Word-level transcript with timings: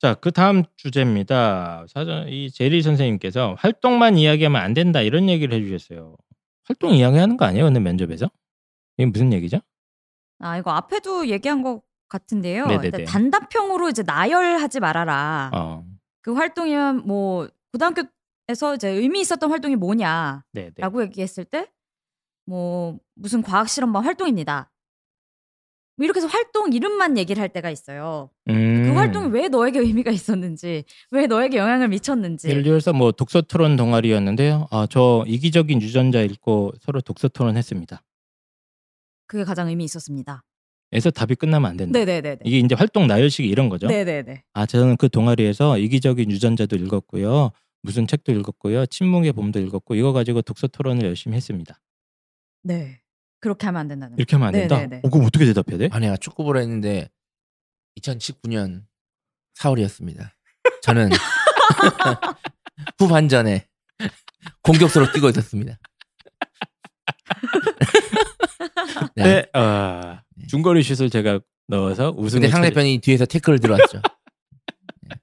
자, 0.00 0.14
그 0.14 0.30
다음 0.30 0.62
주제입니다. 0.76 1.86
사전 1.88 2.28
이 2.28 2.50
제리 2.50 2.82
선생님께서 2.82 3.56
활동만 3.58 4.16
이야기하면 4.16 4.60
안 4.60 4.74
된다 4.74 5.00
이런 5.00 5.28
얘기를 5.28 5.56
해주셨어요. 5.58 6.16
활동 6.64 6.94
이야기하는 6.94 7.36
거 7.36 7.44
아니에요? 7.44 7.64
근데 7.64 7.80
면접에서 7.80 8.30
이게 8.96 9.06
무슨 9.06 9.32
얘기죠? 9.32 9.58
아 10.38 10.58
이거 10.58 10.70
앞에도 10.70 11.28
얘기한 11.28 11.62
것 11.62 11.82
같은데요. 12.08 12.66
네네네. 12.66 12.86
일단 12.86 13.04
단답형으로 13.04 13.88
이제 13.88 14.02
나열하지 14.02 14.80
말아라. 14.80 15.50
어, 15.52 15.84
그 16.22 16.32
활동이면 16.32 17.06
뭐 17.06 17.48
고등학교에서 17.72 18.76
이제 18.76 18.88
의미 18.90 19.20
있었던 19.20 19.50
활동이 19.50 19.76
뭐냐라고 19.76 20.42
네, 20.52 20.70
네. 20.74 21.02
얘기했을 21.02 21.44
때 21.44 21.68
뭐 22.48 22.98
무슨 23.14 23.42
과학 23.42 23.68
실험반 23.68 24.04
활동입니다. 24.04 24.70
뭐 25.98 26.04
이렇게 26.04 26.20
해서 26.20 26.28
활동 26.28 26.72
이름만 26.72 27.18
얘기를 27.18 27.42
할 27.42 27.48
때가 27.48 27.70
있어요. 27.70 28.30
음, 28.48 28.84
그 28.84 28.92
활동이 28.92 29.32
왜 29.32 29.48
너에게 29.48 29.80
의미가 29.80 30.12
있었는지, 30.12 30.84
왜 31.10 31.26
너에게 31.26 31.58
영향을 31.58 31.88
미쳤는지. 31.88 32.48
예를 32.48 32.62
들어서 32.62 32.92
뭐 32.92 33.10
독서 33.10 33.40
토론 33.42 33.74
동아리였는데요. 33.74 34.68
아, 34.70 34.86
저 34.88 35.24
이기적인 35.26 35.82
유전자 35.82 36.22
읽고 36.22 36.72
서로 36.80 37.00
독서 37.00 37.26
토론했습니다. 37.26 38.00
그게 39.26 39.42
가장 39.44 39.68
의미 39.68 39.84
있었습니다. 39.84 40.44
에서 40.92 41.10
답이 41.10 41.34
끝나면 41.34 41.72
안 41.72 41.76
된다. 41.76 41.98
네네네네. 41.98 42.38
이게 42.44 42.60
이제 42.60 42.74
활동 42.76 43.08
나열식이 43.08 43.46
이런 43.48 43.68
거죠. 43.68 43.88
네네네. 43.88 44.44
아, 44.52 44.66
저는 44.66 44.96
그 44.96 45.08
동아리에서 45.08 45.78
이기적인 45.78 46.30
유전자도 46.30 46.76
읽었고요. 46.76 47.50
무슨 47.82 48.06
책도 48.06 48.32
읽었고요. 48.32 48.86
침묵의 48.86 49.32
봄도 49.32 49.58
읽었고 49.58 49.96
이거 49.96 50.12
가지고 50.12 50.42
독서 50.42 50.68
토론을 50.68 51.04
열심히 51.04 51.36
했습니다. 51.36 51.80
네. 52.62 53.00
그렇게 53.40 53.66
하면 53.66 53.80
안 53.80 53.88
된다는 53.88 54.16
거. 54.16 54.16
이렇게 54.18 54.36
하면 54.36 54.48
안 54.48 54.52
된다. 54.52 54.76
네네네. 54.76 55.00
어, 55.04 55.10
그럼 55.10 55.26
어떻게 55.26 55.44
대답해야 55.44 55.78
돼? 55.78 55.88
아내가 55.92 56.16
축구부를 56.16 56.60
했는데 56.62 57.08
2019년 58.00 58.82
4월이었습니다. 59.58 60.30
저는 60.82 61.10
후반전에 62.98 63.66
공격수로 64.62 65.12
뛰고 65.12 65.28
있었습니다. 65.30 65.78
네. 69.16 69.22
네, 69.24 69.46
아, 69.52 70.22
중거리 70.48 70.82
슛을 70.82 71.10
제가 71.10 71.40
넣어서 71.68 72.10
우승을 72.16 72.42
근데 72.42 72.52
상대편이 72.52 72.98
뒤에서 72.98 73.26
태클을 73.26 73.60
들어왔죠. 73.60 74.00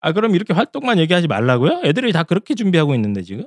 아 0.00 0.12
그럼 0.12 0.34
이렇게 0.34 0.52
활동만 0.52 0.98
얘기하지 0.98 1.26
말라고요? 1.28 1.82
애들이 1.84 2.12
다 2.12 2.22
그렇게 2.24 2.54
준비하고 2.54 2.94
있는데 2.94 3.22
지금 3.22 3.46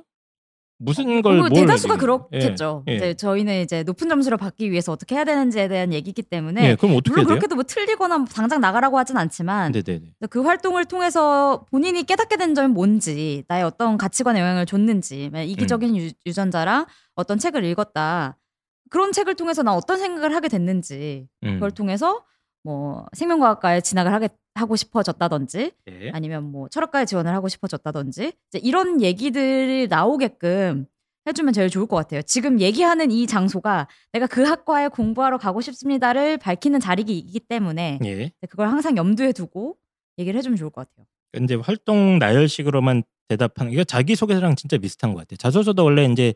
무슨 0.78 1.20
걸뭐뭘 1.22 1.50
대다수가 1.50 1.96
그렇겠죠. 1.96 2.84
예, 2.88 2.92
예. 2.92 2.96
이제 2.96 3.14
저희는 3.14 3.62
이제 3.62 3.82
높은 3.82 4.08
점수를 4.08 4.38
받기 4.38 4.70
위해서 4.70 4.92
어떻게 4.92 5.16
해야 5.16 5.24
되는지에 5.24 5.66
대한 5.68 5.92
얘기이기 5.92 6.22
때문에 6.22 6.70
예, 6.70 6.74
그럼 6.76 6.96
어떻게 6.96 7.10
물론? 7.10 7.26
그렇게도 7.26 7.56
뭐 7.56 7.64
틀리거나 7.64 8.18
뭐 8.18 8.26
당장 8.26 8.60
나가라고 8.60 8.96
하진 8.96 9.16
않지만 9.16 9.72
네네네. 9.72 10.12
그 10.30 10.42
활동을 10.42 10.84
통해서 10.84 11.64
본인이 11.70 12.04
깨닫게 12.04 12.36
된 12.36 12.54
점이 12.54 12.68
뭔지 12.68 13.44
나의 13.48 13.64
어떤 13.64 13.98
가치관에 13.98 14.40
영향을 14.40 14.66
줬는지 14.66 15.30
이기적인 15.34 15.96
유, 15.96 16.10
유전자랑 16.26 16.86
어떤 17.16 17.38
책을 17.38 17.64
읽었다 17.64 18.38
그런 18.90 19.12
책을 19.12 19.34
통해서 19.34 19.62
나 19.62 19.74
어떤 19.74 19.98
생각을 19.98 20.34
하게 20.34 20.48
됐는지 20.48 21.26
음. 21.44 21.54
그걸 21.54 21.72
통해서 21.72 22.22
뭐 22.62 23.06
생명과학과에 23.14 23.80
진학을 23.80 24.12
하게 24.12 24.28
하고 24.60 24.76
싶어졌다든지 24.76 25.72
예. 25.90 26.10
아니면 26.12 26.44
뭐 26.44 26.68
철학과에 26.68 27.04
지원을 27.04 27.32
하고 27.32 27.48
싶어졌다든지 27.48 28.32
이제 28.50 28.58
이런 28.62 29.00
얘기들이 29.02 29.86
나오게끔 29.88 30.86
해주면 31.26 31.52
제일 31.52 31.68
좋을 31.68 31.86
것 31.86 31.96
같아요. 31.96 32.22
지금 32.22 32.60
얘기하는 32.60 33.10
이 33.10 33.26
장소가 33.26 33.86
내가 34.12 34.26
그 34.26 34.42
학과에 34.44 34.88
공부하러 34.88 35.36
가고 35.38 35.60
싶습니다를 35.60 36.38
밝히는 36.38 36.80
자리이기 36.80 37.40
때문에 37.40 37.98
예. 38.04 38.30
그걸 38.48 38.68
항상 38.68 38.96
염두에 38.96 39.32
두고 39.32 39.76
얘기를 40.18 40.38
해주면 40.38 40.56
좋을 40.56 40.70
것 40.70 40.88
같아요. 40.88 41.06
이제 41.44 41.54
활동 41.54 42.18
나열식으로만 42.18 43.02
대답하는 43.28 43.72
이거 43.72 43.84
자기 43.84 44.16
소개서랑 44.16 44.56
진짜 44.56 44.78
비슷한 44.78 45.12
것 45.12 45.20
같아요. 45.20 45.36
자소서도 45.36 45.84
원래 45.84 46.04
이제 46.06 46.32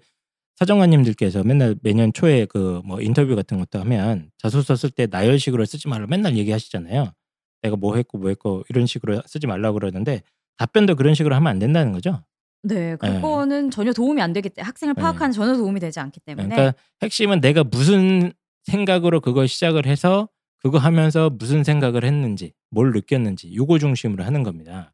사정관님들께서 0.57 1.43
맨날 1.45 1.75
매년 1.83 2.13
초에 2.13 2.45
그 2.45 2.83
뭐 2.85 3.01
인터뷰 3.01 3.35
같은 3.35 3.59
것도 3.59 3.81
하면 3.81 4.31
자소서 4.39 4.77
쓸 4.77 4.91
때 4.91 5.07
나열식으로 5.11 5.65
쓰지 5.65 5.89
말라 5.89 6.07
맨날 6.07 6.37
얘기하시잖아요. 6.37 7.13
내가 7.63 7.77
뭐 7.77 7.97
했고 7.97 8.19
뭐 8.19 8.29
했고 8.29 8.65
이런 8.69 8.87
식으로 8.87 9.23
쓰지 9.27 9.47
말라고 9.47 9.79
그러는데 9.79 10.23
답변도 10.59 10.97
그런 10.97 11.15
식으로 11.15 11.35
하면 11.35 11.51
안 11.51 11.59
된다는 11.59 11.93
거죠. 11.93 12.23
네, 12.65 12.97
그거는 12.97 13.71
전혀 13.71 13.93
도움이 13.93 14.23
안 14.23 14.33
되기 14.33 14.49
때문에 14.49 14.67
학생을 14.67 14.95
네. 14.95 15.03
파악하는 15.03 15.33
전혀 15.33 15.57
도움이 15.57 15.81
되지 15.81 15.99
않기 15.99 16.21
때문에 16.21 16.49
그러니까 16.49 16.79
핵심은 17.03 17.41
내가 17.41 17.65
무슨 17.65 18.33
생각으로 18.65 19.21
그걸 19.21 19.49
시작을 19.49 19.87
해서 19.87 20.29
그거 20.59 20.79
하면서 20.79 21.29
무슨 21.29 21.65
생각을 21.65 22.05
했는지 22.05 22.53
뭘 22.71 22.93
느꼈는지 22.93 23.53
요거 23.55 23.81
중심으로 23.81 24.23
하는 24.23 24.45
겁니다. 24.45 24.93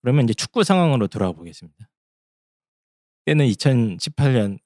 그러면 0.00 0.24
이제 0.24 0.32
축구 0.32 0.64
상황으로 0.64 1.08
돌아와 1.08 1.32
보겠습니다. 1.32 1.90
때는 3.26 3.46
2018년 3.46 4.58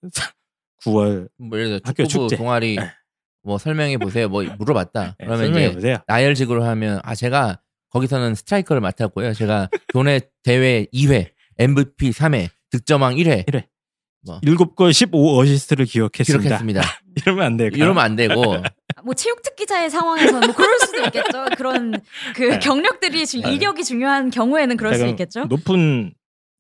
9월 0.85 1.29
뭐 1.39 1.59
예를 1.59 1.71
들어 1.71 1.81
학교 1.83 2.07
축제. 2.07 2.37
동아리 2.37 2.77
네. 2.77 2.89
뭐 3.45 3.59
설명해 3.59 3.99
보세요. 3.99 4.29
뭐 4.29 4.43
물어봤다. 4.59 5.17
네, 5.19 5.25
그러면 5.27 5.39
설명해 5.39 5.67
이제 5.67 5.75
보세요. 5.75 5.97
나열식으로 6.07 6.65
하면 6.65 7.01
아 7.05 7.15
제가 7.15 7.61
거기서는 7.91 8.35
스트라이커를 8.35 8.81
맡았고요. 8.81 9.35
제가 9.35 9.69
교내 9.93 10.21
대회 10.43 10.87
2회, 10.93 11.31
MVP 11.59 12.11
3회, 12.11 12.49
득점왕 12.71 13.15
1회 13.17 13.45
7골 14.27 14.93
15 14.93 15.39
어시스트를 15.39 15.85
기록했습니다. 15.85 16.43
기록했습니다. 16.43 16.83
이러면 17.27 17.45
안 17.45 17.57
될까요? 17.57 17.85
이러면 17.85 18.03
안 18.05 18.17
되고 18.17 18.35
뭐 19.05 19.15
체육 19.15 19.43
특기자의 19.43 19.91
상황에서는 19.91 20.47
뭐 20.49 20.55
그럴 20.57 20.79
수도 20.81 21.03
있겠죠. 21.05 21.45
그런 21.57 21.93
그 22.35 22.43
네. 22.45 22.59
경력들이 22.59 23.27
주- 23.27 23.41
네. 23.43 23.53
이력이 23.55 23.85
중요한 23.85 24.31
경우에는 24.31 24.77
그럴 24.79 24.95
수 24.95 25.07
있겠죠. 25.09 25.45
높은 25.45 26.15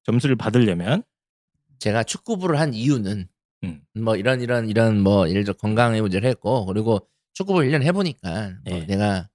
점수를 0.04 0.36
받으려면 0.36 1.02
제가 1.78 2.02
축구부를 2.04 2.60
한 2.60 2.74
이유는 2.74 3.26
음. 3.64 4.02
뭐 4.02 4.16
이런 4.16 4.40
이런 4.40 4.68
이런 4.68 5.00
뭐 5.00 5.28
예를 5.28 5.44
들어 5.44 5.54
건강의 5.54 6.00
문제를 6.00 6.28
했고 6.28 6.66
그리고 6.66 7.06
축구부를 7.34 7.70
1년 7.70 7.82
해보니까 7.82 8.30
뭐 8.68 8.78
네. 8.78 8.86
내가 8.86 9.28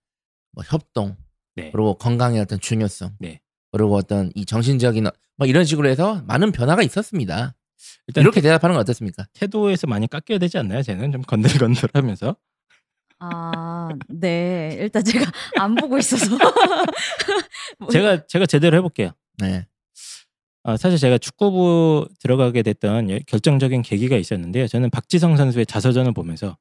뭐 0.53 0.63
협동 0.67 1.15
네. 1.55 1.71
그리고 1.71 1.95
건강의 1.95 2.39
어떤 2.41 2.59
중요성 2.59 3.15
네. 3.19 3.41
그리고 3.71 3.95
어떤 3.95 4.31
이 4.35 4.45
정신적인 4.45 5.07
어- 5.07 5.11
뭐 5.37 5.47
이런 5.47 5.63
식으로 5.65 5.87
해서 5.89 6.21
많은 6.27 6.51
변화가 6.51 6.81
있었습니다. 6.83 7.55
일단 8.07 8.23
이렇게 8.23 8.41
대답하는 8.41 8.73
건 8.73 8.81
어떻습니까? 8.81 9.25
태도에서 9.33 9.87
많이 9.87 10.07
깎여야 10.07 10.37
되지 10.39 10.57
않나요? 10.57 10.81
쟤는 10.81 11.11
좀 11.11 11.21
건들건들하면서 11.21 12.35
아, 13.21 13.89
네. 14.07 14.77
일단 14.79 15.03
제가 15.03 15.29
안 15.57 15.75
보고 15.75 15.97
있어서. 15.97 16.37
뭐, 17.79 17.89
제가 17.91 18.25
제가 18.27 18.45
제대로 18.45 18.77
해볼게요. 18.77 19.11
네. 19.39 19.65
아, 20.63 20.77
사실 20.77 20.97
제가 20.97 21.17
축구부 21.17 22.07
들어가게 22.19 22.63
됐던 22.63 23.09
예- 23.09 23.19
결정적인 23.27 23.81
계기가 23.81 24.17
있었는데요. 24.17 24.67
저는 24.67 24.89
박지성 24.89 25.37
선수의 25.37 25.65
자서전을 25.65 26.13
보면서 26.13 26.57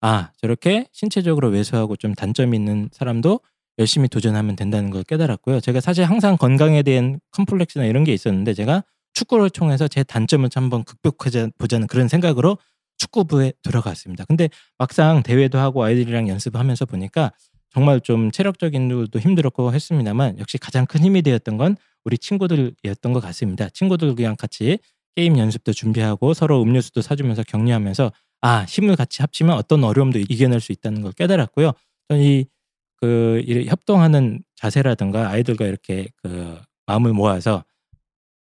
아 0.00 0.30
저렇게 0.40 0.86
신체적으로 0.92 1.48
왜소하고 1.48 1.96
좀 1.96 2.14
단점 2.14 2.54
있는 2.54 2.88
사람도 2.92 3.40
열심히 3.78 4.08
도전하면 4.08 4.56
된다는 4.56 4.90
걸 4.90 5.02
깨달았고요. 5.04 5.60
제가 5.60 5.80
사실 5.80 6.04
항상 6.04 6.36
건강에 6.36 6.82
대한 6.82 7.20
컴플렉스나 7.32 7.86
이런 7.86 8.04
게 8.04 8.12
있었는데 8.12 8.54
제가 8.54 8.84
축구를 9.14 9.50
통해서 9.50 9.88
제 9.88 10.02
단점을 10.04 10.48
좀 10.50 10.64
한번 10.64 10.84
극복하자 10.84 11.50
보자는 11.58 11.86
그런 11.86 12.08
생각으로 12.08 12.58
축구부에 12.98 13.52
들어갔습니다. 13.62 14.24
근데 14.24 14.48
막상 14.78 15.22
대회도 15.22 15.58
하고 15.58 15.82
아이들이랑 15.82 16.28
연습하면서 16.28 16.86
보니까 16.86 17.32
정말 17.70 18.00
좀 18.00 18.30
체력적인 18.30 18.88
것도 18.88 19.18
힘들었고 19.18 19.72
했습니다만 19.72 20.38
역시 20.38 20.58
가장 20.58 20.86
큰 20.86 21.02
힘이 21.02 21.22
되었던 21.22 21.56
건 21.56 21.76
우리 22.04 22.18
친구들이었던 22.18 23.12
것 23.12 23.20
같습니다. 23.20 23.68
친구들이랑 23.70 24.36
같이 24.36 24.78
게임 25.16 25.38
연습도 25.38 25.72
준비하고 25.72 26.34
서로 26.34 26.62
음료수도 26.62 27.00
사주면서 27.02 27.42
격려하면서 27.44 28.12
아 28.42 28.64
힘을 28.64 28.96
같이 28.96 29.22
합치면 29.22 29.56
어떤 29.56 29.84
어려움도 29.84 30.18
이겨낼 30.18 30.60
수 30.60 30.72
있다는 30.72 31.02
걸 31.02 31.12
깨달았고요. 31.12 31.72
저는 32.08 32.22
이그 32.22 33.42
이 33.46 33.66
협동하는 33.68 34.42
자세라든가 34.56 35.30
아이들과 35.30 35.66
이렇게 35.66 36.08
그 36.22 36.58
마음을 36.86 37.12
모아서 37.12 37.64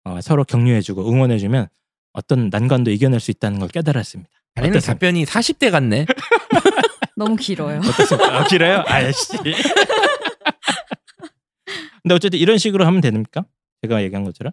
어, 0.04 0.20
서로 0.20 0.44
격려해주고 0.44 1.08
응원해주면 1.08 1.68
어떤 2.14 2.48
난관도 2.50 2.90
이겨낼 2.90 3.20
수 3.20 3.30
있다는 3.30 3.58
걸 3.58 3.68
깨달았습니다. 3.68 4.30
아니는 4.54 4.76
어떻습니까? 4.76 4.92
답변이 4.94 5.24
40대 5.24 5.70
같네. 5.70 6.06
너무 7.16 7.36
길어요. 7.36 7.78
어떻습니까? 7.78 8.40
아, 8.40 8.46
길어요? 8.46 8.84
아씨. 8.86 9.36
근데 12.02 12.14
어쨌든 12.14 12.38
이런 12.38 12.58
식으로 12.58 12.84
하면 12.86 13.00
됩니까? 13.00 13.44
제가 13.82 14.02
얘기한 14.02 14.24
것처럼. 14.24 14.52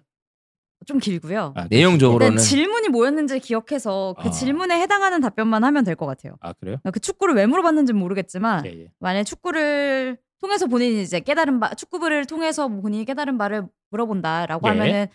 좀 0.85 0.97
길고요. 0.99 1.53
아, 1.57 1.67
내용적으로는 1.69 2.33
일단 2.33 2.43
질문이 2.43 2.87
뭐였는지 2.89 3.39
기억해서 3.39 4.15
그 4.19 4.29
아. 4.29 4.31
질문에 4.31 4.79
해당하는 4.79 5.19
답변만 5.19 5.63
하면 5.65 5.83
될 5.83 5.95
것 5.95 6.05
같아요. 6.05 6.35
아 6.39 6.53
그래요? 6.53 6.77
그 6.93 6.99
축구를 7.01 7.35
왜 7.35 7.45
물어봤는지는 7.45 7.99
모르겠지만 7.99 8.65
예, 8.65 8.69
예. 8.83 8.91
만약 8.99 9.23
축구를 9.23 10.17
통해서 10.39 10.67
본인이 10.67 11.01
이제 11.01 11.19
깨달은 11.19 11.59
바 11.59 11.73
축구부를 11.75 12.25
통해서 12.27 12.69
본인이 12.69 13.03
깨달은 13.03 13.37
바를 13.37 13.63
물어본다라고 13.91 14.65
예. 14.67 14.69
하면은 14.71 15.07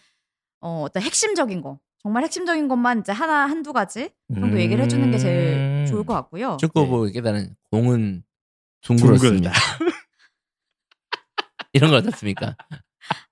어, 0.61 0.83
어떤 0.83 1.03
핵심적인 1.03 1.63
거 1.63 1.79
정말 2.03 2.25
핵심적인 2.25 2.69
것만 2.69 3.01
이제 3.01 3.13
하나 3.13 3.47
한두 3.47 3.73
가지 3.73 4.11
정도 4.35 4.61
얘기를 4.61 4.85
해주는 4.85 5.11
게 5.11 5.17
제일 5.17 5.55
음. 5.57 5.87
좋을 5.89 6.05
것 6.05 6.13
같고요. 6.13 6.59
축구부 6.61 7.11
깨달은 7.11 7.57
공은 7.71 8.23
둥글었습니다. 8.83 9.51
이런 11.75 11.91
거 11.91 11.97
어떻습니까? 11.99 12.57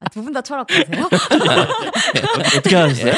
아, 0.00 0.08
두분 0.10 0.32
다 0.32 0.42
철학가세요? 0.42 1.04
어, 1.04 1.08
어떻게 2.58 2.76
하셨어요? 2.76 3.14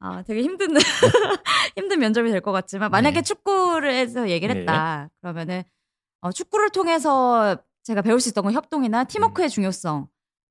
아, 0.00 0.22
되게 0.26 0.42
힘든 0.42 0.74
힘든 1.76 2.00
면접이 2.00 2.30
될 2.30 2.40
것 2.40 2.50
같지만 2.50 2.90
만약에 2.90 3.16
네. 3.16 3.22
축구를 3.22 3.92
해서 3.94 4.28
얘기를 4.28 4.54
네. 4.54 4.60
했다. 4.62 5.08
그러면은 5.20 5.62
어, 6.22 6.32
축구를 6.32 6.70
통해서 6.70 7.56
제가 7.84 8.02
배울 8.02 8.20
수 8.20 8.28
있던 8.30 8.42
건 8.44 8.52
협동이나 8.52 9.04
팀워크의 9.04 9.48
중요성. 9.48 10.08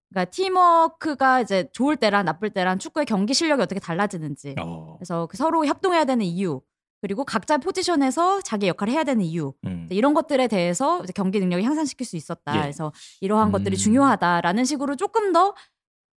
그러니까 0.10 0.32
팀워크가 0.32 1.42
이제 1.42 1.70
좋을 1.74 1.96
때랑 1.98 2.26
나쁠 2.26 2.50
때랑 2.52 2.80
축구의 2.80 3.06
경기 3.06 3.34
실력이 3.34 3.62
어떻게 3.62 3.80
달라지는지. 3.80 4.56
어, 4.60 4.96
그래서 4.98 5.28
그 5.28 5.36
서로 5.38 5.66
협동해야 5.66 6.06
되는 6.06 6.26
이유. 6.26 6.62
그리고 7.02 7.26
각자 7.26 7.58
포지션에서 7.58 8.42
자기 8.42 8.68
역할을 8.68 8.94
해야 8.94 9.04
되는 9.04 9.24
이유. 9.24 9.54
음. 9.66 9.88
이런 9.90 10.14
것들에 10.14 10.48
대해서 10.48 11.04
이제 11.04 11.12
경기 11.16 11.40
능력이 11.40 11.64
향상시킬 11.64 12.06
수 12.06 12.16
있었다. 12.16 12.56
예. 12.58 12.62
그래서 12.62 12.94
이러한 13.22 13.52
것들이 13.52 13.76
음. 13.76 13.78
중요하다라는 13.78 14.66
식으로 14.66 14.96
조금 14.96 15.34
더 15.34 15.56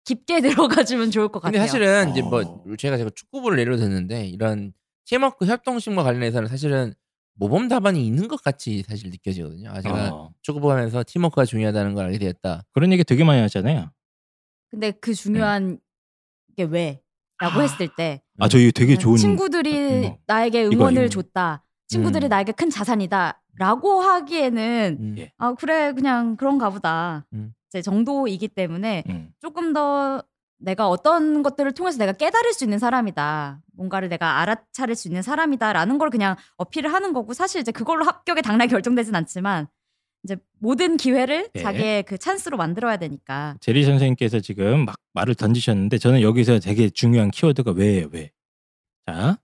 깊게 0.06 0.42
들어가주면 0.92 1.12
좋을 1.12 1.30
것 1.30 1.40
근데 1.40 1.58
같아요. 1.58 1.68
사실은 1.68 2.12
이제 2.12 2.22
뭐 2.22 2.42
어. 2.42 2.76
제가 2.78 2.98
제가 2.98 3.10
축구부를 3.16 3.58
예로 3.60 3.78
듣는데 3.78 4.28
이런 4.28 4.74
팀워크 5.06 5.46
협동심과 5.46 6.04
관련해서는 6.04 6.50
사실은 6.50 6.94
모범 7.36 7.68
답안이 7.70 8.06
있는 8.06 8.28
것 8.28 8.44
같이 8.44 8.84
사실 8.84 9.10
느껴지거든요. 9.10 9.70
아 9.72 9.82
제가 9.82 10.14
어, 10.14 10.34
축구부 10.42 10.70
하면서 10.70 11.04
팀워크가 11.08 11.46
중요하다는 11.46 11.94
걸 11.94 12.06
알게 12.06 12.20
되었다. 12.20 12.64
그런 12.74 12.92
얘기 12.92 13.04
되게 13.06 13.24
많이 13.24 13.42
하잖아요. 13.42 13.90
근데 14.70 14.92
그 14.92 15.14
중요한 15.14 15.80
게 16.58 16.64
왜? 16.64 17.02
라고 17.40 17.60
아. 17.60 17.62
했을 17.62 17.90
때 17.96 18.22
아, 18.40 18.48
저 18.48 18.58
이거 18.58 18.72
되게 18.72 18.98
좋은 18.98 19.18
친구들이 19.18 20.08
어. 20.08 20.18
나에게 20.28 20.64
이거, 20.64 20.76
응원을 20.76 21.06
이거. 21.06 21.10
줬다. 21.10 21.64
친구들이 21.88 22.28
음. 22.28 22.30
나에게 22.30 22.52
큰 22.54 22.70
자산이다. 22.70 23.42
라고 23.58 24.02
하기에는 24.02 24.98
음. 25.00 25.16
예. 25.20 25.32
아 25.38 25.54
그래 25.54 25.94
그냥 25.94 26.36
그런가 26.38 26.70
보다. 26.72 27.26
음. 27.34 27.54
이제 27.70 27.82
정도이기 27.82 28.48
때문에 28.48 29.04
음. 29.10 29.30
조금 29.40 29.74
더 29.74 30.24
내가 30.58 30.88
어떤 30.90 31.44
것들을 31.44 31.72
통해서 31.74 31.98
내가 31.98 32.14
깨달을 32.14 32.54
수 32.54 32.64
있는 32.64 32.80
사람이다. 32.80 33.60
뭔가를 33.76 34.10
내가 34.10 34.40
알아차릴 34.40 34.96
수 34.96 35.08
있는 35.08 35.22
사람이다라는 35.22 35.98
걸 35.98 36.10
그냥 36.10 36.36
어필을 36.58 36.92
하는 36.92 37.14
거고 37.14 37.34
사실 37.34 37.62
이제 37.62 37.72
그걸로 37.72 38.06
합격에 38.06 38.42
당락이 38.42 38.72
결정되진 38.74 39.14
않지만 39.16 39.68
이제 40.24 40.38
모든 40.60 40.96
기회를 40.98 41.50
네. 41.54 41.62
자기의 41.62 42.04
그 42.04 42.18
찬스로 42.18 42.56
만들어야 42.58 42.98
되니까. 42.98 43.58
제리 43.60 43.84
선생님께서 43.84 44.40
지금 44.40 44.86
막 44.86 44.96
말을 45.14 45.36
던지셨는데 45.36 45.98
저는 45.98 46.22
여기서 46.22 46.60
되게 46.60 46.90
중요한 46.90 47.30
키워드가 47.30 47.72
왜예요, 47.72 48.08
왜? 48.12 48.32
자, 49.06 49.38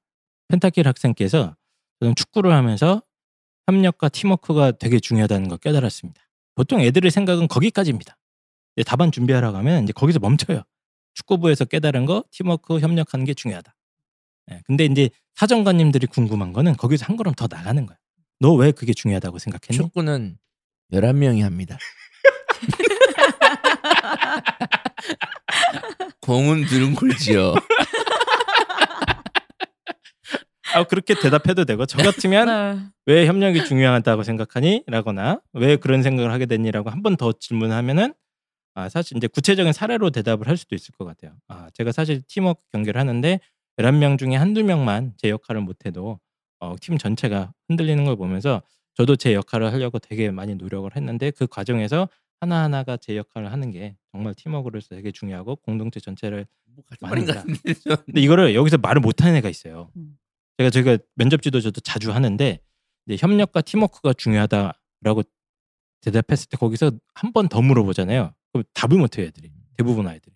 펜타킬 0.48 0.88
학생께서 0.88 1.56
저는 2.00 2.16
축구를 2.16 2.54
하면서 2.54 3.02
협력과 3.68 4.10
팀워크가 4.10 4.72
되게 4.72 5.00
중요하다는 5.00 5.50
걸 5.50 5.58
깨달았습니다. 5.58 6.22
보통 6.56 6.82
애들의 6.82 7.12
생각은 7.12 7.48
거기까지입니다. 7.48 8.18
이제 8.76 8.84
답안 8.86 9.12
준비하러 9.12 9.52
가면 9.52 9.84
이제 9.84 9.94
거기서 9.94 10.20
멈춰요. 10.20 10.64
축구부에서 11.14 11.66
깨달은 11.66 12.06
거 12.06 12.24
팀워크 12.32 12.80
협력하는 12.80 13.26
게 13.26 13.34
중요하다. 13.34 13.76
예, 14.52 14.62
근데 14.66 14.86
이제 14.86 15.10
사정관님들이 15.36 16.08
궁금한 16.08 16.54
거는 16.54 16.76
거기서 16.78 17.06
한 17.06 17.18
걸음 17.18 17.34
더 17.34 17.48
나가는 17.50 17.86
거야. 17.86 17.98
너 18.40 18.54
왜 18.56 18.72
그게 18.72 18.94
중요하다고 18.94 19.38
생각했니? 19.38 19.78
축구는 19.78 20.38
11명이 20.92 21.42
합니다. 21.42 21.78
공은 26.22 26.66
들은 26.66 26.96
골지요. 26.96 27.54
아, 30.76 30.84
그렇게 30.84 31.16
대답해도 31.16 31.66
되고 31.66 31.86
저 31.88 31.98
같으면 31.98 32.46
네. 32.48 32.80
왜 33.08 33.26
협력이 33.28 33.66
중요하다고 33.66 34.22
생각하니? 34.24 34.84
라거나 34.88 35.42
왜 35.54 35.76
그런 35.78 36.04
생각을 36.04 36.32
하게 36.32 36.46
됐니라고 36.46 36.90
한 36.92 37.02
번 37.02 37.18
더 37.18 37.34
질문하면은 37.34 38.14
아, 38.76 38.88
사실 38.88 39.18
이제 39.18 39.26
구체적인 39.28 39.74
사례로 39.74 40.12
대답을 40.12 40.48
할 40.48 40.56
수도 40.58 40.76
있을 40.76 40.94
것 40.98 41.06
같아요. 41.06 41.34
아, 41.48 41.68
제가 41.74 41.92
사실 41.92 42.22
팀워크 42.28 42.62
경기를 42.72 43.00
하는데 43.00 43.40
11명 43.78 44.20
중에 44.20 44.36
한두 44.36 44.64
명만 44.64 45.14
제 45.18 45.30
역할을 45.30 45.62
못 45.62 45.86
해도 45.88 46.20
어, 46.60 46.76
팀 46.80 46.98
전체가 47.00 47.52
흔들리는 47.68 48.06
걸 48.06 48.16
보면서 48.16 48.62
저도 49.00 49.16
제 49.16 49.34
역할을 49.34 49.72
하려고 49.72 49.98
되게 49.98 50.30
많이 50.30 50.56
노력을 50.56 50.94
했는데 50.94 51.32
그 51.32 51.48
과정에서 51.48 52.10
하나하나가 52.42 52.98
제 52.98 53.16
역할을 53.16 53.50
하는 53.50 53.72
게 53.72 53.96
정말 54.12 54.34
팀워크로서 54.36 54.90
되게 54.94 55.12
중요하고 55.14 55.56
공동체 55.56 56.02
전체를 56.02 56.46
뭐 56.66 56.84
같은 56.86 57.08
말인 57.08 57.26
것 57.26 57.34
맞는다. 57.34 57.54
같은데 57.64 57.74
저. 57.82 58.04
근데 58.04 58.20
이거를 58.20 58.56
여기서 58.56 58.78
말을 58.78 59.00
못하는 59.02 59.36
애가 59.38 59.48
있어요. 59.50 59.90
음. 59.96 60.18
제가 60.58 60.70
제가 60.70 60.98
면접 61.16 61.42
지도 61.42 61.62
저도 61.62 61.80
자주 61.80 62.12
하는데 62.12 62.60
이제 63.08 63.18
협력과 63.26 63.62
팀워크가 63.62 64.12
중요하다라고 64.14 65.24
대답했을 66.02 66.50
때 66.50 66.58
거기서 66.58 66.92
한 67.14 67.32
번 67.32 67.48
더 67.48 67.62
물어보잖아요. 67.62 68.34
그럼 68.52 68.64
답을 68.74 68.98
못해요 69.00 69.28
애들이 69.28 69.50
대부분 69.78 70.08
아이들이. 70.08 70.36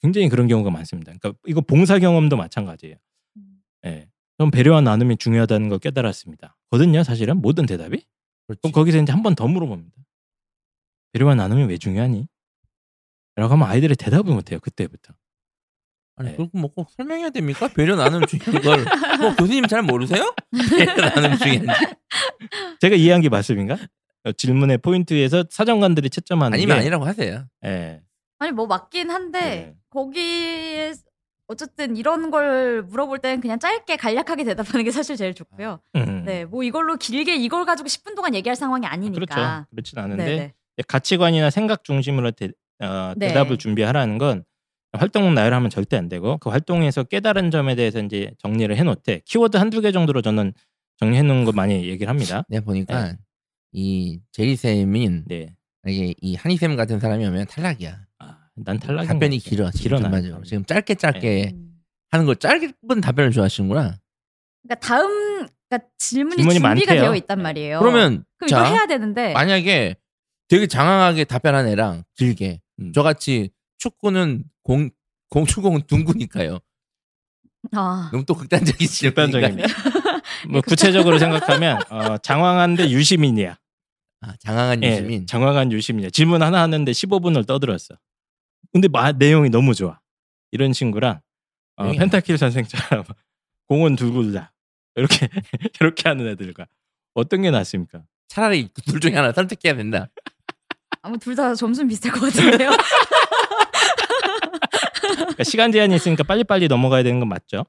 굉장히 0.00 0.30
그런 0.30 0.48
경우가 0.48 0.70
많습니다. 0.70 1.12
그러니까 1.18 1.38
이거 1.46 1.60
봉사 1.60 1.98
경험도 1.98 2.38
마찬가지예요. 2.38 2.96
음. 3.36 3.60
예. 3.84 4.08
그럼 4.38 4.50
배려와 4.50 4.80
나눔이 4.80 5.16
중요하다는 5.18 5.68
걸 5.68 5.78
깨달았습니다. 5.80 6.56
거든요, 6.70 7.02
사실은 7.02 7.40
모든 7.42 7.66
대답이. 7.66 8.06
그렇지. 8.46 8.60
그럼 8.62 8.72
거기서 8.72 8.98
이제 8.98 9.12
한 9.12 9.22
번 9.22 9.34
더 9.34 9.46
물어봅니다. 9.48 9.94
배려와 11.12 11.34
나눔이 11.34 11.64
왜 11.64 11.76
중요하니? 11.76 12.26
라고 13.36 13.52
하면 13.54 13.68
아이들이 13.68 13.94
대답을 13.96 14.32
못해요 14.32 14.58
그때부터. 14.60 15.14
아니 16.16 16.30
네. 16.30 16.36
그거 16.36 16.50
뭐꼭 16.58 16.90
설명해야 16.90 17.30
됩니까? 17.30 17.68
배려 17.68 17.94
나눔 17.96 18.26
중요한 18.26 18.62
걸. 18.62 18.84
뭐 19.20 19.34
교수님 19.36 19.66
잘 19.66 19.82
모르세요? 19.82 20.34
배려 20.76 20.94
나눔 20.96 21.36
중요한지. 21.38 21.94
제가 22.80 22.96
이해한 22.96 23.20
게 23.20 23.28
맞습니까? 23.28 23.76
어, 24.24 24.32
질문의 24.32 24.78
포인트에서 24.78 25.44
사정관들이 25.50 26.10
채점하는 26.10 26.54
아니면 26.54 26.76
게 26.76 26.80
아니라고 26.80 27.04
하세요. 27.06 27.46
예. 27.64 28.02
아니 28.40 28.52
뭐 28.52 28.66
맞긴 28.66 29.10
한데 29.10 29.40
네. 29.40 29.76
거기에 29.90 30.92
어쨌든 31.48 31.96
이런 31.96 32.30
걸 32.30 32.82
물어볼 32.82 33.18
때는 33.18 33.40
그냥 33.40 33.58
짧게 33.58 33.96
간략하게 33.96 34.44
대답하는 34.44 34.84
게 34.84 34.90
사실 34.90 35.16
제일 35.16 35.34
좋고요. 35.34 35.80
음. 35.96 36.24
네, 36.24 36.44
뭐 36.44 36.62
이걸로 36.62 36.96
길게 36.96 37.36
이걸 37.36 37.64
가지고 37.64 37.88
10분 37.88 38.14
동안 38.14 38.34
얘기할 38.34 38.54
상황이 38.54 38.86
아니니까. 38.86 39.14
그렇죠. 39.14 39.66
그렇진 39.70 39.98
않은데 39.98 40.24
네네. 40.24 40.52
가치관이나 40.86 41.48
생각 41.50 41.84
중심으로 41.84 42.32
대, 42.32 42.50
어, 42.80 43.14
네. 43.16 43.28
대답을 43.28 43.56
준비하라는 43.56 44.18
건 44.18 44.44
활동 44.92 45.34
나열하면 45.34 45.70
절대 45.70 45.96
안 45.96 46.08
되고 46.08 46.36
그 46.38 46.50
활동에서 46.50 47.04
깨달은 47.04 47.50
점에 47.50 47.74
대해서 47.74 48.00
이제 48.00 48.30
정리를 48.38 48.74
해놓되 48.76 49.22
키워드 49.24 49.56
한두 49.56 49.80
개 49.80 49.90
정도로 49.90 50.22
저는 50.22 50.52
정리해 50.98 51.22
놓은 51.22 51.44
거 51.44 51.52
많이 51.52 51.88
얘기를 51.88 52.08
합니다. 52.08 52.44
내가 52.48 52.64
보니까 52.64 53.16
이 53.72 54.20
제리 54.32 54.54
쌤인 54.54 55.24
네. 55.26 55.54
이게 55.86 56.14
이 56.20 56.34
한이 56.34 56.58
쌤 56.58 56.76
같은 56.76 57.00
사람이 57.00 57.24
오면 57.26 57.46
탈락이야. 57.46 58.07
아, 58.58 58.62
난 58.64 58.78
탈락인 58.78 59.08
답변이. 59.08 59.38
길어. 59.38 59.70
길어 59.70 59.98
나. 60.00 60.08
맞아. 60.08 60.28
지금 60.44 60.64
짧게 60.64 60.94
짧게 60.96 61.52
음. 61.54 61.74
하는 62.10 62.26
걸 62.26 62.36
짧은 62.36 63.00
답변을 63.02 63.30
좋아하시는구나. 63.32 63.98
그러니까 64.62 64.86
다음 64.86 65.46
그러니까 65.68 65.88
질문이, 65.98 66.36
질문이 66.42 66.54
준비가 66.54 66.68
많대요. 66.68 67.00
되어 67.02 67.14
있단 67.16 67.42
말이에요. 67.42 67.80
그러면 67.80 68.24
그럼 68.38 68.48
자 68.48 68.60
이걸 68.60 68.72
해야 68.72 68.86
되는데 68.86 69.32
만약에 69.32 69.96
되게 70.48 70.66
장황하게 70.66 71.24
답변한 71.24 71.68
애랑 71.68 72.04
길게 72.16 72.60
음. 72.80 72.92
저같이 72.92 73.50
축구는 73.78 74.44
공 74.62 74.90
공축공은 75.30 75.82
둥구니까요. 75.86 76.58
아, 77.72 78.08
너무 78.12 78.24
또 78.24 78.34
극단적인 78.34 78.86
질문이니까. 78.86 79.22
극단적입니다. 79.30 79.68
뭐 80.48 80.60
구체적으로 80.62 81.18
생각하면 81.18 81.80
어, 81.90 82.16
장황한데 82.18 82.88
유시민이야. 82.90 83.58
아, 84.20 84.34
장황한 84.40 84.82
예, 84.84 84.92
유시민. 84.92 85.26
장황한 85.26 85.70
유시민이야. 85.72 86.10
질문 86.10 86.42
하나 86.42 86.62
하는데 86.62 86.90
15분을 86.90 87.46
떠들었어. 87.46 87.94
근데 88.72 88.88
마, 88.88 89.12
내용이 89.12 89.50
너무 89.50 89.74
좋아. 89.74 90.00
이런 90.50 90.72
친구랑 90.72 91.20
어, 91.76 91.84
내용이 91.84 91.98
펜타킬 91.98 92.38
선생처럼 92.38 93.04
공은 93.68 93.96
두굴다 93.96 94.52
이렇게 94.94 95.28
이렇게 95.80 96.08
하는 96.08 96.26
애들과 96.28 96.66
어떤 97.14 97.42
게 97.42 97.50
낫습니까? 97.50 98.02
차라리 98.28 98.68
그둘 98.68 99.00
중에 99.00 99.14
하나 99.14 99.32
선택해야 99.32 99.74
된다. 99.76 100.08
아무 101.02 101.18
둘다 101.18 101.54
점수는 101.54 101.88
비슷할 101.88 102.12
것 102.12 102.32
같은데요. 102.32 102.70
그러니까 105.00 105.44
시간 105.44 105.72
제한이 105.72 105.94
있으니까 105.94 106.24
빨리빨리 106.24 106.68
넘어가야 106.68 107.02
되는 107.02 107.20
건 107.20 107.28
맞죠? 107.28 107.64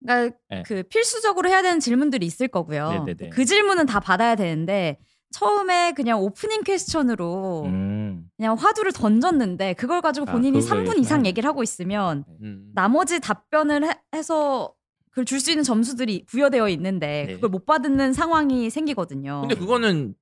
그러니까 0.00 0.36
네. 0.50 0.62
그 0.66 0.82
필수적으로 0.84 1.48
해야 1.48 1.62
되는 1.62 1.80
질문들이 1.80 2.26
있을 2.26 2.48
거고요. 2.48 3.04
네네네. 3.04 3.30
그 3.30 3.44
질문은 3.44 3.86
다 3.86 4.00
받아야 4.00 4.34
되는데 4.34 4.98
처음에 5.34 5.92
그냥 5.92 6.20
오프닝 6.20 6.62
퀘스천으로 6.62 7.64
음, 7.66 8.28
그냥 8.36 8.54
화두를 8.54 8.92
던졌는데 8.92 9.74
그걸 9.74 10.00
가지고 10.00 10.28
아, 10.28 10.32
본인이 10.32 10.60
그거에 10.60 10.84
3분 10.84 10.98
이상. 11.00 11.26
얘기를 11.26 11.48
하고 11.48 11.64
있으면 11.64 12.24
음. 12.40 12.70
나머지 12.74 13.18
답변을 13.18 13.84
해, 13.84 13.94
해서 14.14 14.72
그걸 15.10 15.24
줄 15.24 15.40
수 15.40 15.50
있는 15.50 15.64
점수들이 15.64 16.24
부여되어 16.26 16.68
있는데 16.70 17.24
네. 17.26 17.34
그걸 17.34 17.50
못 17.50 17.66
받는 17.66 18.12
상황이 18.12 18.70
생기거든요. 18.70 19.40
근데 19.40 19.56
그거는 19.56 20.14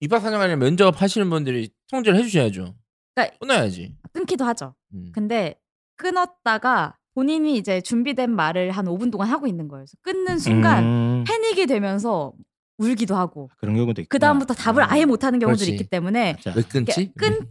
입학 0.00 0.20
사정관이나 0.20 0.56
면접 0.56 1.00
하시는 1.00 1.30
분들이 1.30 1.70
통제를 1.90 2.18
해주셔야죠. 2.18 2.74
그러니까 3.14 3.36
끊어야지. 3.38 3.94
끊기도 4.12 4.44
하죠. 4.46 4.74
음. 4.94 5.12
근데 5.14 5.54
끊었다가 5.96 6.96
본인이 7.14 7.56
이제 7.56 7.80
준비된 7.80 8.30
말을 8.34 8.72
한 8.72 8.84
5분 8.86 9.10
동안 9.12 9.28
하고 9.28 9.46
있는 9.46 9.68
거예요. 9.68 9.84
그래서 9.86 9.96
끊는 10.02 10.38
순간 10.38 10.84
음, 10.84 11.24
패닉이 11.26 11.66
되면서 11.66 12.32
울기도 12.78 13.16
하고 13.16 13.50
그런 13.58 13.74
경우도 13.74 14.02
있고. 14.02 14.08
그 14.08 14.18
다음부터 14.18 14.54
답을 14.54 14.82
아예 14.82 15.04
못하는 15.04 15.38
경우들이 15.38 15.66
그렇지. 15.66 15.72
있기 15.72 15.90
때문에 15.90 16.36
왜 16.54 16.62
끊지? 16.62 17.12
끊 17.16 17.48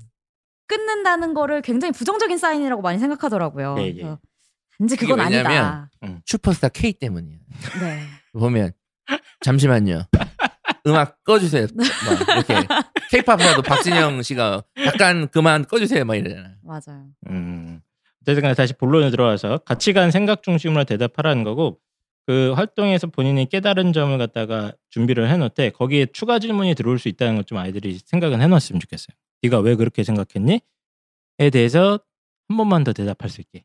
끊는다는 0.67 1.34
거를 1.34 1.62
굉장히 1.62 1.91
부정적인 1.91 2.38
사인이라고 2.38 2.82
많이 2.82 3.00
생각하더라고요. 3.00 3.75
예, 3.79 3.96
예. 3.98 4.17
단지 4.77 4.98
그건 4.98 5.20
아니다. 5.20 5.89
왜냐면 6.01 6.22
슈퍼스타 6.25 6.70
K 6.70 6.94
때문이야. 6.94 7.38
네. 7.82 8.01
보면 8.34 8.72
잠시만요. 9.41 10.05
음악 10.88 11.24
꺼주세요. 11.24 11.67
막 11.75 11.86
이렇게 12.36 12.67
K-팝이라도 13.12 13.62
박진영 13.62 14.22
씨가 14.22 14.63
약간 14.86 15.27
그만 15.29 15.65
꺼주세요. 15.65 16.05
막 16.05 16.15
이러잖아. 16.15 16.55
맞아요. 16.63 17.08
음. 17.29 17.82
어쨌든 18.22 18.53
다시 18.55 18.74
본론에 18.74 19.12
들어와서 19.12 19.60
가치관 19.60 20.12
생각 20.12 20.41
중심으로 20.44 20.84
대답하라는 20.84 21.44
거고 21.44 21.79
그 22.27 22.53
활동에서 22.53 23.08
본인이 23.08 23.48
깨달은 23.48 23.94
점을 23.94 24.17
갖다가 24.17 24.74
준비를 24.89 25.29
해놓을 25.29 25.50
때 25.51 25.70
거기에 25.70 26.08
추가 26.08 26.39
질문이 26.39 26.74
들어올 26.74 26.98
수 26.98 27.08
있다는 27.08 27.36
것좀 27.38 27.58
아이들이 27.58 28.00
생각은 28.03 28.41
해놨으면 28.41 28.79
좋겠어요. 28.79 29.15
네가 29.44 29.60
왜 29.60 29.75
그렇게 29.75 30.03
생각했니? 30.03 30.60
에 31.39 31.50
대해서 31.50 32.00
한 32.50 32.58
번만 32.58 32.84
더 32.84 32.94
대답할 32.94 33.29
수 33.29 33.41
있게 33.41 33.63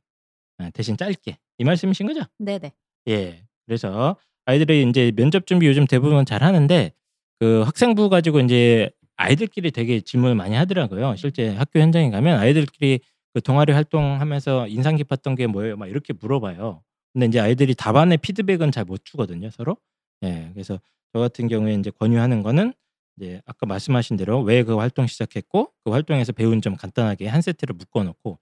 아, 0.58 0.70
대신 0.70 0.96
짧게 0.96 1.38
이 1.58 1.64
말씀이신 1.64 2.06
거죠? 2.06 2.22
네네. 2.38 2.72
예. 3.08 3.44
그래서 3.66 4.16
아이들이 4.46 4.86
이제 4.88 5.12
면접 5.12 5.46
준비 5.46 5.66
요즘 5.66 5.86
대부분 5.86 6.24
잘 6.26 6.42
하는데 6.42 6.92
그 7.38 7.62
학생부 7.62 8.10
가지고 8.10 8.40
이제 8.40 8.90
아이들끼리 9.16 9.70
되게 9.70 10.00
질문을 10.00 10.34
많이 10.34 10.54
하더라고요. 10.56 11.16
실제 11.16 11.48
학교 11.54 11.80
현장에 11.80 12.10
가면 12.10 12.38
아이들끼리 12.38 13.00
그 13.34 13.40
동아리 13.40 13.72
활동하면서 13.72 14.68
인상 14.68 14.96
깊었던 14.96 15.34
게 15.36 15.46
뭐예요? 15.46 15.76
막 15.76 15.88
이렇게 15.88 16.12
물어봐요. 16.12 16.82
근데 17.12 17.26
이제 17.26 17.40
아이들이 17.40 17.74
답안의 17.74 18.18
피드백은 18.18 18.72
잘 18.72 18.84
못 18.84 19.04
주거든요, 19.04 19.50
서로. 19.50 19.76
예. 20.24 20.50
그래서 20.54 20.80
저 21.12 21.18
같은 21.20 21.48
경우에 21.48 21.74
이제 21.74 21.90
권유하는 21.90 22.42
거는 22.42 22.72
이제 23.18 23.42
아까 23.46 23.66
말씀하신 23.66 24.16
대로 24.16 24.40
왜 24.42 24.62
그 24.64 24.76
활동 24.76 25.06
시작했고 25.06 25.72
그 25.84 25.90
활동에서 25.90 26.32
배운 26.32 26.60
점 26.62 26.76
간단하게 26.76 27.26
한 27.28 27.42
세트를 27.42 27.74
묶어 27.76 28.04
놓고 28.04 28.38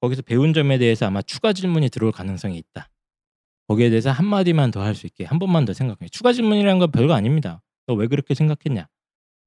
거기서 0.00 0.22
배운 0.22 0.52
점에 0.54 0.78
대해서 0.78 1.06
아마 1.06 1.22
추가 1.22 1.52
질문이 1.52 1.88
들어올 1.90 2.12
가능성이 2.12 2.58
있다. 2.58 2.88
거기에 3.68 3.90
대해서 3.90 4.10
한 4.10 4.26
마디만 4.26 4.70
더 4.72 4.80
할 4.82 4.94
수 4.94 5.06
있게 5.06 5.24
한 5.24 5.38
번만 5.38 5.64
더 5.64 5.72
생각해. 5.72 6.08
추가 6.10 6.32
질문이라는 6.32 6.78
건 6.78 6.90
별거 6.90 7.14
아닙니다. 7.14 7.62
너 7.86 7.94
왜 7.94 8.06
그렇게 8.06 8.34
생각했냐? 8.34 8.88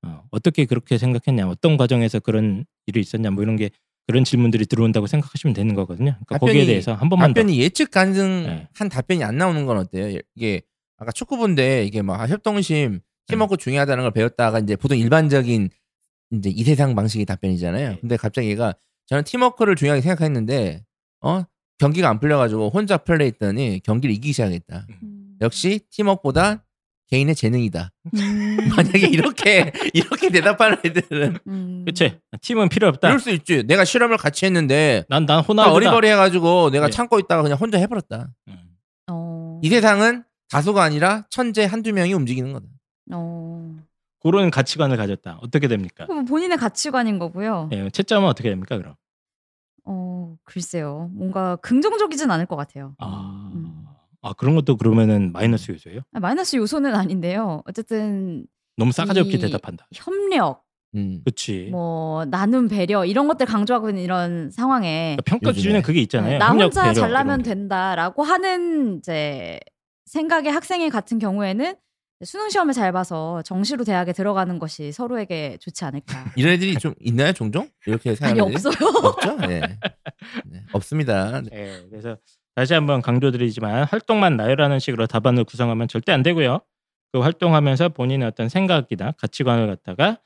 어, 0.05 0.23
어떻게 0.31 0.65
그렇게 0.65 0.97
생각했냐? 0.97 1.47
어떤 1.49 1.77
과정에서 1.77 2.19
그런 2.19 2.65
일이 2.87 2.99
있었냐? 3.01 3.31
뭐 3.31 3.43
이런 3.43 3.55
게 3.57 3.71
그런 4.07 4.23
질문들이 4.23 4.65
들어온다고 4.65 5.07
생각하시면 5.07 5.53
되는 5.53 5.75
거거든요. 5.75 6.11
그러니까 6.25 6.37
거기에 6.39 6.63
답변이- 6.63 6.67
대해서 6.67 6.93
한 6.93 7.09
번만 7.09 7.33
더. 7.33 7.39
답변이 7.39 7.59
예측 7.59 7.91
가능한 7.91 8.67
네. 8.79 8.89
답변이 8.89 9.23
안 9.23 9.37
나오는 9.37 9.65
건 9.65 9.77
어때요? 9.77 10.19
이게 10.35 10.61
아까 10.97 11.11
축구부인데 11.11 11.85
이게 11.85 12.01
막 12.01 12.27
협동심, 12.29 12.91
음. 12.93 12.99
팀워크 13.27 13.55
중요하다는 13.57 14.03
걸 14.03 14.11
배웠다가 14.11 14.59
이제 14.59 14.75
보통 14.75 14.97
일반적인 14.97 15.69
이제 16.31 16.49
이 16.49 16.63
세상 16.63 16.95
방식의 16.95 17.25
답변이잖아요. 17.25 17.89
네. 17.91 17.97
근데 18.01 18.17
갑자기 18.17 18.49
얘가 18.49 18.73
저는 19.07 19.23
팀워크를 19.23 19.75
중요하게 19.75 20.01
생각했는데 20.01 20.83
어 21.21 21.43
경기가 21.77 22.09
안 22.09 22.19
풀려가지고 22.19 22.69
혼자 22.69 22.97
플레이했더니 22.97 23.81
경기를 23.83 24.13
이기기 24.15 24.33
시작했다. 24.33 24.87
음. 25.03 25.37
역시 25.41 25.79
팀워크보다 25.89 26.65
개인의 27.09 27.35
재능이다. 27.35 27.91
음. 28.15 28.57
만약에 28.75 29.07
이렇게 29.07 29.71
이렇게 29.93 30.29
대답하는 30.29 30.77
애들은 30.83 31.37
음. 31.47 31.83
그치? 31.85 32.17
팀은 32.41 32.69
필요 32.69 32.87
없다. 32.87 33.07
이럴 33.09 33.19
수 33.19 33.29
있지. 33.29 33.63
내가 33.63 33.85
실험을 33.85 34.17
같이 34.17 34.45
했는데 34.45 35.03
난 35.09 35.25
난 35.25 35.37
나 35.37 35.41
호날두다. 35.41 35.73
어리버리 35.73 36.07
해가지고 36.09 36.71
내가 36.71 36.87
네. 36.87 36.91
참고 36.91 37.19
있다가 37.19 37.43
그냥 37.43 37.57
혼자 37.57 37.77
해버렸다. 37.77 38.29
음. 38.47 38.57
어. 39.11 39.59
이 39.63 39.69
세상은 39.69 40.23
다수가 40.49 40.81
아니라 40.81 41.25
천재 41.29 41.65
한두 41.65 41.91
명이 41.93 42.13
움직이는 42.13 42.51
거다. 42.53 42.65
어. 43.11 43.75
그런 44.21 44.49
가치관을 44.49 44.95
가졌다. 44.97 45.39
어떻게 45.41 45.67
됩니까? 45.67 46.05
그럼 46.07 46.25
본인의 46.25 46.57
가치관인 46.57 47.19
거고요. 47.19 47.69
예, 47.73 47.89
채점은 47.89 48.27
어떻게 48.29 48.49
됩니까? 48.49 48.77
그럼? 48.77 48.95
어, 49.85 50.35
글쎄요. 50.45 51.09
뭔가 51.13 51.57
긍정적이진 51.57 52.31
않을 52.31 52.45
것 52.45 52.55
같아요. 52.55 52.95
아, 52.99 53.51
음. 53.52 53.52
아 54.23 54.33
그런 54.33 54.55
것도 54.55 54.77
그러면은 54.77 55.31
마이너스 55.33 55.71
요소예요? 55.71 55.99
아, 56.13 56.19
마이너스 56.19 56.55
요소는 56.55 56.95
아닌데요. 56.95 57.61
어쨌든 57.67 58.45
너무 58.77 58.91
싸가지 58.91 59.19
없게 59.19 59.33
이- 59.35 59.39
대답한다. 59.39 59.85
협력, 59.93 60.63
음. 60.95 61.21
그렇지. 61.23 61.67
뭐 61.71 62.25
나눔, 62.25 62.67
배려 62.69 63.05
이런 63.05 63.27
것들 63.27 63.45
강조하고 63.45 63.89
있는 63.89 64.01
이런 64.01 64.49
상황에 64.49 65.17
평가 65.25 65.49
요즘에. 65.49 65.53
기준에 65.61 65.81
그게 65.81 65.99
있잖아요. 66.01 66.39
나 66.39 66.49
협력, 66.49 66.65
혼자 66.65 66.83
배려 66.83 66.93
잘나면. 66.93 67.43
된다라고 67.43 68.23
하는 68.23 68.97
이제 68.99 69.59
생각의 70.05 70.51
학생의 70.51 70.89
같은 70.89 71.19
경우에는 71.19 71.75
수능 72.23 72.49
시험을 72.49 72.73
잘 72.73 72.93
봐서 72.93 73.41
정시로 73.41 73.83
대학에 73.83 74.13
들어가는 74.13 74.57
것이 74.57 74.93
서로에게 74.93 75.57
좋지 75.59 75.83
않을까. 75.83 76.31
이런 76.37 76.53
애들이 76.53 76.75
좀 76.75 76.93
있나요, 77.01 77.33
종종? 77.33 77.67
이렇게 77.85 78.11
아니 78.11 78.15
생각하는 78.15 78.53
애들이? 78.53 78.67
없어요. 78.67 79.09
없죠? 79.09 79.35
네. 79.47 79.59
네, 80.45 80.63
없습니다. 80.71 81.41
네. 81.41 81.49
예, 81.53 81.85
그래서 81.89 82.17
다시 82.55 82.73
한번 82.73 83.01
강조드리지만 83.01 83.85
활동만 83.85 84.37
나열하는 84.37 84.79
식으로 84.79 85.07
답안을 85.07 85.43
구성하면 85.43 85.87
절대 85.87 86.11
안 86.11 86.21
되고요. 86.23 86.59
그 87.11 87.19
활동하면서 87.19 87.89
본인의 87.89 88.27
어떤 88.27 88.49
생각이나 88.49 89.11
가치관을 89.13 89.67
갖다가 89.67 90.19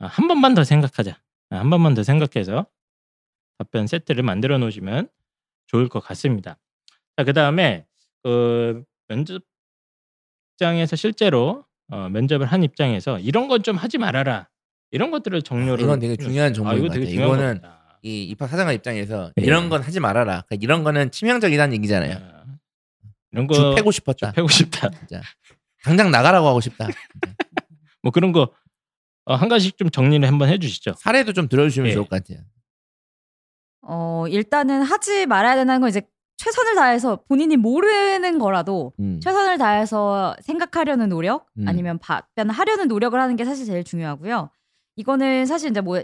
아, 0.00 0.06
한 0.06 0.28
번만 0.28 0.54
더 0.54 0.64
생각하자. 0.64 1.12
아, 1.50 1.56
한 1.56 1.70
번만 1.70 1.94
더 1.94 2.02
생각해서 2.02 2.66
답변 3.58 3.86
세트를 3.86 4.22
만들어 4.22 4.58
놓으시면 4.58 5.08
좋을 5.66 5.88
것 5.88 6.00
같습니다. 6.00 6.58
자, 7.16 7.24
그 7.24 7.32
다음에 7.32 7.86
그 8.22 8.84
면접장에서 10.58 10.96
실제로 10.96 11.64
어, 11.90 12.08
면접을 12.08 12.46
한 12.46 12.62
입장에서 12.62 13.18
이런 13.18 13.48
건 13.48 13.62
좀 13.62 13.76
하지 13.76 13.98
말아라. 13.98 14.48
이런 14.90 15.10
것들을 15.10 15.42
정료를 15.42 15.84
이건 15.84 15.98
되게 16.00 16.16
중요한 16.16 16.52
정보인 16.54 16.74
아, 16.74 16.78
이거 16.78 16.88
것 16.88 16.94
되게. 16.94 17.06
중요한 17.06 17.28
이거는 17.34 17.46
겁니다. 17.60 17.77
이 18.02 18.24
입학 18.24 18.48
사정관 18.48 18.74
입장에서 18.74 19.32
예. 19.40 19.44
이런 19.44 19.68
건 19.68 19.82
하지 19.82 20.00
말아라. 20.00 20.44
그러니까 20.46 20.56
이런 20.60 20.84
거는 20.84 21.10
치명적이다는 21.10 21.74
얘기잖아요. 21.76 22.16
아, 22.16 22.44
이런 23.32 23.46
거주 23.46 23.74
패고 23.76 23.90
싶었다. 23.90 24.30
주 24.30 24.36
패고 24.36 24.48
싶다. 24.48 24.90
진짜. 24.90 25.20
당장 25.82 26.10
나가라고 26.10 26.46
하고 26.46 26.60
싶다. 26.60 26.86
뭐 28.02 28.12
그런 28.12 28.32
거 28.32 28.52
어, 29.24 29.34
한 29.34 29.48
가지씩 29.48 29.76
좀 29.76 29.90
정리를 29.90 30.26
한번 30.26 30.48
해주시죠. 30.48 30.94
사례도 30.98 31.32
좀 31.32 31.48
들어주시면 31.48 31.90
예. 31.90 31.94
좋을 31.94 32.08
것 32.08 32.22
같아요. 32.22 32.44
어, 33.82 34.26
일단은 34.28 34.82
하지 34.82 35.26
말아야 35.26 35.56
되는 35.56 35.80
건 35.80 35.88
이제 35.88 36.02
최선을 36.38 36.76
다해서 36.76 37.22
본인이 37.28 37.56
모르는 37.56 38.38
거라도 38.38 38.92
음. 39.00 39.20
최선을 39.20 39.58
다해서 39.58 40.36
생각하려는 40.40 41.08
노력 41.08 41.46
음. 41.58 41.66
아니면 41.66 41.98
답변하려는 41.98 42.88
노력을 42.88 43.18
하는 43.20 43.36
게 43.36 43.44
사실 43.44 43.66
제일 43.66 43.84
중요하고요. 43.84 44.50
이거는 44.96 45.46
사실 45.46 45.70
이제 45.70 45.80
뭐 45.80 46.02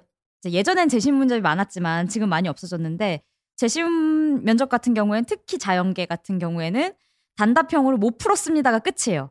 예전엔 0.53 0.89
재심 0.89 1.15
문제가 1.15 1.41
많았지만 1.41 2.09
지금 2.09 2.29
많이 2.29 2.49
없어졌는데 2.49 3.23
재심 3.57 4.45
면접 4.45 4.69
같은 4.69 4.95
경우에는 4.95 5.25
특히 5.27 5.59
자연계 5.59 6.07
같은 6.07 6.39
경우에는 6.39 6.93
단답형으로 7.37 7.97
못 7.99 8.19
풀었습니다가 8.19 8.81
끝이에요. 8.81 9.31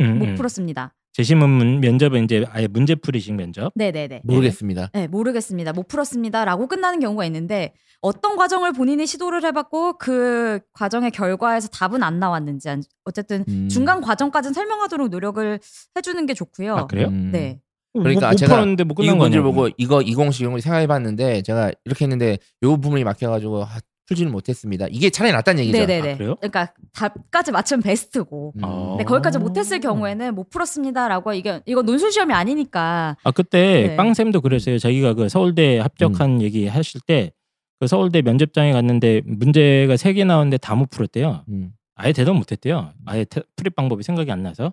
음, 0.00 0.18
못 0.18 0.24
음. 0.26 0.34
풀었습니다. 0.36 0.94
재심은 1.12 1.48
문- 1.50 1.80
면접은 1.80 2.24
이제 2.24 2.44
아예 2.50 2.68
문제풀이식 2.68 3.34
면접. 3.34 3.72
네네네. 3.74 4.20
모르겠습니다. 4.24 4.90
네, 4.92 5.08
모르겠습니다. 5.08 5.72
못 5.72 5.88
풀었습니다라고 5.88 6.68
끝나는 6.68 7.00
경우가 7.00 7.24
있는데 7.24 7.74
어떤 8.00 8.36
과정을 8.36 8.72
본인이 8.72 9.04
시도를 9.06 9.42
해봤고 9.44 9.94
그 9.98 10.60
과정의 10.72 11.10
결과에서 11.10 11.66
답은 11.68 12.04
안 12.04 12.20
나왔는지 12.20 12.68
안- 12.68 12.82
어쨌든 13.04 13.44
음. 13.48 13.68
중간 13.68 14.00
과정까지는 14.00 14.54
설명하도록 14.54 15.08
노력을 15.08 15.58
해주는 15.96 16.26
게 16.26 16.34
좋고요. 16.34 16.76
아 16.76 16.86
그래요? 16.86 17.08
음. 17.08 17.32
네. 17.32 17.60
그러니까 17.92 18.26
못, 18.28 18.32
못 18.32 18.36
제가 18.36 18.52
풀었는데 18.54 18.84
뭐이 18.84 19.10
문제를 19.10 19.42
거냐고. 19.42 19.52
보고 19.52 19.68
이거 19.78 19.98
20시 20.00 20.40
이런 20.40 20.52
거 20.52 20.60
생각해봤는데 20.60 21.42
제가 21.42 21.72
이렇게 21.84 22.04
했는데 22.04 22.38
요 22.62 22.76
부분이 22.76 23.04
막혀가지고 23.04 23.64
아, 23.64 23.78
풀지는 24.06 24.32
못했습니다. 24.32 24.86
이게 24.90 25.10
차라리 25.10 25.32
낫다는 25.32 25.60
얘기죠. 25.64 25.78
네네네. 25.78 26.12
아, 26.12 26.16
그래요? 26.16 26.34
그러니까 26.36 26.72
답까지 26.94 27.52
맞추면 27.52 27.82
베스트고. 27.82 28.54
음. 28.56 28.60
어. 28.64 28.88
근데 28.92 29.04
거기까지 29.04 29.38
못했을 29.38 29.80
경우에는 29.80 30.34
못 30.34 30.48
풀었습니다라고 30.50 31.34
이게 31.34 31.60
이거 31.66 31.82
논술 31.82 32.10
시험이 32.12 32.32
아니니까. 32.34 33.16
아 33.22 33.30
그때 33.30 33.88
네. 33.88 33.96
빵쌤도 33.96 34.40
그랬어요. 34.40 34.78
자기가 34.78 35.14
그 35.14 35.28
서울대 35.28 35.78
합격한 35.78 36.30
음. 36.36 36.42
얘기 36.42 36.66
하실 36.66 37.00
때 37.06 37.32
그 37.80 37.86
서울대 37.86 38.22
면접장에 38.22 38.72
갔는데 38.72 39.20
문제가 39.24 39.96
세 39.96 40.12
개 40.12 40.24
나왔는데 40.24 40.56
다 40.58 40.74
못 40.74 40.90
풀었대요. 40.90 41.44
음. 41.48 41.70
아예 41.94 42.12
대답 42.12 42.34
못했대요. 42.34 42.90
아예 43.06 43.24
태- 43.24 43.42
풀이 43.54 43.70
방법이 43.70 44.02
생각이 44.02 44.32
안 44.32 44.42
나서. 44.42 44.72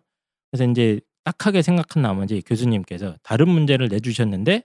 그래서 0.50 0.72
이제 0.72 1.00
딱하게 1.26 1.62
생각한 1.62 2.02
나머지 2.02 2.42
교수님께서 2.42 3.18
다른 3.24 3.50
문제를 3.50 3.90
내주셨는데 3.90 4.64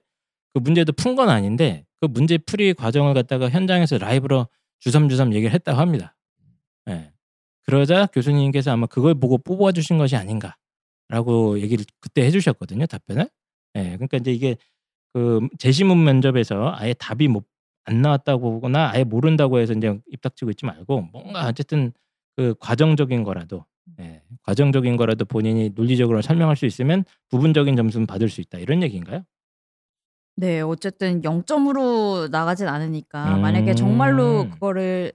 그 0.54 0.58
문제도 0.60 0.92
푼 0.92 1.16
건 1.16 1.28
아닌데 1.28 1.84
그 2.00 2.06
문제 2.06 2.38
풀이 2.38 2.74
과정을 2.74 3.14
갖다가 3.14 3.50
현장에서 3.50 3.98
라이브로 3.98 4.46
주섬주섬 4.78 5.34
얘기를 5.34 5.52
했다고 5.52 5.78
합니다. 5.78 6.16
예. 6.88 7.12
그러자 7.64 8.06
교수님께서 8.06 8.70
아마 8.70 8.86
그걸 8.86 9.14
보고 9.14 9.38
뽑아주신 9.38 9.98
것이 9.98 10.16
아닌가라고 10.16 11.60
얘기를 11.60 11.84
그때 12.00 12.24
해주셨거든요 12.26 12.86
답변을. 12.86 13.28
예. 13.76 13.82
그러니까 13.96 14.18
이제 14.18 14.32
이게 14.32 14.56
그 15.12 15.48
재시문 15.58 16.04
면접에서 16.04 16.72
아예 16.76 16.94
답이 16.94 17.26
못 17.28 17.50
안 17.84 18.02
나왔다고 18.02 18.52
보거나 18.52 18.90
아예 18.92 19.04
모른다고 19.04 19.58
해서 19.58 19.72
이제 19.72 19.98
입닥치고 20.12 20.50
있지 20.52 20.64
말고 20.66 21.08
뭔가 21.12 21.46
어쨌든 21.48 21.92
그 22.36 22.54
과정적인 22.60 23.24
거라도 23.24 23.64
예, 24.00 24.22
과정적인 24.42 24.96
거라도 24.96 25.24
본인이 25.24 25.70
논리적으로 25.74 26.22
설명할 26.22 26.56
수 26.56 26.66
있으면 26.66 27.04
부분적인 27.30 27.76
점수는 27.76 28.06
받을 28.06 28.28
수 28.28 28.40
있다 28.40 28.58
이런 28.58 28.82
얘기인가요? 28.82 29.24
네, 30.36 30.60
어쨌든 30.60 31.22
0점으로 31.22 32.30
나가진 32.30 32.66
않으니까 32.68 33.36
음. 33.36 33.42
만약에 33.42 33.74
정말로 33.74 34.48
그거를 34.48 35.12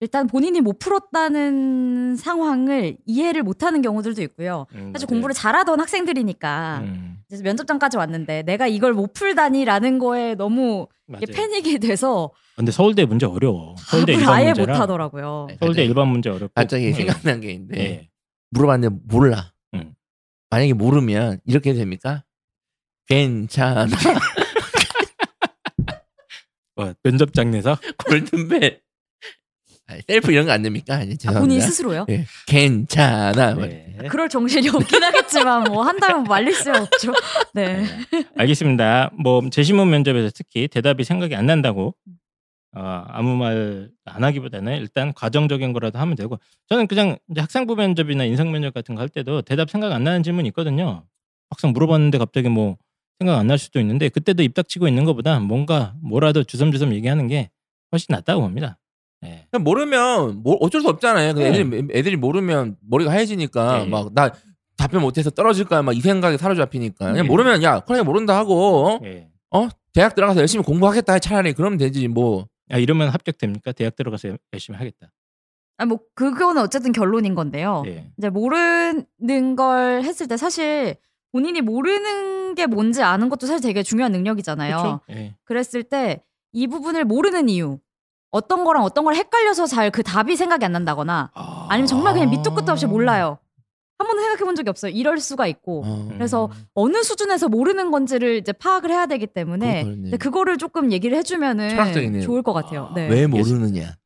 일단 0.00 0.28
본인이 0.28 0.60
못 0.60 0.78
풀었다는 0.78 2.14
상황을 2.16 2.98
이해를 3.04 3.42
못하는 3.42 3.82
경우들도 3.82 4.22
있고요. 4.22 4.66
음, 4.74 4.92
사실 4.92 5.06
맞아요. 5.06 5.08
공부를 5.08 5.34
잘하던 5.34 5.80
학생들이니까 5.80 6.78
음, 6.84 7.18
그래서 7.28 7.42
면접장까지 7.42 7.96
왔는데 7.96 8.42
내가 8.42 8.68
이걸 8.68 8.92
못 8.92 9.12
풀다니라는 9.12 9.98
거에 9.98 10.34
너무 10.36 10.86
패닉이 11.34 11.80
돼서 11.80 12.30
근데 12.54 12.70
서울대 12.70 13.04
문제 13.06 13.26
어려워. 13.26 13.74
서울대 13.78 14.12
일반 14.14 14.34
아예 14.34 14.46
문제라. 14.46 14.72
못하더라고요. 14.74 15.46
네. 15.48 15.56
서울대 15.60 15.84
일반 15.84 16.08
문제 16.08 16.28
어렵고. 16.30 16.52
갑자기 16.54 16.86
예. 16.86 16.92
생각난 16.92 17.40
게 17.40 17.50
있는데 17.52 17.80
예. 17.80 18.08
물어봤는데 18.50 18.96
몰라. 19.08 19.52
음. 19.74 19.94
만약에 20.50 20.74
모르면 20.74 21.40
이렇게 21.44 21.72
됩니까? 21.74 22.24
괜찮아. 23.06 23.86
뭐, 26.76 26.92
면접장에서 27.02 27.76
골든벨. 28.06 28.80
아니, 29.88 30.02
셀프 30.06 30.30
이런 30.32 30.44
거 30.46 30.52
안 30.52 30.62
됩니까? 30.62 30.94
아니, 30.96 31.12
아, 31.12 31.16
죄송합니다. 31.16 31.40
본인 31.40 31.60
스스로요? 31.60 32.06
예, 32.10 32.26
괜찮아. 32.46 33.54
네. 33.54 33.96
그럴 34.10 34.28
정신이 34.28 34.68
없긴 34.68 35.02
하겠지만 35.02 35.64
뭐 35.64 35.82
한다면 35.82 36.24
말릴 36.24 36.52
수 36.54 36.70
없죠. 36.70 37.12
네. 37.54 37.84
알겠습니다. 38.36 39.10
뭐 39.18 39.48
재신문 39.50 39.88
면접에서 39.90 40.30
특히 40.34 40.68
대답이 40.68 41.04
생각이 41.04 41.34
안 41.34 41.46
난다고 41.46 41.94
어, 42.76 43.04
아무 43.08 43.34
말 43.36 43.88
안 44.04 44.24
하기보다는 44.24 44.78
일단 44.78 45.12
과정적인 45.12 45.72
거라도 45.74 45.98
하면 45.98 46.14
되고 46.16 46.38
저는 46.70 46.86
그냥 46.86 47.18
이제 47.30 47.40
학생부 47.42 47.76
면접이나 47.76 48.24
인성 48.24 48.50
면접 48.50 48.72
같은 48.72 48.94
거 48.94 49.02
할 49.02 49.08
때도 49.10 49.42
대답 49.42 49.68
생각 49.70 49.92
안 49.92 50.02
나는 50.04 50.22
질문 50.22 50.46
있거든요. 50.46 51.04
막상 51.50 51.72
물어봤는데 51.72 52.16
갑자기 52.18 52.48
뭐 52.48 52.76
생각 53.18 53.38
안 53.38 53.46
날 53.46 53.58
수도 53.58 53.80
있는데 53.80 54.08
그때도 54.10 54.42
입 54.42 54.54
닥치고 54.54 54.86
있는 54.88 55.04
것보다 55.04 55.40
뭔가 55.40 55.94
뭐라도 56.02 56.42
주섬주섬 56.44 56.92
얘기하는 56.94 57.26
게 57.26 57.50
훨씬 57.92 58.06
낫다고 58.12 58.40
봅니다. 58.42 58.78
네. 59.20 59.46
그냥 59.50 59.64
모르면 59.64 60.42
뭐 60.42 60.54
어쩔 60.60 60.80
수 60.80 60.88
없잖아요. 60.88 61.32
네. 61.34 61.48
애들이, 61.48 61.88
애들이 61.92 62.16
모르면 62.16 62.76
머리가 62.88 63.10
하얘지니까 63.10 63.84
네. 63.84 63.86
막나 63.86 64.32
답변 64.76 65.02
못해서 65.02 65.30
떨어질까 65.30 65.82
막이 65.82 66.00
생각에 66.00 66.36
사로잡히니까 66.36 67.06
그냥 67.06 67.14
네. 67.14 67.22
모르면 67.22 67.62
야 67.62 67.80
그냥 67.80 68.04
모른다 68.04 68.36
하고 68.36 69.00
예. 69.04 69.28
어 69.50 69.68
대학 69.92 70.14
들어가서 70.14 70.40
열심히 70.40 70.64
공부하겠다 70.64 71.18
차라리 71.18 71.52
그러면 71.52 71.78
되지 71.78 72.06
뭐 72.06 72.46
아, 72.70 72.78
이러면 72.78 73.08
합격됩니까? 73.08 73.72
대학 73.72 73.96
들어가서 73.96 74.28
열심히 74.52 74.78
하겠다. 74.78 75.10
아, 75.78 75.86
뭐 75.86 76.00
그거는 76.14 76.62
어쨌든 76.62 76.92
결론인 76.92 77.34
건데요. 77.34 77.82
예. 77.86 78.10
이제 78.18 78.28
모르는 78.28 79.56
걸 79.56 80.02
했을 80.02 80.28
때 80.28 80.36
사실 80.36 80.96
본인이 81.32 81.60
모르는 81.60 82.54
게 82.54 82.66
뭔지 82.66 83.02
아는 83.02 83.28
것도 83.28 83.46
사실 83.46 83.62
되게 83.62 83.82
중요한 83.82 84.12
능력이잖아요. 84.12 84.76
그렇죠? 84.76 85.00
예. 85.10 85.34
그랬을 85.44 85.82
때 85.82 86.22
이 86.52 86.66
부분을 86.66 87.04
모르는 87.04 87.48
이유 87.48 87.78
어떤 88.30 88.64
거랑 88.64 88.82
어떤 88.84 89.04
걸 89.04 89.14
헷갈려서 89.14 89.66
잘 89.66 89.90
그 89.90 90.02
답이 90.02 90.36
생각이 90.36 90.64
안 90.64 90.72
난다거나 90.72 91.30
아 91.34 91.68
니면 91.72 91.86
정말 91.86 92.12
그냥 92.14 92.30
밑도 92.30 92.54
끝도 92.54 92.72
없이 92.72 92.86
몰라요. 92.86 93.38
한 93.98 94.06
번도 94.06 94.22
생각해 94.22 94.44
본 94.44 94.54
적이 94.54 94.68
없어요. 94.70 94.92
이럴 94.92 95.18
수가 95.18 95.46
있고 95.48 95.82
어. 95.84 96.08
그래서 96.12 96.50
어느 96.74 97.02
수준에서 97.02 97.48
모르는 97.48 97.90
건지를 97.90 98.36
이제 98.36 98.52
파악을 98.52 98.90
해야 98.90 99.06
되기 99.06 99.26
때문에. 99.26 99.82
근데 99.84 100.16
그거를 100.16 100.56
조금 100.56 100.92
얘기를 100.92 101.16
해주면은 101.18 101.70
철학적이네요. 101.70 102.22
좋을 102.22 102.42
것 102.42 102.52
같아요. 102.52 102.92
네. 102.94 103.08
왜 103.08 103.26
모르느냐 103.26 103.96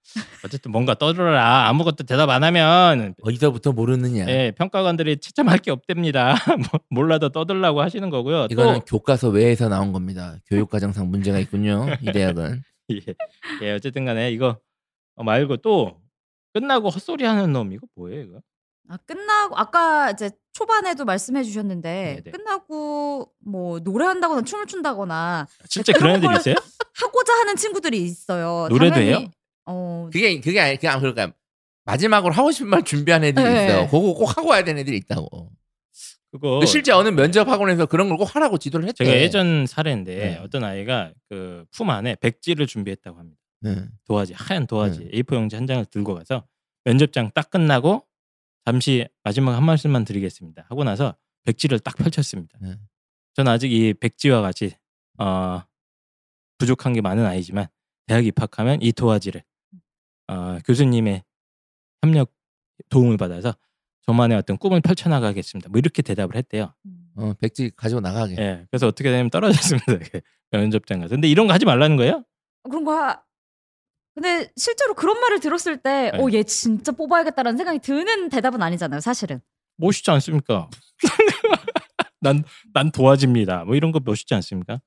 어쨌든 0.45 0.73
뭔가 0.73 0.95
떠들어라. 0.95 1.69
아무것도 1.69 2.05
대답 2.05 2.31
안 2.31 2.43
하면 2.45 3.15
어디서부터 3.23 3.73
모르느냐 3.73 4.27
예, 4.29 4.53
평가관들이 4.57 5.19
채점할 5.19 5.59
게 5.59 5.71
없답니다. 5.71 6.37
뭐, 6.73 6.81
몰라도 6.89 7.29
떠들라고 7.29 7.83
하시는 7.83 8.09
거고요. 8.09 8.47
이거는 8.51 8.75
또 8.75 8.81
교과서 8.87 9.29
외에서 9.29 9.69
나온 9.69 9.93
겁니다. 9.93 10.37
교육과정상 10.49 11.11
문제가 11.11 11.39
있군요. 11.39 11.87
이 12.01 12.13
대학은 12.13 12.63
예, 13.63 13.67
예, 13.67 13.73
어쨌든 13.73 14.05
간에 14.05 14.31
이거 14.33 14.59
말고 15.17 15.59
또 15.59 16.01
끝나고 16.53 16.91
헛소리 16.91 17.25
하는 17.25 17.53
놈 17.53 17.73
이거 17.73 17.87
뭐예요, 17.95 18.23
이거? 18.23 18.41
아, 18.89 18.97
끝나고 19.07 19.57
아까 19.57 20.11
이제 20.11 20.31
초반에도 20.53 21.05
말씀해 21.05 21.45
주셨는데 21.45 22.21
네네. 22.25 22.31
끝나고 22.37 23.33
뭐 23.39 23.79
노래한다거나 23.79 24.43
춤을 24.43 24.67
춘다거나 24.67 25.47
진짜 25.69 25.93
그런 25.93 26.17
애들 26.17 26.29
걸- 26.29 26.37
있어요? 26.37 26.55
하고자 26.95 27.33
하는 27.33 27.57
친구들이 27.57 28.03
있어요. 28.03 28.67
노래도 28.69 28.95
당연히, 28.95 29.11
해요? 29.23 29.31
어, 29.67 30.11
그게 30.13 30.41
그게 30.41 30.61
아니 30.61 30.77
그냥 30.77 30.99
그러니까 31.01 31.33
마지막으로 31.85 32.35
하고 32.35 32.51
싶은 32.53 32.69
말 32.69 32.83
준비한 32.83 33.25
애들이 33.25 33.45
네. 33.45 33.65
있어요. 33.67 33.87
그거 33.87 34.13
꼭 34.15 34.37
하고 34.37 34.49
와야 34.51 34.63
되는 34.63 34.81
애들이 34.83 34.97
있다고. 34.99 35.51
그거 36.33 36.59
그 36.61 36.67
실제 36.67 36.91
어느 36.93 37.09
면접 37.11 37.47
학원에서 37.47 37.87
그런 37.87 38.09
걸 38.09 38.17
꼭 38.19 38.35
하라고 38.35 38.57
지도를 38.59 38.89
했대. 38.89 39.05
제가 39.05 39.17
예전 39.19 39.67
사례인데 39.67 40.17
네. 40.17 40.37
어떤 40.39 40.65
아이가 40.65 41.13
그 41.29 41.65
품 41.77 41.91
안에 41.91 42.17
백지를 42.17 42.67
준비했다고 42.67 43.19
합니다. 43.19 43.41
네. 43.61 43.87
도화지 44.07 44.33
하얀 44.35 44.67
도화지 44.67 45.11
네. 45.11 45.21
A4 45.23 45.35
용지 45.37 45.57
한 45.57 45.67
장을 45.67 45.85
들고 45.85 46.15
가서 46.15 46.47
면접장 46.85 47.31
딱 47.35 47.51
끝나고 47.51 48.07
잠시 48.65 49.07
마지막 49.23 49.55
한 49.57 49.65
말씀만 49.65 50.05
드리겠습니다. 50.05 50.65
하고 50.69 50.85
나서 50.85 51.15
백지를 51.45 51.79
딱 51.81 51.97
펼쳤습니다. 51.97 52.59
네. 52.61 52.77
저는 53.35 53.53
아직 53.53 53.71
이 53.73 53.93
백지와 53.95 54.41
같이 54.41 54.75
어, 55.19 55.63
부족한 56.59 56.93
게 56.95 57.01
많은 57.01 57.25
아이지만 57.27 57.67
대학 58.07 58.25
입학하면 58.27 58.81
이 58.83 58.93
도화지를 58.93 59.43
어, 60.29 60.59
교수님의 60.65 61.23
협력 62.03 62.33
도움을 62.89 63.17
받아서 63.17 63.55
저만의 64.07 64.37
어떤 64.39 64.57
꿈을 64.59 64.81
펼쳐나가겠습니다. 64.81 65.69
뭐 65.71 65.79
이렇게 65.79 66.03
대답을 66.03 66.37
했대요. 66.37 66.75
어, 67.17 67.35
백지 67.41 67.71
가지고 67.77 68.01
나가게. 68.01 68.37
예, 68.39 68.67
그래서 68.71 68.87
어떻게 68.89 69.11
되면 69.11 69.31
떨어졌습니다. 69.31 69.87
그 69.87 70.21
면접장 70.51 71.01
가서. 71.01 71.15
근데 71.15 71.29
이런 71.29 71.47
거 71.47 71.53
하지 71.53 71.65
말라는 71.65 71.97
거예요? 71.97 72.25
그런 72.65 72.85
거 72.85 72.95
하- 72.95 73.21
근데 74.15 74.51
실제로 74.57 74.95
그런 74.95 75.19
말을 75.21 75.41
들었을 75.41 75.79
때, 75.79 76.11
네. 76.13 76.19
어, 76.19 76.29
얘 76.33 76.43
진짜 76.43 76.93
뽑아야겠다라는 76.93 77.57
생각이 77.57 77.79
드는 77.79 78.29
대답은 78.29 78.63
아니잖아요, 78.63 79.01
사실은. 79.01 79.41
멋있지 79.79 80.11
않습니까? 80.11 80.69
난, 82.21 82.45
난 82.75 82.91
도와집니다. 82.93 83.65
뭐 83.65 83.75
이런 83.75 83.91
거 83.91 84.01
멋있지 84.05 84.35
않습니까? 84.35 84.81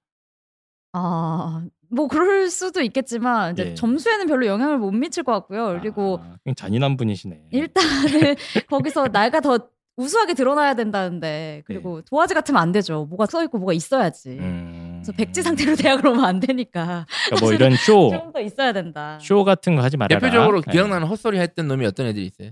아, 0.94 1.66
뭐 1.90 2.08
그럴 2.08 2.50
수도 2.50 2.82
있겠지만 2.82 3.54
이제 3.54 3.72
예. 3.72 3.74
점수에는 3.74 4.28
별로 4.28 4.46
영향을 4.46 4.78
못 4.78 4.92
미칠 4.92 5.24
것 5.24 5.32
같고요. 5.34 5.78
그리고 5.82 6.20
아, 6.22 6.36
잔인한 6.56 6.98
분이시네. 6.98 7.46
일단은 7.52 8.36
거기서 8.70 9.08
나가 9.10 9.40
더 9.42 9.60
우수하게 9.98 10.34
드러나야 10.34 10.74
된다는데 10.74 11.64
그리고 11.66 12.02
도화지 12.02 12.34
같으면 12.34 12.62
안 12.62 12.72
되죠. 12.74 13.06
뭐가 13.06 13.28
써 13.28 13.42
있고 13.46 13.58
뭐가 13.60 13.72
있어야지. 13.74 14.30
네. 14.30 14.40
음. 14.40 15.02
그래서 15.02 15.12
백지 15.14 15.42
상태로 15.42 15.76
대학을 15.78 16.08
오면 16.08 16.26
안 16.26 16.40
되니까 16.42 17.06
그러니까 17.28 17.46
뭐 17.46 17.54
이런 17.54 17.76
쇼, 17.78 18.10
좀 18.12 18.32
더 18.34 18.42
있어야 18.42 18.74
된다. 18.74 19.18
쇼 19.22 19.44
같은 19.46 19.76
거 19.76 19.82
하지 19.82 19.96
말아라. 19.96 20.20
대표적으로 20.20 20.62
예. 20.68 20.72
기억나는 20.72 21.08
헛소리 21.08 21.40
했던 21.40 21.68
놈이 21.70 21.86
어떤 21.86 22.08
애들이 22.08 22.26
있어요? 22.26 22.52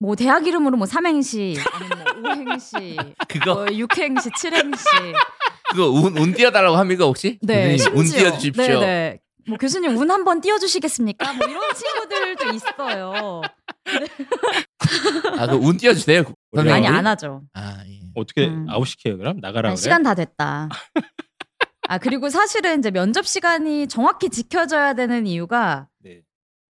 뭐 0.00 0.14
대학 0.16 0.46
이름으로 0.46 0.76
뭐 0.76 0.86
삼행시, 0.86 1.56
아니면 1.72 2.22
뭐 2.22 2.30
오행시, 2.32 2.74
그거 3.28 3.54
뭐 3.54 3.66
육행시, 3.72 4.28
칠행시. 4.36 4.84
그거 5.74 5.88
운, 5.90 6.16
운 6.16 6.32
띄워달라고 6.32 6.76
합니까 6.76 7.04
혹시? 7.04 7.38
네, 7.42 7.76
운. 7.94 8.04
띄워주십시오. 8.04 8.64
네네. 8.80 9.18
뭐 9.48 9.58
교수님 9.58 9.96
운 9.96 10.10
한번 10.10 10.40
띄워주시겠습니까? 10.40 11.32
뭐 11.34 11.46
이런 11.48 11.62
친구들도 11.74 12.52
있어요. 12.54 13.42
아, 15.38 15.46
그 15.46 15.56
운 15.56 15.76
띄워주세요. 15.76 16.22
선생님. 16.54 16.70
많이 16.72 16.86
우리? 16.88 16.96
안 16.96 17.06
하죠. 17.08 17.42
아, 17.52 17.82
예. 17.86 18.00
어떻게 18.14 18.46
음. 18.46 18.66
아웃 18.68 18.84
시켜요 18.86 19.18
그럼? 19.18 19.38
나가라 19.40 19.70
아, 19.70 19.72
그래? 19.72 19.76
시간 19.82 20.02
다 20.02 20.14
됐다. 20.14 20.68
아 21.88 21.98
그리고 21.98 22.30
사실은 22.30 22.78
이제 22.78 22.90
면접 22.90 23.26
시간이 23.26 23.88
정확히 23.88 24.30
지켜져야 24.30 24.94
되는 24.94 25.26
이유가 25.26 25.88
네. 26.02 26.20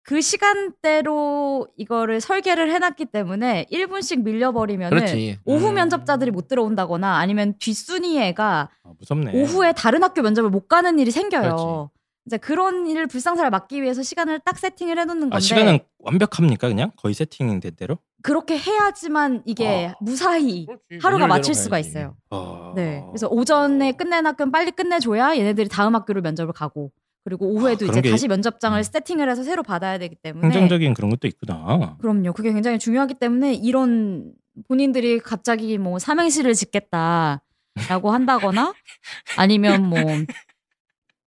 그 0.09 0.23
시간대로 0.23 1.69
이거를 1.77 2.23
설계를 2.23 2.73
해놨기 2.73 3.05
때문에 3.05 3.67
1분씩 3.71 4.23
밀려버리면은 4.23 4.97
그렇지. 4.97 5.39
오후 5.45 5.69
음. 5.69 5.75
면접자들이 5.75 6.31
못 6.31 6.49
들어온다거나 6.49 7.19
아니면 7.19 7.53
뒷순위 7.59 8.19
애가 8.19 8.71
아, 8.85 8.91
무섭네. 8.99 9.39
오후에 9.39 9.75
다른 9.75 10.03
학교 10.03 10.23
면접을 10.23 10.49
못 10.49 10.67
가는 10.67 10.99
일이 10.99 11.11
생겨요. 11.11 11.43
그렇지. 11.43 11.89
이제 12.25 12.39
그런 12.39 12.87
일을 12.87 13.07
불상사를 13.07 13.51
막기 13.51 13.83
위해서 13.83 14.03
시간을 14.03 14.41
딱 14.47 14.59
세팅을 14.59 14.99
해놓는 14.99 15.21
건데 15.29 15.37
아, 15.37 15.41
시간은 15.41 15.81
완벽합니까 15.99 16.69
그냥? 16.69 16.91
거의 16.97 17.13
세팅된 17.13 17.75
대로? 17.77 17.99
그렇게 18.23 18.57
해야지만 18.57 19.43
이게 19.45 19.89
아. 19.89 19.95
무사히 20.01 20.65
그렇지. 20.65 21.01
하루가 21.03 21.27
마칠 21.27 21.55
수가 21.55 21.73
가야지. 21.75 21.91
있어요. 21.91 22.17
어... 22.31 22.73
네. 22.75 23.05
그래서 23.11 23.29
오전에 23.29 23.93
끝낸 23.93 24.25
학교는 24.25 24.53
빨리 24.53 24.71
끝내줘야 24.71 25.37
얘네들이 25.37 25.69
다음 25.69 25.95
학교로 25.95 26.23
면접을 26.23 26.55
가고 26.55 26.93
그리고 27.25 27.47
오후에도 27.47 27.87
아, 27.87 27.89
이제 27.91 28.01
게- 28.01 28.11
다시 28.11 28.27
면접장을 28.29 28.79
음. 28.79 28.83
세팅을 28.83 29.29
해서 29.31 29.43
새로 29.43 29.63
받아야 29.63 29.99
되기 29.99 30.15
때문에 30.17 30.43
긍정적인 30.49 30.95
그런 30.95 31.11
것도 31.11 31.27
있구나. 31.29 31.97
그럼요. 32.01 32.33
그게 32.33 32.53
굉장히 32.53 32.79
중요하기 32.79 33.15
때문에 33.15 33.55
이런 33.55 34.33
본인들이 34.67 35.21
갑자기 35.21 35.79
뭐 35.79 35.99
삼행시를 35.99 36.55
짓겠다라고 36.55 38.11
한다거나 38.11 38.73
아니면 39.37 39.87
뭐 39.89 39.99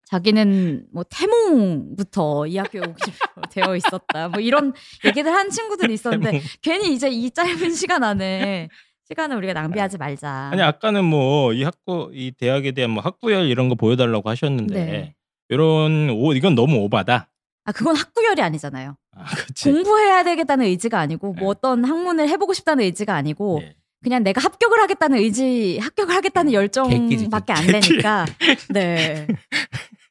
자기는 0.06 0.86
뭐 0.92 1.04
태몽부터 1.08 2.46
이 2.48 2.56
학교에 2.56 2.80
오기로 2.80 2.94
되어 3.52 3.76
있었다. 3.76 4.28
뭐 4.28 4.40
이런 4.40 4.72
얘기들 5.04 5.30
한 5.32 5.50
친구들이 5.50 5.94
있었는데 5.94 6.30
태몽. 6.32 6.44
괜히 6.62 6.92
이제 6.94 7.08
이 7.08 7.30
짧은 7.30 7.74
시간 7.74 8.02
안에 8.02 8.68
시간을 9.04 9.36
우리가 9.36 9.52
낭비하지 9.52 9.98
말자. 9.98 10.50
아니 10.52 10.62
아까는 10.62 11.04
뭐 11.04 11.52
이 11.52 11.62
학교 11.62 12.10
이 12.12 12.32
대학에 12.32 12.72
대한 12.72 12.90
뭐 12.90 13.02
학부열 13.02 13.46
이런 13.48 13.68
거 13.68 13.74
보여달라고 13.76 14.28
하셨는데 14.30 14.74
네. 14.84 15.14
이런 15.50 16.08
오 16.10 16.32
이건 16.32 16.54
너무 16.54 16.76
오바다. 16.78 17.28
아 17.64 17.72
그건 17.72 17.96
학구열이 17.96 18.40
아니잖아요. 18.40 18.96
아, 19.16 19.24
그치. 19.34 19.70
공부해야 19.70 20.24
되겠다는 20.24 20.64
의지가 20.66 20.98
아니고 20.98 21.34
네. 21.36 21.42
뭐 21.42 21.50
어떤 21.50 21.84
학문을 21.84 22.28
해보고 22.28 22.54
싶다는 22.54 22.84
의지가 22.84 23.14
아니고 23.14 23.58
네. 23.60 23.74
그냥 24.02 24.22
내가 24.22 24.40
합격을 24.40 24.80
하겠다는 24.80 25.18
의지, 25.18 25.78
합격을 25.78 26.14
하겠다는 26.14 26.52
개끼지, 26.52 27.24
열정밖에 27.24 27.52
안. 27.52 27.66
되니까. 27.66 28.24
네. 28.70 29.26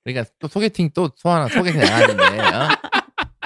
그러니까 0.03 0.31
또 0.37 0.47
소개팅 0.47 0.91
또 0.93 1.09
소하나 1.15 1.47
소개팅 1.47 1.79
나갔는데 1.81 2.23
어? 2.39 2.69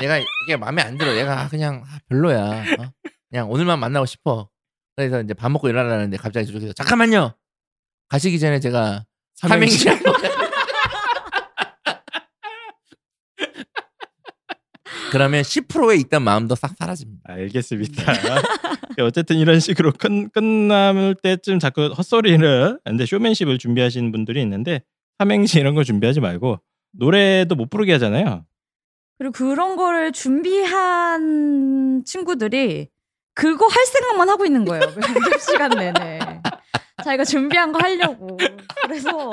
내가 0.02 0.18
이게 0.18 0.58
마음에 0.58 0.82
안 0.82 0.98
들어. 0.98 1.16
얘가 1.16 1.48
그냥 1.48 1.84
아, 1.86 2.00
별로야. 2.10 2.42
어? 2.80 2.92
그냥 3.30 3.50
오늘만 3.50 3.80
만나고 3.80 4.06
싶어. 4.06 4.50
그래서 4.96 5.22
이제 5.22 5.34
밥 5.34 5.50
먹고 5.50 5.70
일하라는데 5.70 6.18
갑자기 6.18 6.46
저쪽에서 6.48 6.74
잠깐만요. 6.74 7.34
가시기 8.10 8.40
전에 8.40 8.60
제가 8.60 9.06
삼행시 9.36 9.88
한번 9.90 10.14
그러면 15.14 15.44
10%에 15.44 15.96
있던 15.98 16.24
마음도 16.24 16.56
싹 16.56 16.72
사라집니다. 16.76 17.22
알겠습니다. 17.34 18.14
어쨌든 19.02 19.38
이런 19.38 19.60
식으로 19.60 19.92
끝, 19.92 20.10
끝날 20.34 21.14
때쯤 21.22 21.60
자꾸 21.60 21.86
헛소리를 21.90 22.80
근데 22.84 23.06
쇼맨십을 23.06 23.60
준비하시는 23.60 24.12
분들이 24.12 24.42
있는데 24.42 24.82
삼행시 25.20 25.60
이런 25.60 25.76
거 25.76 25.84
준비하지 25.84 26.20
말고 26.20 26.58
노래도 26.94 27.54
못 27.54 27.70
부르게 27.70 27.92
하잖아요. 27.94 28.44
그리고 29.20 29.34
그런 29.34 29.76
거를 29.76 30.12
준비한 30.14 32.02
친구들이 32.04 32.88
그거 33.36 33.68
할 33.68 33.86
생각만 33.86 34.30
하고 34.30 34.46
있는 34.46 34.66
거예요. 34.66 34.82
면접 34.98 35.40
시간 35.40 35.70
내내. 35.70 36.42
자기가 37.04 37.24
준비한 37.24 37.72
거 37.72 37.78
하려고. 37.78 38.36
그래서 38.82 39.32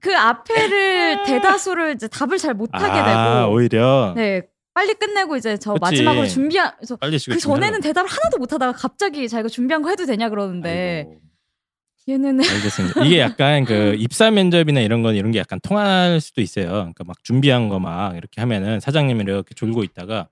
그 0.00 0.16
앞에를 0.16 1.24
대다수를 1.24 1.94
이제 1.94 2.06
답을 2.06 2.38
잘 2.38 2.54
못하게 2.54 2.86
아, 2.86 3.40
되고. 3.40 3.54
오히려 3.54 4.12
네. 4.14 4.42
빨리 4.74 4.94
끝내고 4.94 5.36
이제 5.36 5.56
저 5.56 5.72
그치. 5.74 5.80
마지막으로 5.80 6.26
준비한 6.26 6.72
그 6.78 7.38
전에는 7.38 7.80
대답을 7.80 8.08
하나도 8.10 8.38
못 8.38 8.52
하다가 8.52 8.72
갑자기 8.72 9.28
자기가 9.28 9.48
준비한 9.48 9.82
거 9.82 9.90
해도 9.90 10.06
되냐 10.06 10.28
그러는데 10.28 11.06
아이고. 11.08 11.20
얘는 12.08 12.40
알겠습니다. 12.40 13.04
이게 13.04 13.18
약간 13.20 13.64
그 13.64 13.94
입사 13.98 14.30
면접이나 14.30 14.80
이런 14.80 15.02
건 15.02 15.14
이런 15.16 15.30
게 15.32 15.38
약간 15.38 15.60
통할 15.60 16.20
수도 16.20 16.40
있어요. 16.40 16.66
그러니까 16.68 17.04
막 17.04 17.22
준비한 17.24 17.68
거 17.68 17.78
막 17.78 18.16
이렇게 18.16 18.40
하면은 18.40 18.80
사장님이 18.80 19.20
이렇게 19.24 19.54
졸고 19.54 19.84
있다가 19.84 20.28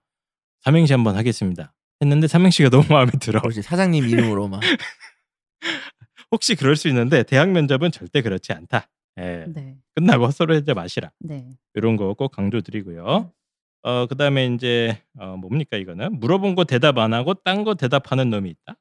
삼행시 0.62 0.92
한번 0.92 1.16
하겠습니다. 1.16 1.74
했는데 2.00 2.26
삼행시가 2.28 2.70
너무 2.70 2.84
마음에 2.90 3.10
들어. 3.20 3.40
혹시 3.42 3.60
사장님 3.62 4.04
이름으로 4.08 4.48
막 4.48 4.60
혹시 6.30 6.54
그럴 6.54 6.76
수 6.76 6.88
있는데 6.88 7.22
대학 7.22 7.50
면접은 7.50 7.90
절대 7.90 8.22
그렇지 8.22 8.52
않다. 8.52 8.88
예. 9.18 9.44
네. 9.48 9.76
끝나고 9.94 10.26
헛소리하지 10.26 10.74
마시라. 10.74 11.10
네. 11.20 11.48
이런 11.74 11.96
거 11.96 12.14
꼭 12.14 12.30
강조드리고요. 12.32 13.32
어 13.82 14.06
그다음에 14.06 14.46
이제 14.46 15.00
어 15.18 15.36
뭡니까 15.36 15.76
이거는 15.76 16.18
물어본 16.20 16.54
거 16.54 16.64
대답 16.64 16.98
안 16.98 17.14
하고 17.14 17.34
딴 17.34 17.64
거 17.64 17.74
대답하는 17.74 18.30
놈이 18.30 18.50
있다. 18.50 18.76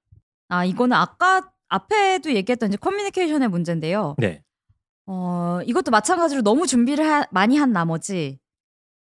아 0.50 0.66
이거는 0.66 0.96
아까 0.98 1.50
앞에도 1.70 2.34
얘기했던 2.34 2.70
이제 2.70 2.78
커뮤니케이션의 2.78 3.50
문제인데요. 3.50 4.16
네. 4.18 4.42
어 5.06 5.60
이것도 5.66 5.92
마찬가지로 5.92 6.42
너무 6.42 6.66
준비를 6.68 7.06
하- 7.06 7.26
많이 7.32 7.58
한 7.58 7.72
나머지 7.72 8.40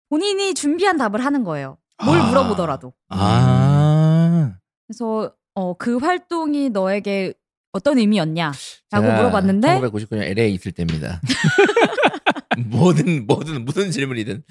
본인이 0.09 0.53
준비한 0.53 0.97
답을 0.97 1.23
하는 1.23 1.43
거예요. 1.43 1.77
뭘 2.03 2.19
아. 2.19 2.27
물어보더라도. 2.27 2.93
아. 3.09 4.55
그래서 4.87 5.33
어 5.55 5.75
그 5.77 5.97
활동이 5.97 6.69
너에게 6.69 7.33
어떤 7.73 7.97
의미였냐라고 7.99 8.57
제가 8.89 9.01
물어봤는데 9.17 9.79
1999년 9.81 10.23
LA에 10.23 10.49
있을 10.49 10.71
때입니다. 10.71 11.21
뭐든 12.67 13.25
뭐든 13.27 13.65
무슨 13.65 13.91
질문이든 13.91 14.43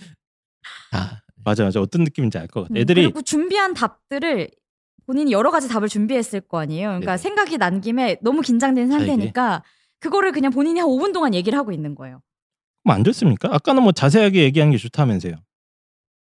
다 0.90 1.22
맞아 1.44 1.64
맞아 1.64 1.80
어떤 1.80 2.04
느낌인지 2.04 2.38
알 2.38 2.46
것 2.48 2.62
같아. 2.62 2.74
음, 2.74 2.76
애들이 2.76 3.02
그리고 3.02 3.22
준비한 3.22 3.74
답들을 3.74 4.48
본인이 5.06 5.32
여러 5.32 5.50
가지 5.50 5.68
답을 5.68 5.88
준비했을 5.88 6.40
거 6.42 6.60
아니에요. 6.60 6.88
그러니까 6.88 7.12
네네. 7.16 7.18
생각이 7.18 7.58
난 7.58 7.80
김에 7.80 8.18
너무 8.22 8.40
긴장된. 8.40 8.88
상태니까 8.90 9.62
그거를 10.00 10.32
그냥 10.32 10.52
본인이 10.52 10.80
한 10.80 10.88
5분 10.88 11.12
동안 11.12 11.34
얘기를 11.34 11.58
하고 11.58 11.72
있는 11.72 11.94
거예요. 11.94 12.20
그럼 12.84 12.96
안 12.96 13.04
좋습니까? 13.04 13.48
아까는 13.52 13.82
뭐 13.82 13.92
자세하게 13.92 14.42
얘기하는 14.44 14.72
게 14.72 14.78
좋다면서요. 14.78 15.34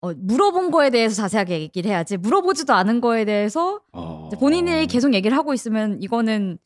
어, 0.04 0.14
물어본 0.16 0.72
거에 0.72 0.90
대해서 0.90 1.16
자세하게 1.16 1.60
얘기를 1.62 1.90
해야지 1.92 2.18
물어보지도 2.18 2.74
않은 2.74 3.02
거에 3.02 3.24
대해서 3.24 3.82
어... 3.94 4.30
본인이 4.40 4.88
계속 4.88 5.14
얘기를 5.14 5.38
하고 5.38 5.54
있으면 5.54 6.02
이거는 6.02 6.58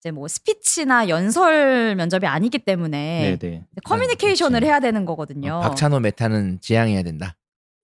이제 0.00 0.10
뭐 0.10 0.26
스피치나 0.26 1.08
연설 1.08 1.94
면접이 1.94 2.26
아니기 2.26 2.58
때문에 2.58 3.38
네네. 3.38 3.66
커뮤니케이션을 3.84 4.58
그렇지. 4.60 4.68
해야 4.70 4.80
되는 4.80 5.04
거거든요. 5.04 5.54
어, 5.56 5.60
박찬호 5.60 6.00
메타는 6.00 6.60
지향해야 6.60 7.02
된다. 7.04 7.36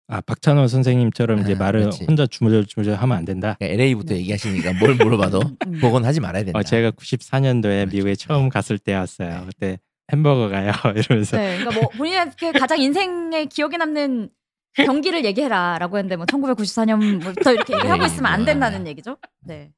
아 0.09 0.21
박찬호 0.21 0.69
선생님처럼 0.69 1.41
이제 1.41 1.55
아, 1.55 1.59
말을 1.59 1.81
그렇지. 1.81 2.05
혼자 2.07 2.27
주물주물 2.27 2.95
하면 2.95 3.17
안 3.17 3.25
된다. 3.25 3.57
그러니까 3.59 3.75
LA부터 3.83 4.15
네. 4.15 4.21
얘기하시니까 4.21 4.75
뭘 4.75 4.95
물어봐도 4.95 5.41
음. 5.67 5.73
그건 5.81 6.05
하지 6.05 6.21
말아야 6.21 6.45
된다. 6.45 6.59
어, 6.59 6.63
제가 6.63 6.93
94년도에 6.93 7.63
그렇죠. 7.63 7.91
미국에 7.97 8.15
처음 8.15 8.49
갔을 8.49 8.79
때였어요. 8.79 9.29
네. 9.41 9.47
그때 9.47 9.79
햄버거 10.13 10.49
가요 10.49 10.71
이러면서 10.95 11.37
네, 11.37 11.59
그러니까 11.59 11.81
뭐 11.81 11.91
본인한테 11.91 12.53
가장 12.53 12.79
인생에 12.79 13.47
기억에 13.47 13.77
남는 13.79 14.31
경기를 14.77 15.25
얘기해라라고 15.25 15.97
했는데 15.99 16.15
뭐 16.17 16.27
1994년부터 16.27 17.53
이렇게 17.55 17.75
얘기하고 17.75 18.03
네, 18.03 18.07
있으면 18.07 18.27
안 18.31 18.41
뭐. 18.41 18.47
된다는 18.47 18.87
얘기죠. 18.87 19.17
네. 19.41 19.73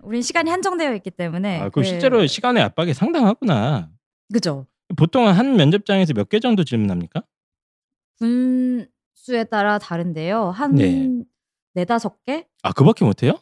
우린 0.00 0.22
시간이 0.22 0.48
한정되어 0.48 0.94
있기 0.94 1.10
때문에. 1.10 1.60
아, 1.60 1.64
그 1.64 1.80
그- 1.80 1.84
실제로 1.84 2.26
시간의 2.26 2.62
압박이 2.62 2.94
상당하구나. 2.94 3.90
그죠. 4.32 4.66
보통 4.96 5.26
한 5.28 5.56
면접장에서 5.56 6.14
몇 6.14 6.28
개 6.30 6.40
정도 6.40 6.64
질문합니까? 6.64 7.22
분 8.18 8.86
수에 9.22 9.44
따라 9.44 9.78
다른데요. 9.78 10.50
한 10.50 10.74
네. 10.74 11.08
네다섯 11.74 12.24
개? 12.24 12.46
아 12.62 12.72
그밖에 12.72 13.04
못해요? 13.04 13.34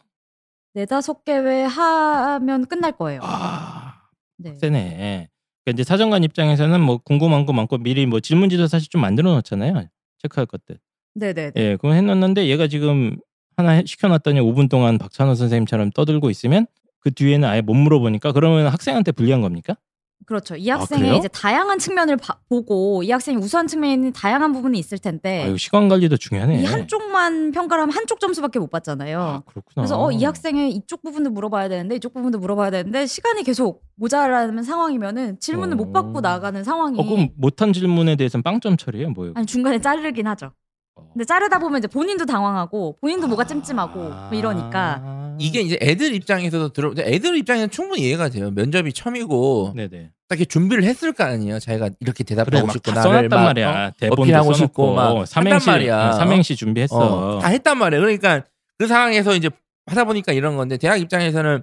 네다섯 0.75 1.25
개 1.25 1.38
외 1.38 1.62
하면 1.64 2.67
끝날 2.67 2.93
거예요. 2.93 3.21
아 3.23 4.03
네. 4.37 4.55
세네. 4.57 5.29
그러니까 5.64 5.77
이제 5.77 5.85
사정관 5.85 6.25
입장에서는 6.25 6.81
뭐 6.81 6.99
궁금한 6.99 7.47
거 7.47 7.53
많고 7.53 7.79
미리 7.79 8.07
뭐 8.07 8.21
질문지도 8.21 8.67
사실 8.67 8.88
좀 8.91 9.01
만들어 9.01 9.33
놓잖아요. 9.35 9.85
체크할 10.19 10.47
것들. 10.47 10.79
네네. 11.14 11.53
예, 11.57 11.77
그거 11.77 11.93
해놓는데 11.93 12.47
얘가 12.49 12.67
지금 12.69 13.17
하나 13.57 13.71
해- 13.71 13.85
시켜놨더니 13.87 14.41
5분 14.41 14.69
동안 14.69 14.99
박찬호 14.99 15.35
선생님처럼 15.35 15.91
떠들고 15.93 16.31
있으면 16.31 16.67
그 17.01 17.12
뒤에는 17.12 17.49
아예 17.49 17.61
못 17.61 17.75
물어보니까 17.75 18.33
그러면 18.33 18.67
학생한테 18.69 19.12
불리한 19.12 19.41
겁니까? 19.41 19.77
그렇죠. 20.26 20.57
이 20.57 20.70
아, 20.70 20.74
학생이 20.78 21.00
그래요? 21.00 21.14
이제 21.14 21.28
다양한 21.28 21.78
측면을 21.78 22.16
봐- 22.18 22.38
보고 22.48 23.02
이 23.02 23.11
학생이 23.11 23.38
우수한 23.38 23.66
측면이 23.66 24.12
다양한 24.12 24.52
부분이 24.52 24.78
있을 24.78 24.98
텐데 24.98 25.44
아유 25.44 25.57
시간 25.57 25.88
관리도 25.88 26.16
중요하네. 26.18 26.57
네. 26.57 26.62
이 26.62 26.66
한쪽만 26.66 27.52
평가를 27.52 27.83
하면 27.83 27.94
한쪽 27.96 28.20
점수밖에 28.20 28.59
못 28.59 28.68
받잖아요. 28.70 29.20
아, 29.20 29.40
그렇구나. 29.46 29.74
그래서 29.74 30.02
어, 30.02 30.12
이 30.12 30.22
학생의 30.24 30.72
이쪽 30.72 31.02
부분도 31.02 31.31
물어봐야 31.31 31.68
되는데 31.68 31.96
이쪽 31.96 32.12
부분도 32.12 32.38
물어봐야 32.40 32.70
되는데 32.70 33.07
시간이 33.07 33.42
계속 33.42 33.83
모자라는 33.96 34.62
상황이면은 34.62 35.40
질문을 35.40 35.76
못 35.76 35.92
받고 35.92 36.18
어. 36.18 36.20
나가는 36.20 36.62
상황이 36.62 36.98
어, 37.00 37.04
그럼 37.04 37.31
못한 37.37 37.72
질문에 37.72 38.16
대해서는 38.16 38.42
빵점 38.42 38.76
처리예요, 38.76 39.11
뭐예요? 39.11 39.33
아니 39.37 39.46
중간에 39.46 39.81
자르긴 39.81 40.26
하죠. 40.26 40.50
어. 40.98 41.11
근데 41.12 41.24
자르다 41.24 41.58
보면 41.58 41.78
이제 41.78 41.88
본인도 41.88 42.26
당황하고 42.26 42.96
본인도 43.00 43.26
뭐가 43.28 43.44
찜찜하고 43.44 44.00
아. 44.12 44.28
뭐 44.30 44.38
이러니까 44.38 45.37
이게 45.38 45.61
이제 45.61 45.78
애들 45.80 46.14
입장에서도 46.14 46.70
들어 46.70 46.92
애들 46.98 47.37
입장에는 47.37 47.70
충분히 47.70 48.02
이해가 48.02 48.28
돼요. 48.28 48.50
면접이 48.50 48.92
처음이고 48.92 49.72
네네. 49.76 50.11
딱 50.28 50.37
이렇게 50.38 50.44
준비를 50.44 50.84
했을 50.84 51.12
거 51.12 51.24
아니에요. 51.24 51.58
자기가 51.61 51.90
이렇게 52.00 52.24
그래 52.24 52.37
대답하고 52.37 52.66
막 52.66 52.72
싶고 52.72 52.92
다 52.92 53.04
나를 53.04 53.28
막, 53.28 53.44
말이야. 53.44 53.87
어? 53.87 53.92
대본도 53.98 54.22
어필하고 54.22 54.52
써놓고 54.52 54.56
싶고 54.56 54.94
막 54.94 55.26
삼행시 55.26 55.54
했단 55.70 55.74
말이야. 55.74 56.08
어, 56.08 56.12
삼행시 56.12 56.56
준비했어. 56.56 57.37
어, 57.37 57.38
다 57.38 57.48
했단 57.48 57.78
말이에요. 57.78 58.00
그러니까 58.02 58.44
그 58.78 58.87
상황에서 58.87 59.34
이제 59.34 59.48
하다 59.87 60.04
보니까 60.04 60.32
이런 60.32 60.56
건데 60.56 60.76
대학 60.76 61.00
입장에서는 61.00 61.62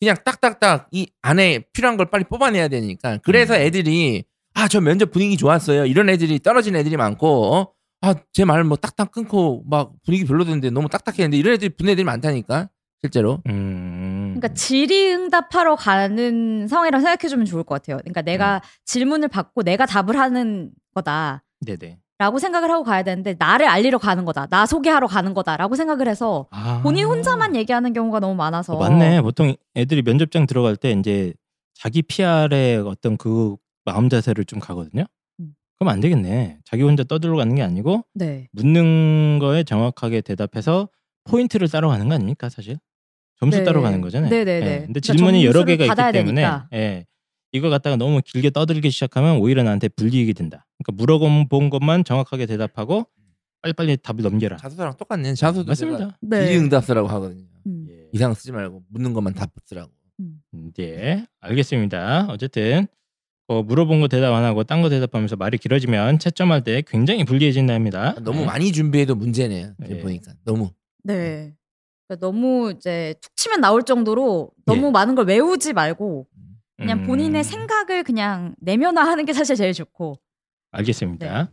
그냥 0.00 0.16
딱딱딱 0.24 0.88
이 0.92 1.08
안에 1.22 1.64
필요한 1.72 1.96
걸 1.96 2.06
빨리 2.06 2.24
뽑아내야 2.24 2.68
되니까 2.68 3.18
그래서 3.24 3.54
음. 3.54 3.60
애들이 3.60 4.24
아 4.54 4.66
저 4.68 4.80
면접 4.80 5.10
분위기 5.10 5.36
좋았어요. 5.36 5.86
이런 5.86 6.08
애들이 6.08 6.38
떨어진 6.40 6.74
애들이 6.76 6.96
많고 6.96 7.54
어? 7.54 7.72
아 8.00 8.14
제 8.32 8.44
말 8.44 8.62
뭐 8.64 8.76
딱딱 8.76 9.10
끊고 9.10 9.62
막 9.66 9.92
분위기 10.04 10.24
별로던데 10.24 10.70
너무 10.70 10.88
딱딱했는데 10.88 11.36
이런 11.36 11.54
애들이 11.54 11.70
붙는 11.70 11.92
애들이 11.92 12.04
많다니까 12.04 12.68
실제로. 13.00 13.40
음. 13.48 14.34
그러니까 14.36 14.54
질의응답하러 14.54 15.76
가는 15.76 16.66
상황이라고 16.68 17.02
생각해주면 17.02 17.46
좋을 17.46 17.62
것 17.64 17.74
같아요. 17.76 17.98
그러니까 17.98 18.22
내가 18.22 18.56
음. 18.56 18.60
질문을 18.84 19.28
받고 19.28 19.62
내가 19.62 19.86
답을 19.86 20.16
하는 20.18 20.70
거다. 20.94 21.42
네네. 21.64 21.98
라고 22.18 22.38
생각을 22.40 22.68
하고 22.70 22.82
가야 22.82 23.04
되는데 23.04 23.36
나를 23.38 23.66
알리러 23.68 23.98
가는 23.98 24.24
거다. 24.24 24.46
나 24.46 24.66
소개하러 24.66 25.06
가는 25.06 25.34
거다라고 25.34 25.76
생각을 25.76 26.08
해서 26.08 26.46
아. 26.50 26.80
본인 26.82 27.04
혼자만 27.06 27.54
얘기하는 27.54 27.92
경우가 27.92 28.18
너무 28.18 28.34
많아서 28.34 28.74
어, 28.74 28.78
맞네. 28.80 29.20
보통 29.22 29.54
애들이 29.76 30.02
면접장 30.02 30.46
들어갈 30.46 30.74
때 30.76 30.90
이제 30.90 31.32
자기 31.74 32.02
PR의 32.02 32.78
어떤 32.78 33.16
그 33.16 33.54
마음 33.84 34.08
자세를 34.08 34.44
좀 34.46 34.58
가거든요. 34.58 35.04
음. 35.78 35.84
그럼 35.84 35.92
안 35.92 36.00
되겠네. 36.00 36.58
자기 36.64 36.82
혼자 36.82 37.04
떠들러 37.04 37.36
가는 37.36 37.54
게 37.54 37.62
아니고 37.62 38.04
네. 38.14 38.48
묻는 38.52 39.38
거에 39.38 39.62
정확하게 39.64 40.20
대답해서 40.22 40.88
포인트를 41.24 41.68
따러 41.68 41.88
가는 41.88 42.08
거 42.08 42.14
아닙니까 42.14 42.48
사실? 42.48 42.78
점수 43.38 43.58
네. 43.58 43.64
따러 43.64 43.80
가는 43.80 44.00
거잖아요. 44.00 44.30
네네네. 44.30 44.56
예, 44.56 44.60
근데 44.60 45.00
그러니까 45.00 45.00
질문이 45.00 45.44
여러 45.44 45.60
점수를 45.60 45.76
개가 45.76 46.02
있기 46.08 46.12
때문에. 46.12 46.44
예, 46.74 47.06
이거 47.52 47.70
갖다가 47.70 47.96
너무 47.96 48.20
길게 48.24 48.50
떠들기 48.50 48.90
시작하면 48.90 49.36
오히려 49.36 49.62
나한테 49.62 49.88
불리익이 49.88 50.34
된다. 50.34 50.66
그러니까 50.78 51.00
물어본 51.00 51.70
것만 51.70 52.02
정확하게 52.04 52.46
대답하고 52.46 53.06
빨리빨리 53.62 53.98
답을 53.98 54.22
넘겨라. 54.22 54.56
자소서랑 54.56 54.96
똑같네. 54.96 55.34
자소도 55.34 55.68
맞습니다. 55.68 56.18
네. 56.20 56.46
질의응답 56.46 56.84
쓰라고 56.84 57.06
하거든요. 57.08 57.44
음. 57.66 57.86
예. 57.88 58.08
이상 58.12 58.34
쓰지 58.34 58.50
말고 58.50 58.82
묻는 58.88 59.12
것만 59.12 59.34
답 59.34 59.50
쓰라고. 59.64 59.92
음. 60.20 60.72
네, 60.76 61.24
알겠습니다. 61.40 62.26
어쨌든 62.30 62.88
어, 63.48 63.62
물어본 63.62 64.00
거 64.00 64.08
대답 64.08 64.34
안 64.34 64.44
하고 64.44 64.62
딴 64.62 64.82
거 64.82 64.88
대답하면서 64.90 65.36
말이 65.36 65.56
길어지면 65.58 66.18
채점할 66.18 66.62
때 66.64 66.82
굉장히 66.86 67.24
불리해진답니다. 67.24 68.16
너무 68.22 68.40
네. 68.40 68.46
많이 68.46 68.72
준비해도 68.72 69.14
문제네요. 69.14 69.72
예. 69.88 69.98
보니까 70.00 70.32
너무. 70.44 70.70
네. 71.02 71.54
그러니까 72.06 72.26
너무 72.26 72.72
이제 72.76 73.14
툭 73.22 73.34
치면 73.36 73.60
나올 73.62 73.82
정도로 73.84 74.50
너무 74.66 74.88
예. 74.88 74.90
많은 74.90 75.14
걸 75.14 75.26
외우지 75.26 75.72
말고 75.72 76.26
그냥 76.76 77.00
음, 77.00 77.06
본인의 77.06 77.42
생각을 77.42 78.04
그냥 78.04 78.54
내면화하는 78.60 79.24
게 79.24 79.32
사실 79.32 79.56
제일 79.56 79.72
좋고. 79.72 80.18
알겠습니다. 80.70 81.44
네. 81.44 81.48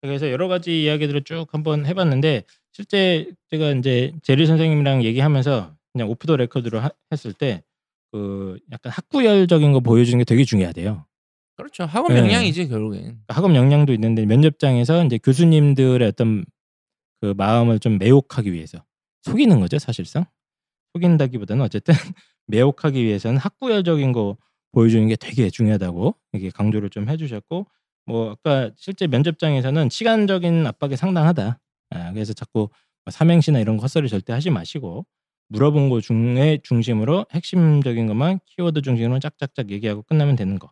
그래서 0.00 0.30
여러 0.30 0.48
가지 0.48 0.84
이야기들을 0.84 1.22
쭉 1.24 1.46
한번 1.52 1.84
해봤는데 1.86 2.44
실제 2.72 3.30
제가 3.50 3.72
이제 3.72 4.12
제리 4.22 4.46
선생님이랑 4.46 5.04
얘기하면서 5.04 5.74
그냥 5.92 6.08
오프 6.08 6.26
더 6.26 6.36
레코드로 6.36 6.80
하- 6.80 6.90
했을 7.12 7.32
때 7.34 7.62
그 8.12 8.56
약간 8.72 8.92
학구열적인 8.92 9.72
거 9.72 9.80
보여주는 9.80 10.16
게 10.16 10.24
되게 10.24 10.44
중요하대요. 10.44 11.04
그렇죠. 11.56 11.86
네. 11.86 12.18
역량이지 12.18 12.68
결국엔. 12.68 13.02
그러니까 13.02 13.34
학업 13.34 13.54
역량도 13.54 13.92
있는데 13.94 14.26
면접장에서 14.26 15.04
이제 15.04 15.18
교수님들의 15.18 16.06
어떤 16.06 16.44
그 17.20 17.34
마음을 17.36 17.78
좀 17.78 17.98
매혹하기 17.98 18.52
위해서 18.52 18.84
속이는 19.22 19.60
거죠 19.60 19.78
사실상 19.78 20.26
속인다기보다는 20.94 21.64
어쨌든 21.64 21.94
매혹하기 22.46 23.02
위해서는 23.02 23.38
학구열적인 23.38 24.12
거 24.12 24.36
보여주는 24.72 25.06
게 25.08 25.16
되게 25.16 25.50
중요하다고 25.50 26.14
이게 26.34 26.50
강조를 26.50 26.90
좀 26.90 27.08
해주셨고 27.08 27.66
뭐 28.06 28.30
아까 28.32 28.70
실제 28.76 29.06
면접장에서는 29.06 29.88
시간적인 29.90 30.66
압박이 30.66 30.96
상당하다 30.96 31.58
아, 31.90 32.12
그래서 32.12 32.32
자꾸 32.32 32.68
뭐 33.04 33.10
삼행시나 33.10 33.58
이런 33.58 33.76
거 33.76 33.82
헛소리 33.82 34.08
절대 34.08 34.32
하지 34.32 34.50
마시고 34.50 35.06
물어본 35.48 35.88
거 35.88 36.00
중에 36.00 36.58
중심으로 36.62 37.26
핵심적인 37.32 38.06
것만 38.06 38.40
키워드 38.46 38.82
중심으로 38.82 39.20
짝짝짝 39.20 39.70
얘기하고 39.70 40.02
끝나면 40.02 40.36
되는 40.36 40.58
거 40.58 40.70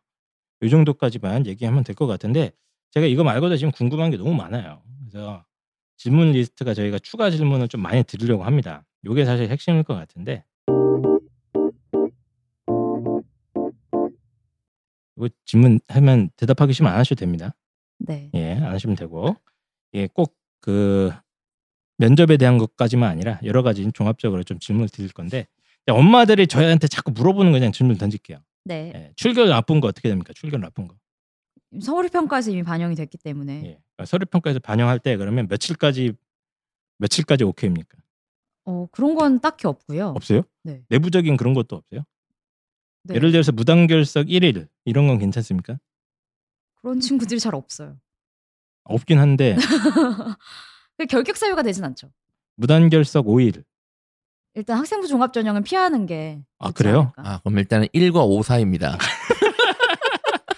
이 0.64 0.70
정도까지만 0.70 1.46
얘기하면 1.46 1.85
될 1.85 1.94
것 1.94 2.07
같은데 2.07 2.53
제가 2.90 3.07
이거 3.07 3.24
말고도 3.24 3.57
지금 3.57 3.70
궁금한 3.72 4.11
게 4.11 4.16
너무 4.16 4.35
많아요. 4.35 4.83
그래서 5.11 5.44
질문 5.96 6.33
리스트가 6.33 6.74
저희가 6.74 6.98
추가 7.00 7.31
질문을 7.31 7.68
좀 7.68 7.81
많이 7.83 8.03
드리려고 8.05 8.44
합니다. 8.44 8.85
이게 9.09 9.24
사실 9.24 9.48
핵심일 9.48 9.83
것 9.85 9.94
같은데 9.94 10.44
이거 15.16 15.29
질문하면 15.46 16.31
대답하기 16.37 16.72
싫으면 16.72 16.92
안 16.92 16.98
하셔도 16.98 17.20
됩니다. 17.20 17.55
네. 17.98 18.31
예, 18.35 18.55
안 18.55 18.72
하시면 18.72 18.96
되고 18.96 19.37
예, 19.94 20.07
꼭 20.09 20.35
그 20.64 21.12
면접에 21.98 22.38
대한 22.38 22.57
것까지만 22.57 23.11
아니라 23.11 23.38
여러 23.44 23.62
가지 23.62 23.87
종합적으로 23.92 24.42
좀 24.44 24.59
질문을 24.59 24.88
드릴 24.88 25.12
건데 25.12 25.46
엄마들이 25.87 26.46
저희한테 26.46 26.88
자꾸 26.88 27.11
물어보는 27.12 27.53
거 27.53 27.59
그냥 27.59 27.70
질문 27.70 27.98
던질게요. 27.98 28.38
네. 28.64 28.92
예, 28.94 29.12
출결 29.16 29.48
나쁜 29.48 29.81
거 29.81 29.88
어떻게 29.88 30.09
됩니까? 30.09 30.33
출결 30.35 30.61
나쁜 30.61 30.88
거. 30.88 30.96
서울 31.83 32.09
평가에서 32.09 32.50
이미 32.50 32.62
반영이 32.62 32.94
됐기 32.94 33.18
때문에 33.18 33.53
예. 33.57 33.61
그러니까 33.61 34.05
서류 34.07 34.27
평가에서 34.27 34.61
반영할 34.61 34.98
때 35.00 35.16
그러면 35.16 35.48
며칠까지 35.48 36.12
며칠까지 36.98 37.44
오케이입니까? 37.44 37.98
어, 38.66 38.87
그런 38.92 39.14
건 39.14 39.40
딱히 39.40 39.66
없고요. 39.66 40.09
없어요? 40.09 40.42
네. 40.62 40.83
내부적인 40.88 41.37
그런 41.37 41.53
것도 41.55 41.77
없어요? 41.77 42.05
네. 43.03 43.16
예를 43.16 43.33
들어서 43.33 43.53
무단결석 43.53 44.29
1일 44.29 44.68
이런 44.85 45.09
건 45.09 45.18
괜찮습니까? 45.18 45.79
그런 46.77 47.00
친구들이 47.00 47.40
잘 47.40 47.55
없어요. 47.55 47.98
없긴 48.85 49.18
한데 49.18 49.57
그 50.96 51.07
결격 51.07 51.37
사유가 51.37 51.62
되진 51.62 51.85
않죠. 51.85 52.11
무단결석 52.57 53.27
5일 53.27 53.64
일단 54.55 54.79
학생부 54.79 55.07
종합 55.09 55.33
전형은 55.33 55.64
피하는 55.64 56.07
게 56.07 56.38
아, 56.59 56.71
그래요? 56.71 57.12
않을까. 57.17 57.35
아 57.35 57.38
그럼 57.43 57.59
일단은 57.59 57.88
1과 57.95 58.25
5 58.25 58.43
사이입니다. 58.43 58.97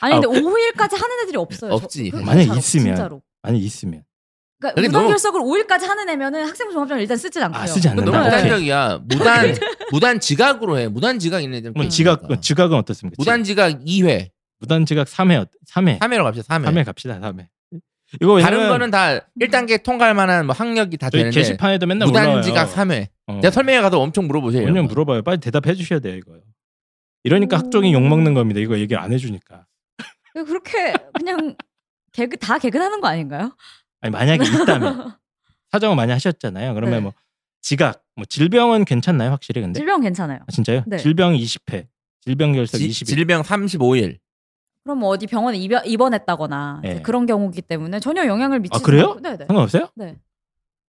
아니 0.00 0.14
근데 0.20 0.26
아, 0.28 0.40
5일까지 0.42 1.00
하는 1.00 1.22
애들이 1.22 1.36
없어요. 1.38 1.72
없지. 1.72 2.10
저- 2.10 2.22
잘 2.24 2.50
없- 2.50 2.56
있으면. 2.58 2.86
진짜로. 2.94 3.22
아니 3.42 3.58
있으면 3.58 4.02
그러니까 4.60 4.74
근데 4.74 4.88
너무- 4.88 5.04
무단결석을 5.04 5.40
5일까지 5.40 5.86
하는 5.86 6.08
애면은 6.10 6.46
학생부 6.46 6.72
종합 6.74 6.88
전형 6.88 7.00
일단 7.02 7.16
쓰진 7.16 7.42
않고요. 7.42 7.62
아 7.62 7.66
쓰지 7.66 7.88
너무 7.88 8.00
않는다. 8.00 8.20
네. 8.20 8.26
오케이. 8.26 8.36
무단적이야. 8.40 8.98
무단 9.04 9.54
무단 9.92 10.20
지각으로 10.20 10.78
해. 10.78 10.88
무단 10.88 11.18
지각 11.18 11.40
있는 11.42 11.58
애들. 11.58 11.72
그럼 11.72 11.88
지각 11.88 12.22
지각은 12.42 12.76
어떻습니까? 12.76 13.14
무단 13.18 13.44
지각 13.44 13.80
2회. 13.80 14.28
무단 14.58 14.84
지각 14.86 15.06
3회 15.06 15.46
3회 15.70 15.98
3회로 16.00 16.22
갑시다. 16.24 16.58
3회. 16.58 16.64
3회 16.66 16.84
갑시다 16.84 17.18
3회. 17.20 17.46
이거 18.20 18.40
다른 18.40 18.68
거는 18.68 18.90
다 18.90 19.18
1단계 19.40 19.82
통과할 19.82 20.14
만한 20.14 20.46
뭐 20.46 20.54
학력이 20.54 20.96
다 20.96 21.10
되는데 21.10 21.34
게시판에도 21.34 21.86
맨날 21.86 22.06
무단 22.06 22.24
올라와요. 22.26 22.42
지각 22.42 22.72
3회. 22.72 23.08
어. 23.26 23.40
제가 23.42 23.50
설명회 23.50 23.80
가서 23.80 23.98
엄청 24.00 24.26
물어보세요. 24.26 24.72
거. 24.72 24.82
물어봐요. 24.82 25.22
빨리 25.22 25.38
대답해 25.38 25.74
주셔야 25.74 25.98
돼요 25.98 26.14
이거. 26.16 26.32
이러니까 27.24 27.56
오. 27.56 27.58
학종이 27.60 27.92
욕 27.92 28.02
먹는 28.06 28.34
겁니다. 28.34 28.60
이거 28.60 28.78
얘기를 28.78 29.00
안 29.02 29.12
해 29.12 29.18
주니까. 29.18 29.66
그렇게 30.34 30.94
그냥 31.14 31.56
개그 32.12 32.36
다 32.36 32.58
개근하는 32.58 33.00
거 33.00 33.08
아닌가요? 33.08 33.56
아니 34.00 34.12
만약에 34.12 34.44
있다면 34.44 35.14
사정을 35.72 35.96
많이 35.96 36.12
하셨잖아요. 36.12 36.74
그러면 36.74 36.94
네. 36.96 37.00
뭐 37.00 37.12
지각, 37.62 38.04
뭐 38.14 38.24
질병은 38.24 38.84
괜찮나요 38.84 39.30
확실히 39.32 39.60
근데? 39.62 39.78
질병 39.80 40.00
괜찮아요. 40.00 40.38
아, 40.46 40.52
진짜요? 40.52 40.84
네. 40.86 40.98
질병 40.98 41.34
20회, 41.34 41.86
질병 42.20 42.52
결석 42.52 42.78
지- 42.78 42.88
20일. 42.88 43.06
질병 43.06 43.42
35일. 43.42 44.18
그럼 44.86 45.00
뭐 45.00 45.08
어디 45.08 45.26
병원에 45.26 45.58
입원, 45.58 45.84
입원했다거나 45.84 46.80
네. 46.84 47.02
그런 47.02 47.26
경우기 47.26 47.60
때문에 47.62 47.98
전혀 47.98 48.24
영향을 48.26 48.60
미치지 48.60 48.80
아, 48.80 48.86
그래요? 48.86 49.14
않고- 49.16 49.20
네네. 49.20 49.36
상관없어요? 49.48 49.88
네. 49.96 50.16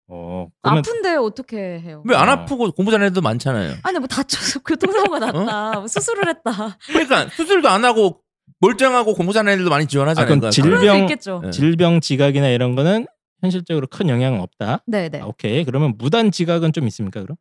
어, 0.08 0.48
그러면 0.62 0.80
아픈데 0.88 1.16
어떻게 1.16 1.80
해요? 1.80 2.04
왜안 2.06 2.30
어. 2.30 2.32
아프고 2.34 2.72
공부 2.72 2.92
잘하는 2.92 3.10
애도 3.12 3.22
많잖아요. 3.22 3.74
아니 3.82 3.98
뭐 3.98 4.08
다쳐서 4.08 4.60
교통사고가 5.10 5.18
났다, 5.20 5.80
뭐 5.80 5.88
수술을 5.88 6.28
했다. 6.30 6.78
그러니까 6.86 7.28
수술도 7.30 7.68
안 7.70 7.84
하고 7.84 8.22
멀쩡하고 8.60 9.16
공부 9.16 9.34
잘하는 9.34 9.54
애들도 9.54 9.72
많이 9.72 9.88
지원하잖아요. 9.88 10.32
아, 10.46 10.50
질- 10.52 10.64
수 10.64 10.70
질병- 10.70 10.98
있겠죠. 11.02 11.42
네. 11.44 11.50
질병 11.50 12.00
지각이나 12.00 12.50
이런 12.50 12.76
거는 12.76 13.08
현실적으로 13.42 13.88
큰 13.88 14.10
영향은 14.10 14.40
없다. 14.42 14.84
네네. 14.86 15.22
아, 15.22 15.26
오케이. 15.26 15.66
그러면 15.66 15.96
무단 15.98 16.30
지각은 16.30 16.72
좀 16.72 16.86
있습니까? 16.88 17.22
그럼 17.24 17.36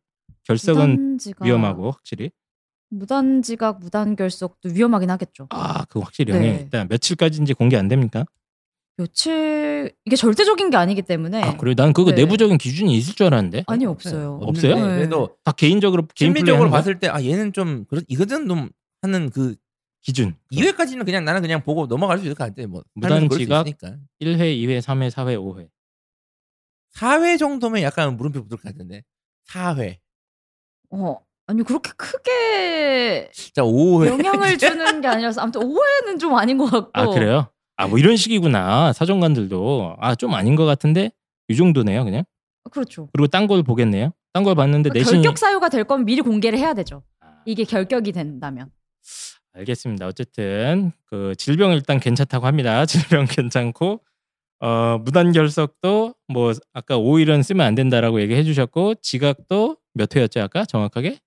결석은 0.45 0.89
무단지각, 0.89 1.45
위험하고 1.45 1.91
확실히. 1.91 2.31
무단 2.89 3.41
지각, 3.41 3.79
무단 3.79 4.15
결석도 4.15 4.69
위험하긴 4.69 5.09
하겠죠. 5.11 5.47
아, 5.49 5.85
그 5.85 5.99
확실히 5.99 6.33
네. 6.33 6.39
영향이 6.39 6.63
있다. 6.65 6.85
며칠까지인지 6.85 7.53
공개 7.53 7.75
안 7.77 7.87
됩니까? 7.87 8.25
며칠 8.95 9.93
이게 10.05 10.15
절대적인 10.15 10.69
게 10.71 10.77
아니기 10.77 11.03
때문에 11.03 11.43
아, 11.43 11.57
그래요? 11.57 11.75
난 11.75 11.93
그거 11.93 12.11
네. 12.11 12.23
내부적인 12.23 12.57
기준이 12.57 12.95
있을 12.97 13.13
줄 13.13 13.27
알았는데. 13.27 13.65
아니 13.67 13.85
없어요. 13.85 14.39
없어요? 14.41 14.71
없는데 14.73 14.89
네. 14.91 14.95
그래도 14.97 15.37
다 15.43 15.51
개인적으로 15.51 16.07
개인 16.15 16.29
심리적으로 16.29 16.69
플레이하는 16.69 16.71
거야? 16.71 16.79
봤을 16.79 16.99
때 16.99 17.07
아 17.09 17.23
얘는 17.23 17.53
좀 17.53 17.85
그렇 17.85 18.01
이거는 18.07 18.47
좀 18.47 18.69
하는 19.03 19.29
그 19.29 19.55
기준. 20.01 20.35
2회까지는 20.51 21.05
그냥 21.05 21.25
나는 21.25 21.41
그냥 21.41 21.61
보고 21.63 21.85
넘어갈 21.85 22.17
수 22.17 22.23
있을 22.25 22.33
것 22.33 22.45
같아. 22.45 22.65
뭐 22.67 22.81
무단 22.95 23.29
지각? 23.29 23.67
있으니까. 23.67 23.97
1회, 24.21 24.39
2회, 24.39 24.79
3회, 24.79 25.11
4회, 25.11 25.37
5회. 25.37 25.67
4회 26.95 27.37
정도면 27.37 27.83
약간 27.83 28.15
물음표 28.17 28.45
붙을 28.45 28.57
것 28.57 28.61
같은데. 28.63 29.03
4회. 29.49 29.97
어 30.89 31.17
아니 31.47 31.63
그렇게 31.63 31.91
크게 31.95 33.31
자 33.53 33.61
5회. 33.63 34.07
영향을 34.07 34.57
주는 34.59 35.01
게 35.01 35.07
아니라서 35.07 35.41
아무튼 35.41 35.61
5회는 35.61 36.19
좀 36.19 36.35
아닌 36.35 36.57
것 36.57 36.65
같고. 36.69 36.91
아, 36.93 37.07
그래요? 37.07 37.47
아, 37.77 37.87
뭐 37.87 37.97
이런 37.99 38.17
식이구나. 38.17 38.91
사정관들도. 38.93 39.95
아, 39.99 40.15
좀 40.15 40.33
아닌 40.33 40.55
것 40.55 40.65
같은데 40.65 41.11
이 41.47 41.55
정도네요, 41.55 42.03
그냥. 42.03 42.23
그렇죠. 42.71 43.07
그리고 43.13 43.27
딴 43.27 43.47
걸 43.47 43.63
보겠네요. 43.63 44.11
딴 44.33 44.43
걸 44.43 44.55
봤는데 44.55 44.89
내신이 44.93 45.21
결격 45.23 45.37
사유가 45.37 45.69
될 45.69 45.85
거면 45.85 46.05
미리 46.05 46.21
공개를 46.21 46.59
해야 46.59 46.73
되죠. 46.73 47.03
아, 47.21 47.27
이게 47.45 47.63
결격이 47.63 48.11
된다면. 48.11 48.69
알겠습니다. 49.53 50.05
어쨌든 50.07 50.91
그 51.05 51.33
질병 51.37 51.71
일단 51.71 51.99
괜찮다고 51.99 52.45
합니다. 52.45 52.85
질병 52.85 53.25
괜찮고 53.25 54.01
어 54.59 54.97
무단 55.03 55.31
결석도 55.31 56.13
뭐 56.27 56.51
아까 56.73 56.97
5일은 56.97 57.41
쓰면 57.41 57.65
안 57.65 57.73
된다라고 57.75 58.19
얘기해 58.21 58.43
주셨고 58.43 58.95
지각도 59.01 59.77
몇 59.93 60.15
회였죠 60.15 60.41
아까 60.41 60.65
정확하게 60.65 61.19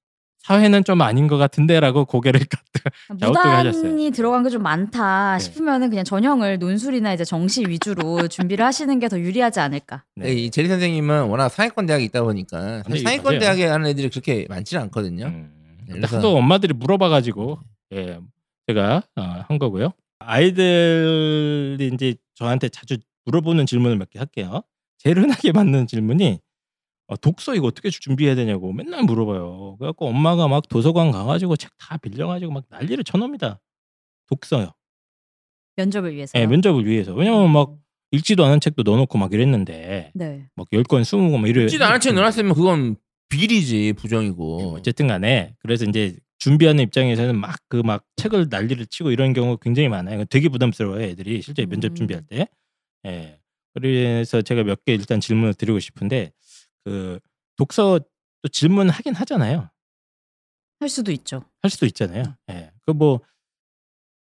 4회는 0.47 0.85
좀 0.87 1.03
아닌 1.03 1.27
것 1.29 1.37
같은데라고 1.37 2.07
고개를. 2.07 2.41
어떻게 3.11 3.27
하셨어요? 3.49 3.83
무단이 3.83 4.11
들어간 4.11 4.43
게 4.43 4.49
좀 4.51 4.63
많다 4.63 5.37
네. 5.37 5.39
싶으면은 5.45 5.91
그냥 5.91 6.05
전형을 6.05 6.59
논술이나 6.59 7.13
이제 7.13 7.25
정시 7.25 7.65
위주로 7.69 8.27
준비를 8.27 8.65
하시는 8.65 8.99
게 8.99 9.09
더 9.09 9.19
유리하지 9.21 9.61
않을까. 9.61 10.05
네, 10.17 10.33
이 10.33 10.51
제리 10.51 10.69
선생님은 10.69 11.25
워낙 11.25 11.49
상위권 11.51 11.85
대학에 11.87 12.05
있다 12.05 12.23
보니까 12.23 12.83
근데 12.87 13.01
상위권 13.01 13.25
맞아요. 13.35 13.41
대학에 13.41 13.67
하는 13.67 13.87
애들이 13.91 14.09
그렇게 14.09 14.47
많지는 14.49 14.85
않거든요. 14.85 15.27
음, 15.27 15.53
네, 15.87 15.95
그래서- 15.95 16.17
하도 16.19 16.37
엄마들이 16.37 16.73
물어봐가지고 16.75 17.59
예 17.95 18.19
제가 18.67 19.03
어, 19.17 19.23
한 19.47 19.59
거고요. 19.59 19.93
아이들이 20.21 21.91
이제 21.93 22.15
저한테 22.35 22.69
자주 22.69 22.97
물어보는 23.27 23.67
질문을 23.67 23.97
몇 23.99 24.09
개 24.11 24.19
할게요. 24.19 24.63
제일 24.99 25.19
흔하게 25.19 25.53
받는 25.53 25.87
질문이 25.87 26.41
어, 27.11 27.17
독서 27.17 27.57
이거 27.57 27.67
어떻게 27.67 27.91
준비해야 27.91 28.37
되냐고 28.37 28.73
맨날 28.73 29.03
물어봐요. 29.03 29.77
그래갖고 29.79 30.07
엄마가 30.09 30.47
막 30.47 30.69
도서관 30.69 31.11
가가지고 31.11 31.57
책 31.57 31.71
다 31.79 31.97
빌려가지고 31.97 32.53
막 32.53 32.65
난리를 32.69 33.03
쳐놉니다. 33.03 33.61
독서요. 34.29 34.73
면접을 35.77 36.15
위해서. 36.15 36.39
예, 36.39 36.47
면접을 36.47 36.87
위해서. 36.87 37.13
왜냐면 37.15 37.51
막 37.51 37.75
읽지도 38.13 38.45
않은 38.45 38.61
책도 38.61 38.83
넣어놓고 38.85 39.19
막 39.19 39.33
이랬는데 39.33 40.13
네. 40.15 40.47
막 40.55 40.69
10권, 40.71 41.03
20권 41.03 41.39
막 41.41 41.49
이래. 41.49 41.65
읽지도 41.65 41.85
않은 41.85 41.99
책 42.01 42.15
넣어놨으면 42.15 42.55
그건 42.55 42.97
비리지 43.29 43.95
부정이고. 43.97 44.75
어쨌든 44.79 45.09
간에 45.09 45.55
그래서 45.61 45.85
이제 45.85 46.17
준비하는 46.39 46.85
입장에서는 46.85 47.37
막그 47.39 47.83
막 47.85 48.05
책을 48.17 48.47
난리를 48.51 48.87
치고 48.87 49.11
이런 49.11 49.33
경우가 49.33 49.59
굉장히 49.63 49.89
많아요. 49.89 50.25
되게 50.27 50.49
부담스러워요, 50.49 51.03
애들이 51.03 51.43
실제 51.43 51.67
면접 51.67 51.93
음. 51.93 51.95
준비할 51.97 52.23
때. 52.27 52.47
예. 53.07 53.39
그래서 53.75 54.43
제가 54.43 54.63
몇 54.65 54.85
개 54.85 54.95
일단 54.95 55.21
질문을 55.21 55.55
드리고 55.55 55.79
싶은데 55.81 56.33
그 56.85 57.19
독서 57.57 57.99
또 58.43 58.49
질문하긴 58.49 59.15
하잖아요. 59.15 59.69
할 60.81 60.89
수도 60.89 61.13
있죠. 61.13 61.45
할 61.63 61.71
수도 61.71 61.85
있잖아요. 61.87 62.23
예. 62.51 62.73
그뭐 62.87 63.21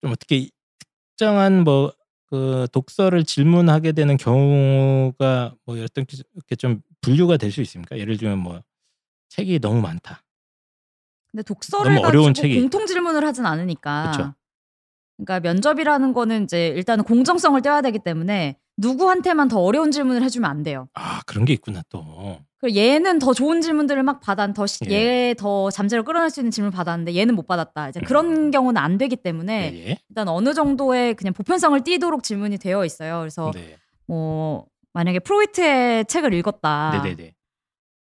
좀 0.00 0.12
어떻게 0.12 0.48
특정한 1.16 1.64
뭐 1.64 1.92
그 2.30 2.68
독서를 2.72 3.24
질문하게 3.24 3.92
되는 3.92 4.18
경우가 4.18 5.54
뭐 5.64 5.82
어떤 5.82 6.04
이렇게 6.34 6.56
좀 6.56 6.82
분류가 7.00 7.38
될 7.38 7.50
수 7.50 7.62
있습니까? 7.62 7.96
예를 7.96 8.18
들면 8.18 8.38
뭐 8.38 8.60
책이 9.30 9.60
너무 9.60 9.80
많다. 9.80 10.22
근데 11.30 11.42
독서를 11.42 11.94
너무 11.94 12.06
어려운 12.06 12.34
책이- 12.34 12.60
공통 12.60 12.84
질문을 12.84 13.24
하진 13.24 13.46
않으니까. 13.46 14.10
그쵸. 14.10 14.34
그러니까 15.16 15.40
면접이라는 15.40 16.12
거는 16.12 16.44
이제 16.44 16.68
일단은 16.68 17.02
공정성을 17.04 17.62
떼야 17.62 17.80
되기 17.80 17.98
때문에 17.98 18.58
누구한테만 18.78 19.48
더 19.48 19.60
어려운 19.60 19.90
질문을 19.90 20.22
해주면 20.22 20.48
안 20.50 20.62
돼요. 20.62 20.88
아 20.94 21.20
그런 21.26 21.44
게 21.44 21.52
있구나 21.52 21.82
또. 21.90 22.38
얘는 22.74 23.18
더 23.20 23.32
좋은 23.34 23.60
질문들을 23.60 24.02
막 24.02 24.20
받았, 24.20 24.52
더 24.52 24.66
시- 24.66 24.80
예. 24.90 25.28
얘더 25.30 25.70
잠재력 25.70 26.06
끌어낼 26.06 26.28
수 26.30 26.40
있는 26.40 26.50
질문 26.50 26.68
을 26.68 26.76
받았는데 26.76 27.14
얘는 27.14 27.34
못 27.36 27.46
받았다. 27.46 27.90
이제 27.90 28.00
그런 28.00 28.50
경우는 28.50 28.80
안 28.80 28.98
되기 28.98 29.14
때문에 29.16 29.72
예, 29.74 29.90
예. 29.90 29.98
일단 30.08 30.26
어느 30.28 30.54
정도의 30.54 31.14
그냥 31.14 31.34
보편성을 31.34 31.78
띠도록 31.84 32.22
질문이 32.24 32.58
되어 32.58 32.84
있어요. 32.84 33.20
그래서 33.20 33.52
네. 33.54 33.76
뭐 34.06 34.66
만약에 34.92 35.20
프로이트의 35.20 36.06
책을 36.06 36.34
읽었다. 36.34 37.00
네네네. 37.02 37.34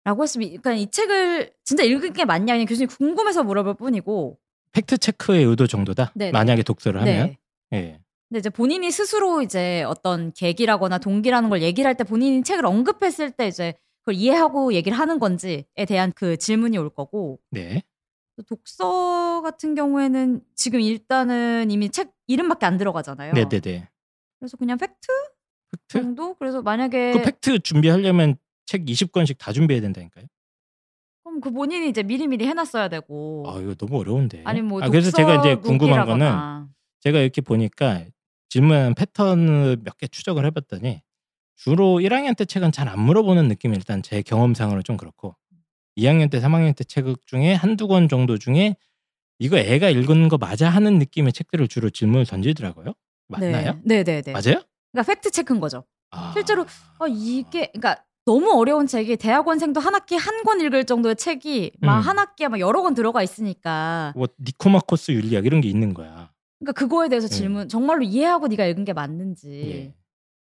라고 0.03 0.21
했으면 0.21 0.47
그러니까 0.49 0.73
이 0.73 0.91
책을 0.91 1.51
진짜 1.63 1.83
읽은 1.83 2.13
게 2.13 2.25
맞냐 2.25 2.53
그냥 2.53 2.67
교수님 2.67 2.87
궁금해서 2.89 3.43
물어볼 3.43 3.73
뿐이고 3.75 4.37
fact 4.73 4.99
check의 4.99 5.43
의도 5.45 5.65
정도다. 5.65 6.11
네네. 6.13 6.31
만약에 6.31 6.61
독서를 6.61 7.01
하면. 7.01 7.35
네. 7.71 7.77
예. 7.77 7.99
근데 8.29 8.39
이제 8.39 8.49
본인이 8.49 8.89
스스로 8.91 9.41
이제 9.41 9.83
어떤 9.83 10.31
계기라거나 10.33 10.97
동기라는 10.97 11.49
걸 11.49 11.61
얘기를 11.61 11.87
할 11.87 11.95
때 11.95 12.03
본인이 12.03 12.43
책을 12.43 12.65
언급했을 12.65 13.31
때 13.31 13.47
이제 13.47 13.73
그걸 14.01 14.15
이해하고 14.15 14.73
얘기를 14.73 14.97
하는 14.97 15.19
건지에 15.19 15.65
대한 15.87 16.11
그 16.15 16.37
질문이 16.37 16.77
올 16.77 16.89
거고 16.89 17.39
네. 17.51 17.83
독서 18.47 19.41
같은 19.41 19.75
경우에는 19.75 20.41
지금 20.55 20.81
일단은 20.81 21.71
이미 21.71 21.89
책 21.89 22.11
이름밖에 22.27 22.65
안 22.65 22.77
들어가잖아요. 22.77 23.33
네네네. 23.33 23.87
그래서 24.39 24.57
그냥 24.57 24.77
fact 24.77 25.07
fact? 25.71 26.01
정도? 26.03 26.33
그래서 26.35 26.61
만약에 26.61 27.13
그 27.13 27.21
팩트 27.21 27.59
준비하려면 27.59 28.35
책 28.65 28.85
20권씩 28.85 29.37
다 29.37 29.53
준비해야 29.53 29.81
된다니까요. 29.81 30.25
그럼 31.23 31.39
그 31.39 31.51
본인이 31.51 31.87
이제 31.89 32.03
미리미리 32.03 32.45
해놨어야 32.47 32.89
되고 32.89 33.45
아 33.47 33.59
이거 33.61 33.73
너무 33.75 33.99
어려운데. 33.99 34.41
아니 34.45 34.61
뭐 34.61 34.81
아, 34.83 34.89
그래서 34.89 35.11
제가 35.11 35.35
이제 35.39 35.55
궁금한 35.55 36.05
거는. 36.05 36.67
제가 36.99 37.19
이렇게 37.19 37.39
보니까 37.41 38.03
질문 38.49 38.93
패턴을 38.95 39.77
몇 39.83 39.97
개 39.97 40.07
추적을 40.07 40.45
해봤더니 40.45 41.01
주로 41.55 41.99
1학년 41.99 42.35
때 42.37 42.45
책은 42.45 42.71
잘 42.71 42.87
안 42.89 42.99
물어보는 42.99 43.47
느낌이 43.47 43.75
일단 43.75 44.01
제 44.03 44.21
경험상으로 44.21 44.81
좀 44.81 44.97
그렇고 44.97 45.35
2학년 45.97 46.29
때 46.29 46.39
3학년 46.39 46.75
때 46.75 46.83
책 46.83 47.05
중에 47.25 47.53
한두 47.53 47.87
권 47.87 48.07
정도 48.09 48.37
중에 48.37 48.75
이거 49.39 49.57
애가 49.57 49.89
읽은 49.89 50.29
거 50.29 50.37
맞아 50.37 50.69
하는 50.69 50.97
느낌의 50.99 51.33
책들을 51.33 51.67
주로 51.67 51.89
질문을 51.89 52.25
던지더라고요. 52.25 52.93
맞나요? 53.27 53.79
네, 53.83 54.03
네, 54.03 54.21
네. 54.21 54.31
맞아요? 54.31 54.61
그러니까 54.91 55.03
팩트 55.13 55.31
체크인 55.31 55.59
거죠. 55.59 55.83
아. 56.11 56.31
실제로 56.33 56.63
아 56.99 57.05
이게 57.09 57.67
그러니까 57.73 58.03
너무 58.25 58.51
어려운 58.57 58.87
책이 58.87 59.17
대학원생도 59.17 59.79
한 59.79 59.93
학기 59.95 60.15
한 60.15 60.43
권 60.45 60.61
읽을 60.61 60.85
정도의 60.85 61.15
책이 61.15 61.71
막 61.81 61.97
음. 61.97 62.01
한 62.01 62.19
학기에 62.19 62.47
막 62.49 62.59
여러 62.59 62.81
권 62.81 62.93
들어가 62.93 63.23
있으니까 63.23 64.13
뭐 64.15 64.27
니코마코스 64.39 65.11
윤리학 65.11 65.45
이런 65.45 65.59
게 65.61 65.67
있는 65.69 65.93
거야. 65.93 66.24
그러니까 66.59 66.71
그거에 66.73 67.09
대해서 67.09 67.27
음. 67.27 67.29
질문 67.29 67.69
정말로 67.69 68.03
이해하고 68.03 68.47
네가 68.47 68.65
읽은 68.65 68.85
게 68.85 68.93
맞는지 68.93 69.71
예. 69.71 69.93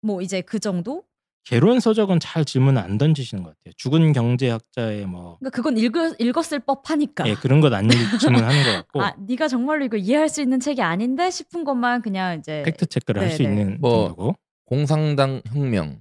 뭐 0.01 0.21
이제 0.21 0.41
그 0.41 0.59
정도? 0.59 1.03
개론 1.43 1.79
서적은 1.79 2.19
잘 2.19 2.43
질문을 2.43 2.81
안 2.81 2.97
던지시는 2.97 3.41
것 3.41 3.51
같아요. 3.51 3.73
죽은 3.77 4.11
경제학자의 4.11 5.05
뭐 5.05 5.37
그러니까 5.39 5.55
그건 5.55 5.77
읽을, 5.77 6.15
읽었을 6.19 6.59
법하니까. 6.59 7.25
예, 7.27 7.35
그런 7.35 7.61
것 7.61 7.73
안 7.73 7.87
질문하는 8.19 8.63
것 8.63 8.71
같고 8.73 9.01
아 9.01 9.15
네가 9.17 9.47
정말로 9.47 9.85
이거 9.85 9.95
이해할 9.95 10.27
수 10.27 10.41
있는 10.41 10.59
책이 10.59 10.81
아닌데 10.81 11.29
싶은 11.31 11.63
것만 11.63 12.01
그냥 12.01 12.37
이제 12.39 12.63
팩트 12.65 12.87
체크를 12.87 13.21
할 13.21 13.31
수. 13.31 13.43
있는 13.43 13.77
뭐, 13.79 14.07
정도고. 14.07 14.35
공산당 14.65 15.41
혁명 15.47 15.99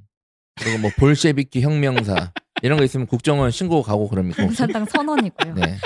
그리고 0.61 0.78
뭐 0.80 0.90
볼셰비키 0.98 1.61
혁명사 1.62 2.32
이런 2.62 2.76
거 2.78 2.85
있으면 2.85 3.06
국정원 3.06 3.52
신고 3.52 3.82
가고 3.82 4.09
그럽니까? 4.09 4.42
혹시? 4.42 4.59
공산당 4.59 4.85
선언이고요. 4.87 5.54
네. 5.54 5.62
네. 5.62 5.76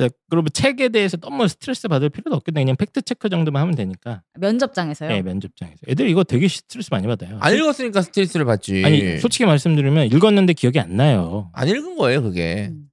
예, 0.00 0.10
그러면 0.28 0.48
책에 0.52 0.88
대해서 0.88 1.16
너무 1.16 1.46
스트레스 1.46 1.86
받을 1.86 2.08
필요도 2.10 2.34
없겠네. 2.36 2.62
그냥 2.62 2.76
fact 2.76 3.02
check 3.02 3.28
정도만 3.28 3.62
하면 3.62 3.74
되니까. 3.76 4.22
면접장에서요. 4.38 5.10
예, 5.12 5.22
면접장에서. 5.22 5.78
애들 5.86 6.08
이거 6.08 6.24
되게 6.24 6.48
스트레스 6.48 6.88
많이 6.90 7.06
받아요. 7.06 7.38
안 7.40 7.54
읽었으니까 7.54 8.02
스트레스를 8.02 8.44
받지. 8.44 8.82
아니 8.84 9.18
솔직히 9.18 9.44
말씀드리면 9.46 10.06
읽었는데 10.06 10.52
기억이 10.54 10.80
안 10.80 10.96
나요. 10.96 11.50
안 11.52 11.68
읽은 11.68 11.96
거예요 11.96 12.22
그게. 12.22 12.68
음. 12.72 12.88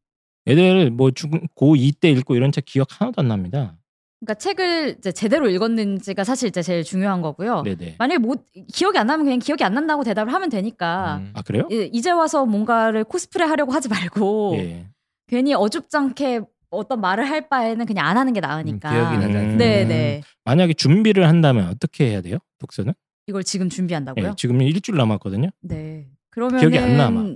애들 0.48 0.92
뭐 0.92 1.10
고2 1.10 2.00
때 2.00 2.10
읽고 2.12 2.36
이런 2.36 2.52
책 2.52 2.66
기억 2.66 2.88
하나도 3.02 3.22
안 3.22 3.28
납니다. 3.28 3.78
그러니까 4.20 4.36
책을 4.40 4.96
이제 5.00 5.12
제대로 5.12 5.50
읽었는지가 5.50 6.24
사실 6.24 6.50
이제 6.50 6.62
제일 6.62 6.84
중요한 6.84 7.22
거고요. 7.24 7.64
네네. 7.64 7.96
만약에 7.98 8.20
못 8.20 8.46
기억이 8.72 8.98
안 9.00 9.08
나면 9.08 9.26
그냥 9.26 9.40
기억이 9.40 9.64
안 9.64 9.74
난다고 9.74 10.04
대답을 10.04 10.32
하면 10.32 10.50
되니까 10.50 11.18
음. 11.18 11.32
아 11.34 11.42
그래요? 11.42 11.68
이- 11.72 11.90
이제 11.92 12.12
와서 12.12 12.46
뭔가를 12.46 13.04
코스프레 13.06 13.46
하려고 13.46 13.72
하지 13.72 13.90
말고 13.90 14.54
예. 14.60 14.88
괜히 15.28 15.56
어줍잖게 15.56 16.42
어떤 16.72 17.02
말을 17.02 17.30
할 17.30 17.48
바에는 17.50 17.86
그냥 17.86 18.08
안 18.08 18.18
하는 18.18 18.34
게 18.34 18.40
나으니까. 18.40 18.90
음, 18.90 18.94
기억이 18.94 19.18
나지 19.18 19.38
않습니다. 19.38 19.58
네, 19.64 19.86
네. 19.86 20.22
만약에 20.46 20.74
준비를 20.74 21.28
한다면 21.28 21.68
어떻게 21.68 22.10
해야 22.10 22.22
돼요? 22.22 22.38
독서는? 22.60 22.94
이걸 23.28 23.44
지금 23.44 23.70
준비한다고요? 23.70 24.26
예, 24.30 24.34
지금 24.38 24.62
일주일 24.62 24.98
남았거든요. 24.98 25.50
네. 25.62 26.08
그러면 26.30 26.60
기억이 26.60 26.78
안 26.80 26.98
남아. 26.98 27.36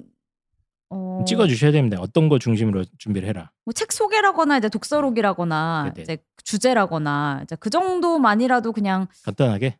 어, 0.89 1.23
찍어 1.27 1.47
주셔야 1.47 1.71
됩니다. 1.71 1.97
어떤 1.99 2.29
거 2.29 2.39
중심으로 2.39 2.85
준비를 2.97 3.27
해라. 3.27 3.51
뭐 3.65 3.73
책 3.73 3.91
소개라거나 3.91 4.57
이제 4.57 4.69
독서록이라거나 4.69 5.91
네네. 5.95 6.03
이제 6.03 6.17
주제라거나 6.43 7.41
이제 7.43 7.55
그 7.59 7.69
정도만이라도 7.69 8.71
그냥 8.71 9.07
간단하게. 9.23 9.77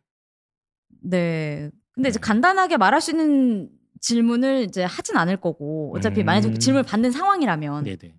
네. 1.02 1.70
근데 1.92 2.08
이제 2.10 2.18
음. 2.18 2.20
간단하게 2.20 2.76
말할 2.76 3.00
수 3.00 3.12
있는 3.12 3.70
질문을 4.00 4.64
이제 4.64 4.84
하진 4.84 5.16
않을 5.16 5.38
거고 5.38 5.94
어차피 5.96 6.20
음. 6.20 6.26
만약에 6.26 6.54
질문을 6.58 6.82
받는 6.84 7.10
상황이라면 7.10 7.84
네네. 7.84 8.14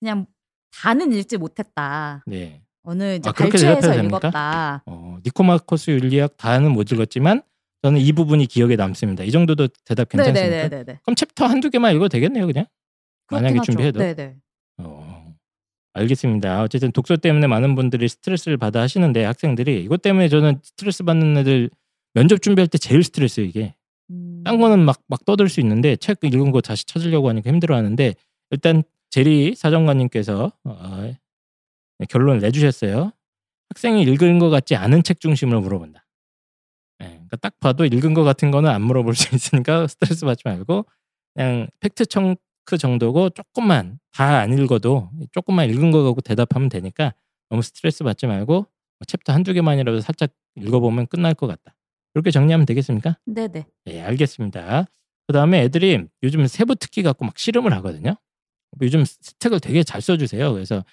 그냥 0.00 0.26
다는 0.82 1.12
읽지 1.12 1.36
못했다. 1.36 2.22
네. 2.26 2.60
어느 2.82 3.14
이제 3.16 3.28
아, 3.28 3.32
그렇게 3.32 3.52
발췌해서? 3.52 4.02
읽었다. 4.02 4.82
어, 4.86 5.18
니코마코스 5.24 5.90
윤리학 5.90 6.36
다는 6.36 6.72
못 6.72 6.92
읽었지만 6.92 7.42
저는 7.82 8.00
이 8.00 8.12
부분이 8.12 8.46
기억에 8.46 8.76
남습니다. 8.76 9.24
이 9.24 9.30
정도도 9.30 9.68
대답 9.84 10.08
괜찮습니까? 10.08 10.42
네네네네. 10.42 11.00
그럼 11.02 11.14
챕터 11.16 11.46
한두 11.46 11.70
개만 11.70 11.94
읽어도 11.94 12.08
되겠네요, 12.08 12.46
그냥. 12.46 12.66
만약에 13.30 13.60
준비해도. 13.62 14.00
네네. 14.00 14.36
어, 14.78 15.34
알겠습니다. 15.94 16.62
어쨌든 16.62 16.92
독서 16.92 17.16
때문에 17.16 17.46
많은 17.46 17.74
분들이 17.74 18.08
스트레스를 18.08 18.56
받아 18.56 18.80
하시는데 18.80 19.24
학생들이 19.24 19.82
이것 19.82 20.02
때문에 20.02 20.28
저는 20.28 20.60
스트레스 20.62 21.04
받는 21.04 21.36
애들 21.38 21.70
면접 22.12 22.42
준비할 22.42 22.68
때 22.68 22.78
제일 22.78 23.02
스트레스 23.02 23.40
이게. 23.40 23.74
음. 24.10 24.42
딴 24.44 24.58
거는 24.58 24.84
막, 24.84 25.00
막 25.08 25.24
떠들 25.24 25.48
수 25.48 25.60
있는데 25.60 25.96
책 25.96 26.18
읽은 26.22 26.50
거 26.52 26.60
다시 26.60 26.84
찾으려고 26.86 27.28
하니까 27.30 27.50
힘들어 27.50 27.76
하는데 27.76 28.14
일단 28.50 28.82
제리 29.14 29.54
사정관님께서 29.54 30.50
어, 30.64 31.14
결론을 32.08 32.40
내주셨어요. 32.40 33.12
학생이 33.68 34.02
읽은 34.02 34.40
것 34.40 34.50
같지 34.50 34.74
않은 34.74 35.04
책 35.04 35.20
중심으로 35.20 35.60
물어본다. 35.60 36.04
예, 37.02 37.06
그러니까 37.06 37.36
딱 37.36 37.60
봐도 37.60 37.84
읽은 37.84 38.12
것 38.14 38.24
같은 38.24 38.50
거는 38.50 38.68
안 38.68 38.82
물어볼 38.82 39.14
수 39.14 39.28
있으니까 39.36 39.86
스트레스 39.86 40.26
받지 40.26 40.42
말고 40.46 40.86
그냥 41.32 41.68
fact 41.78 42.06
check 42.06 42.76
정도고 42.76 43.30
조금만 43.30 44.00
다 44.12 44.40
안 44.40 44.52
읽어도 44.52 45.10
조금만 45.30 45.70
읽은 45.70 45.92
거 45.92 46.02
갖고 46.02 46.20
대답하면 46.20 46.68
되니까 46.68 47.14
너무 47.50 47.62
스트레스 47.62 48.02
받지 48.02 48.26
말고 48.26 48.52
뭐 48.62 48.68
챕터 49.06 49.32
한두 49.32 49.52
개만이라도 49.52 50.00
살짝 50.00 50.30
읽어보면 50.56 51.06
끝날 51.06 51.34
것 51.34 51.46
같다. 51.46 51.76
그렇게 52.14 52.32
정리하면 52.32 52.66
되겠습니까? 52.66 53.18
네네. 53.26 53.64
네, 53.84 54.02
알겠습니다. 54.02 54.86
그 55.28 55.32
다음에 55.32 55.62
애들이 55.62 56.04
요즘 56.24 56.44
세부 56.48 56.74
특기 56.74 57.04
갖고 57.04 57.24
막 57.24 57.38
실험을 57.38 57.72
하거든요. 57.74 58.16
요즘 58.80 59.04
세특을 59.04 59.60
되게 59.60 59.82
잘 59.82 60.00
써주세요. 60.00 60.52
그래서 60.52 60.84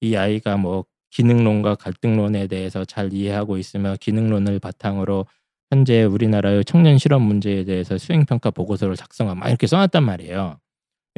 이 0.00 0.16
아이가 0.16 0.56
뭐 0.56 0.84
기능론과 1.10 1.76
갈등론에 1.76 2.46
대해서 2.46 2.84
잘 2.84 3.12
이해하고 3.12 3.58
있으며 3.58 3.96
기능론을 4.00 4.58
바탕으로 4.58 5.26
현재 5.70 6.04
우리나라의 6.04 6.64
청년 6.64 6.98
실업 6.98 7.22
문제에 7.22 7.64
대해서 7.64 7.98
수행 7.98 8.24
평가 8.24 8.50
보고서를 8.50 8.96
작성하고 8.96 9.38
막 9.38 9.48
이렇게 9.48 9.66
써놨단 9.66 10.02
말이에요. 10.02 10.58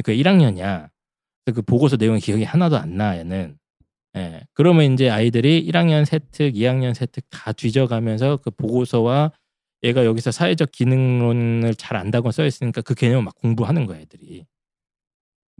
그 0.05 0.13
1학년이야. 0.13 0.89
그 1.55 1.63
보고서 1.63 1.97
내용이 1.97 2.21
기억이 2.21 2.45
하나도 2.45 2.77
안 2.77 2.97
나. 2.97 3.17
얘는. 3.17 3.59
예. 4.17 4.43
그러면 4.55 4.93
이제 4.93 5.09
아이들이 5.09 5.67
1학년 5.69 6.05
세특, 6.05 6.55
2학년 6.55 6.95
세특 6.95 7.25
다 7.31 7.53
뒤져가면서 7.53 8.39
그 8.39 8.51
보고서와 8.51 9.33
얘가 9.83 10.05
여기서 10.05 10.31
사회적 10.31 10.73
기능론을 10.73 11.75
잘 11.77 11.97
안다고 11.97 12.33
써 12.33 12.45
있으니까 12.45 12.83
그 12.83 12.95
개념을 12.95 13.23
막 13.23 13.35
공부하는 13.37 13.87
거야, 13.87 14.01
애들이. 14.01 14.47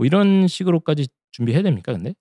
뭐 0.01 0.07
이런 0.07 0.49
식으로까지 0.49 1.09
준비해야 1.31 1.63
됩니까, 1.63 1.93
근데? 1.93 2.15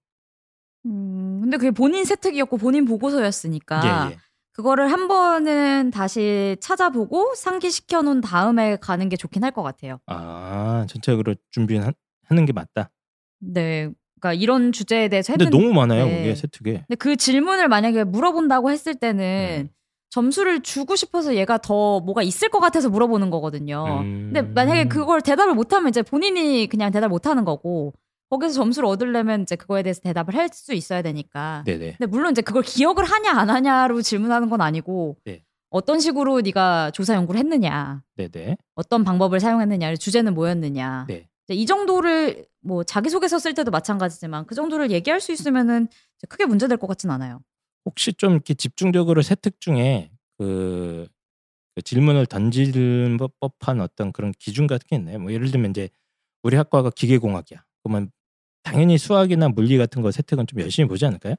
음, 0.85 1.39
근데 1.41 1.55
그게 1.55 1.71
본인 1.71 2.03
세특이었고 2.03 2.57
본인 2.57 2.83
보고서였으니까 2.83 4.09
예, 4.09 4.11
예. 4.13 4.17
그거를 4.51 4.91
한 4.91 5.07
번은 5.07 5.89
다시 5.91 6.57
찾아보고 6.59 7.35
상기시켜 7.35 8.01
놓은 8.01 8.19
다음에 8.19 8.75
가는 8.75 9.07
게 9.07 9.15
좋긴 9.15 9.45
할 9.45 9.51
것 9.51 9.63
같아요. 9.63 9.99
아, 10.07 10.85
전체적으로 10.89 11.35
준비하는 11.51 11.93
게 12.45 12.51
맞다. 12.53 12.91
네. 13.39 13.89
그러니까 14.19 14.33
이런 14.33 14.73
주제에 14.73 15.07
대해서 15.07 15.31
근데 15.31 15.45
했는 15.45 15.57
너무 15.57 15.73
많아요, 15.73 16.05
네. 16.05 16.17
그게 16.17 16.35
세특에. 16.35 16.73
근데 16.85 16.95
그 16.95 17.15
질문을 17.15 17.69
만약에 17.69 18.03
물어본다고 18.03 18.71
했을 18.71 18.93
때는 18.95 19.69
음. 19.69 19.69
점수를 20.09 20.61
주고 20.61 20.95
싶어서 20.95 21.35
얘가 21.35 21.57
더 21.57 21.99
뭐가 21.99 22.23
있을 22.23 22.49
것 22.49 22.59
같아서 22.59 22.89
물어보는 22.89 23.29
거거든요. 23.29 23.85
음. 24.01 24.31
근데 24.33 24.41
만약에 24.41 24.87
그걸 24.87 25.21
대답을 25.21 25.53
못하면 25.53 25.89
이제 25.89 26.01
본인이 26.01 26.67
그냥 26.67 26.91
대답 26.91 27.09
못하는 27.09 27.45
거고 27.45 27.93
거기서 28.29 28.53
점수를 28.53 28.87
얻으려면 28.87 29.43
이제 29.43 29.55
그거에 29.55 29.83
대해서 29.83 30.01
대답을 30.01 30.35
할 30.35 30.49
수 30.51 30.73
있어야 30.73 31.01
되니까. 31.01 31.63
네네. 31.65 31.95
근데 31.97 32.05
물론 32.05 32.31
이제 32.31 32.41
그걸 32.41 32.63
기억을 32.63 33.03
하냐 33.03 33.31
안 33.31 33.49
하냐로 33.49 34.01
질문하는 34.01 34.49
건 34.49 34.61
아니고 34.61 35.17
네. 35.25 35.43
어떤 35.71 35.99
식으로 35.99 36.41
네가 36.41 36.89
조사 36.91 37.13
연구를 37.13 37.37
했느냐, 37.39 38.01
네네. 38.17 38.57
어떤 38.73 39.03
방법을 39.03 39.39
사용했느냐, 39.39 39.95
주제는 39.97 40.33
뭐였느냐. 40.33 41.05
네. 41.07 41.27
이 41.49 41.65
정도를 41.67 42.45
뭐 42.61 42.83
자기소개서 42.83 43.37
쓸 43.39 43.53
때도 43.53 43.69
마찬가지지만 43.71 44.45
그 44.47 44.55
정도를 44.55 44.89
얘기할 44.91 45.19
수 45.19 45.31
있으면은 45.31 45.87
크게 46.27 46.45
문제될 46.45 46.77
것 46.77 46.87
같진 46.87 47.09
않아요. 47.11 47.39
혹시 47.89 48.13
좀 48.13 48.33
이렇게 48.33 48.53
집중적으로 48.53 49.23
세특 49.23 49.59
중에 49.59 50.11
그, 50.37 51.07
그 51.75 51.81
질문을 51.81 52.27
던질 52.27 53.17
법한 53.39 53.81
어떤 53.81 54.11
그런 54.11 54.31
기준 54.37 54.67
같은 54.67 54.85
게 54.87 54.95
있나요? 54.95 55.17
뭐 55.17 55.33
예를 55.33 55.49
들면 55.49 55.71
이제 55.71 55.89
우리 56.43 56.55
학과가 56.55 56.91
기계공학이야. 56.91 57.63
그러면 57.83 58.11
당연히 58.61 58.99
수학이나 58.99 59.49
물리 59.49 59.77
같은 59.79 60.03
거 60.03 60.11
세특은 60.11 60.45
좀 60.45 60.61
열심히 60.61 60.87
보지 60.87 61.05
않을까요? 61.05 61.35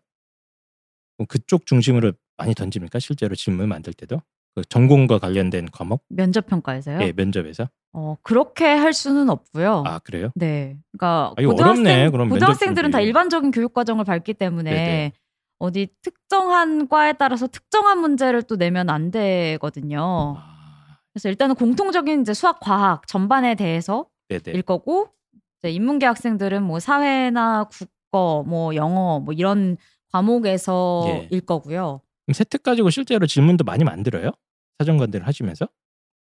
그쪽 1.28 1.66
중심으로 1.66 2.12
많이 2.36 2.54
던집니까? 2.54 2.98
실제로 2.98 3.36
질문 3.36 3.68
만들 3.68 3.92
때도 3.92 4.20
그 4.54 4.64
전공과 4.64 5.18
관련된 5.18 5.70
과목, 5.70 6.04
면접 6.08 6.46
평가에서요. 6.46 6.98
예, 7.02 7.12
면접에서. 7.12 7.68
어 7.92 8.16
그렇게 8.22 8.64
할 8.64 8.92
수는 8.92 9.28
없고요. 9.28 9.84
아 9.86 9.98
그래요? 9.98 10.30
네, 10.34 10.78
그러니까 10.90 11.34
아, 11.36 11.42
고등학생, 11.42 12.08
어렵네, 12.08 12.28
고등학생들은 12.28 12.90
다. 12.90 13.00
일반적인 13.00 13.50
교육 13.50 13.74
과정을 13.74 14.04
밟기 14.04 14.34
때문에 14.34 14.70
네네. 14.70 15.12
어디 15.60 15.88
특정한 16.02 16.88
과에 16.88 17.12
따라서 17.12 17.46
특정한 17.46 17.98
문제를 17.98 18.42
또 18.42 18.56
내면 18.56 18.88
안 18.88 19.10
되거든요. 19.10 20.36
아, 20.38 20.96
그래서 21.12 21.28
일단은 21.28 21.54
공통적인 21.54 22.22
이제 22.22 22.32
수학, 22.32 22.60
과학 22.60 23.06
전반에 23.06 23.54
대해서 23.54 24.06
네네. 24.30 24.56
일 24.56 24.62
거고 24.62 25.10
이제 25.58 25.70
인문계 25.70 26.06
학생들은 26.06 26.62
뭐 26.62 26.80
사회나 26.80 27.64
국어, 27.64 28.42
뭐 28.46 28.74
영어, 28.74 29.20
뭐 29.20 29.34
이런 29.34 29.76
과목에서 30.12 31.02
예. 31.06 31.28
일 31.30 31.42
거고요. 31.42 32.00
그럼 32.24 32.32
세특 32.32 32.62
가지고 32.62 32.88
실제로 32.88 33.26
질문도 33.26 33.64
많이 33.64 33.84
만들어요? 33.84 34.30
사정관대를 34.78 35.26
하시면서? 35.26 35.68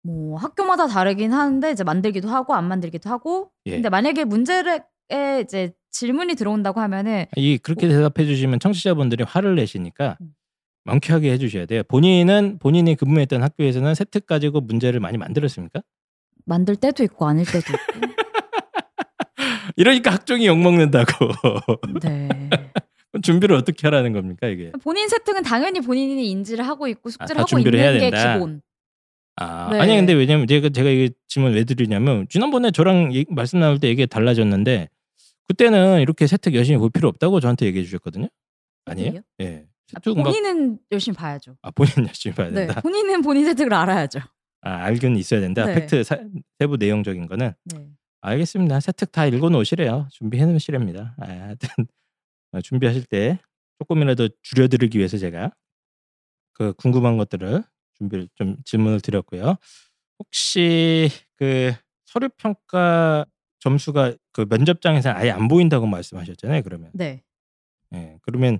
뭐 0.02 0.38
학교마다 0.38 0.88
다르긴 0.88 1.32
하는데 1.32 1.72
이제 1.72 1.84
만들기도 1.84 2.28
하고 2.30 2.56
안 2.56 2.68
만들기도 2.68 3.08
하고. 3.08 3.52
예. 3.68 3.74
근데 3.74 3.90
만약에 3.90 4.26
문제에 4.26 4.64
이제 5.12 5.72
질문이 5.91 6.36
들어온다고 6.36 6.80
하면은 6.82 7.26
이 7.36 7.58
그렇게 7.58 7.88
대답해 7.88 8.26
주시면 8.26 8.60
청취자분들이 8.60 9.24
화를 9.24 9.55
내시니까 9.55 10.18
음. 10.22 10.34
명쾌하게 10.86 11.32
해주셔야 11.34 11.66
돼요. 11.66 11.84
본인은 11.88 12.60
본인이 12.60 12.95
근무했던 12.95 13.43
학교에서는 13.43 13.93
세특 13.95 14.26
가지고 14.26 14.62
문제를 14.62 14.99
많이 14.99 15.18
만들었습니까? 15.18 15.82
만들 16.45 16.76
때도 16.76 17.03
있고 17.03 17.28
아닐 17.28 17.45
때도 17.45 17.60
있고. 17.60 18.08
이러니까 19.76 20.12
학종이 20.12 20.47
욕 20.47 20.58
먹는다고. 20.60 21.28
네. 22.01 22.30
준비를 23.22 23.55
어떻게 23.55 23.88
하라는 23.88 24.14
겁니까 24.14 24.47
이게? 24.47 24.72
본인 24.84 25.08
세팅은 25.08 25.43
당연히 25.43 25.82
본인이 25.82 26.30
인지를 26.30 26.66
하고 26.68 26.88
있고 26.88 27.10
숙제를 27.10 27.36
다 27.38 27.41
하고 27.41 27.60
있는 27.60 27.74
해야 27.80 27.91
게 27.93 27.99
된다. 27.99 28.34
기본. 28.34 28.62
아 29.38 29.70
네. 29.72 29.80
아니 29.80 29.95
근데 29.95 30.14
왜냐면 30.14 30.47
제가 30.47 30.70
제가 30.70 30.89
이 30.89 31.10
질문 31.28 31.53
왜 31.53 31.64
드리냐면 31.64 32.26
지난번에 32.30 32.72
저랑 32.72 33.14
얘기- 33.14 33.32
말씀 33.32 33.60
나눌 33.60 33.80
때 33.80 33.88
얘기 33.88 34.05
달라졌는데 34.08 34.89
그때는 35.48 36.02
이렇게 36.02 36.28
세특 36.28 36.54
열심히 36.56 36.78
볼 36.78 36.89
필요 36.89 37.08
없다고 37.10 37.39
저한테 37.39 37.66
얘기해 37.68 37.86
주셨거든요. 37.86 38.28
아니에요? 38.86 39.22
예. 39.41 39.68
아, 39.93 40.00
세특 40.00 40.18
막 40.18 40.24
본인은 40.24 40.80
열심히 40.91 41.16
봐야죠. 41.16 41.58
아, 41.62 41.72
본인 41.72 41.91
열심히 42.08 42.36
봐야 42.36 42.50
네, 42.50 42.66
된다. 42.66 42.82
본인은 42.82 43.22
본인 43.22 43.45
세특을 43.45 43.74
알아야죠. 43.74 44.20
아 44.62 44.70
알긴 44.84 45.16
있어야 45.18 45.39
된다. 45.39 45.66
네. 45.66 45.76
팩트 45.76 46.04
사- 46.04 46.20
세부 46.60 46.78
내용적인 46.78 47.28
거는 47.28 47.54
네. 47.66 47.88
알겠습니다. 48.22 48.80
세특 48.80 49.12
다 49.12 49.26
읽어 49.26 49.50
놓으시래요. 49.50 50.08
준비해 50.12 50.45
놓으시랍니다. 50.45 51.16
아, 51.20 51.26
하여튼 51.28 51.70
어, 52.52 52.62
준비하실 52.62 53.06
때 53.06 53.39
조금이라도 53.80 54.30
줄여드리기 54.41 54.98
위해서 54.98 55.18
제가 55.18 55.52
그 56.54 56.74
궁금한 56.74 57.18
것들을 57.18 57.64
준비를 57.98 58.28
좀 58.36 58.58
질문을 58.66 59.00
드렸고요. 59.02 59.56
혹시 60.20 61.10
그 61.36 61.72
서류 62.06 62.30
평가 62.38 63.26
점수가 63.72 64.13
그 64.32 64.45
면접장에서 64.49 65.09
아예 65.11 65.30
안 65.32 65.47
보인다고 65.49 65.86
말씀하셨잖아요. 65.88 66.61
그러면 66.63 66.89
네. 66.93 67.22
예, 67.93 68.18
그러면 68.22 68.59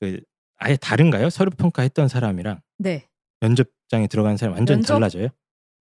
그 0.00 0.20
아예 0.58 0.76
다른가요? 0.76 1.30
서류 1.30 1.50
평가했던 1.50 2.06
사람이랑 2.08 2.60
네. 2.78 3.08
면접장에 3.40 4.06
들어간 4.06 4.36
사람 4.36 4.54
완전 4.54 4.76
면접- 4.78 4.94
달라져요? 4.94 5.28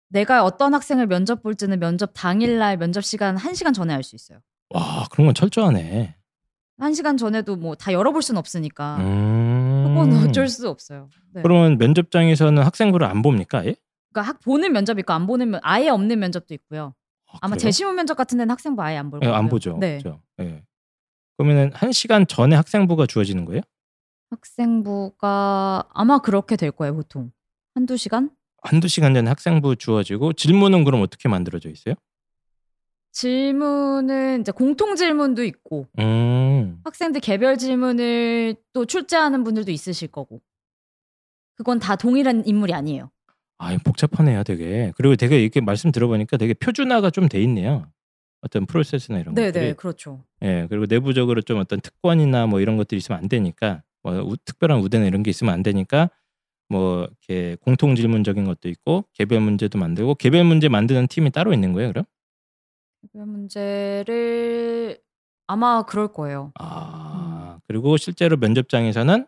내가 0.09 0.45
어떤 0.45 0.73
학생을 0.73 1.07
면접 1.07 1.43
볼지는 1.43 1.79
면접 1.79 2.11
당일날 2.13 2.77
면접 2.77 3.03
시간 3.03 3.35
1시간 3.35 3.73
전에 3.73 3.93
알 3.93 4.03
수 4.03 4.15
있어요. 4.15 4.39
와 4.69 5.05
그런 5.11 5.27
건 5.27 5.33
철저하네. 5.35 6.15
1시간 6.79 7.17
전에도 7.17 7.55
뭐 7.57 7.75
다 7.75 7.91
열어볼 7.91 8.21
수는 8.21 8.39
없으니까. 8.39 8.97
음. 8.99 9.83
그건 9.87 10.13
어쩔 10.29 10.47
수 10.47 10.69
없어요. 10.69 11.09
네. 11.33 11.41
그러면 11.41 11.77
면접장에서는 11.77 12.63
학생부를 12.63 13.05
안 13.07 13.21
봅니까? 13.21 13.65
예? 13.65 13.75
그러니까 14.13 14.29
학 14.31 14.39
보는 14.39 14.71
면접 14.71 14.97
있고 14.99 15.11
안 15.11 15.27
보는 15.27 15.49
면 15.49 15.59
아예 15.63 15.89
없는 15.89 16.19
면접도 16.19 16.53
있고요. 16.53 16.93
아, 17.37 17.45
아마 17.45 17.55
그래요? 17.55 17.59
재시문 17.71 17.95
면접 17.95 18.15
같은 18.15 18.37
데는 18.37 18.51
학생부 18.51 18.81
아예 18.81 18.97
안볼 18.97 19.19
예, 19.23 19.27
거고요. 19.27 19.37
안 19.37 19.49
보죠. 19.49 19.77
네. 19.79 19.99
그렇죠. 19.99 20.21
예. 20.41 20.63
그러면은 21.37 21.71
한 21.73 21.91
시간 21.91 22.25
전에 22.27 22.55
학생부가 22.55 23.05
주어지는 23.05 23.45
거예요? 23.45 23.61
학생부가 24.31 25.87
아마 25.93 26.19
그렇게 26.19 26.55
될 26.55 26.71
거예요, 26.71 26.95
보통. 26.95 27.31
한두 27.75 27.95
시간? 27.95 28.31
한두 28.63 28.87
시간 28.87 29.13
전에 29.13 29.29
학생부 29.29 29.75
주어지고 29.75 30.33
질문은 30.33 30.83
그럼 30.83 31.01
어떻게 31.01 31.29
만들어져 31.29 31.69
있어요? 31.69 31.95
질문은 33.11 34.41
이제 34.41 34.51
공통 34.51 34.95
질문도 34.95 35.43
있고 35.45 35.87
음. 35.99 36.81
학생들 36.83 37.21
개별 37.21 37.57
질문을 37.57 38.55
또 38.73 38.85
출제하는 38.85 39.43
분들도 39.43 39.71
있으실 39.71 40.09
거고. 40.09 40.41
그건 41.55 41.79
다 41.79 41.95
동일한 41.95 42.45
인물이 42.45 42.73
아니에요. 42.73 43.09
아, 43.59 43.75
복잡하네요, 43.83 44.43
되게. 44.43 44.91
그리고 44.97 45.15
되게 45.15 45.41
이렇게 45.41 45.61
말씀 45.61 45.91
들어보니까 45.91 46.37
되게 46.37 46.53
표준화가 46.53 47.09
좀 47.09 47.27
돼 47.29 47.41
있네요. 47.43 47.87
어떤 48.41 48.65
프로세스나 48.67 49.19
이런 49.19 49.33
네, 49.33 49.47
것들이. 49.47 49.65
네, 49.67 49.73
그렇죠. 49.73 50.23
예, 50.43 50.67
그리고 50.69 50.85
내부적으로 50.87 51.41
좀 51.41 51.59
어떤 51.59 51.81
특권이나 51.81 52.45
뭐 52.45 52.59
이런 52.61 52.77
것들이 52.77 52.97
있으면 52.99 53.19
안 53.19 53.27
되니까 53.27 53.81
뭐 54.03 54.13
우- 54.21 54.37
특별한 54.37 54.79
우대나 54.79 55.05
이런 55.05 55.23
게 55.23 55.31
있으면 55.31 55.53
안 55.53 55.63
되니까 55.63 56.11
뭐 56.69 57.07
이렇게 57.27 57.55
공통 57.61 57.95
질문적인 57.95 58.45
것도 58.45 58.69
있고 58.69 59.05
개별 59.13 59.39
문제도 59.41 59.77
만들고 59.79 60.15
개별 60.15 60.43
문제 60.43 60.69
만드는 60.69 61.07
팀이 61.07 61.31
따로 61.31 61.51
있는 61.53 61.73
거예요, 61.73 61.89
그럼? 61.89 62.05
개별 63.01 63.25
문제를 63.25 64.99
아마 65.47 65.83
그럴 65.83 66.13
거예요. 66.13 66.51
아, 66.59 67.57
그리고 67.67 67.97
실제로 67.97 68.37
면접장에서는 68.37 69.25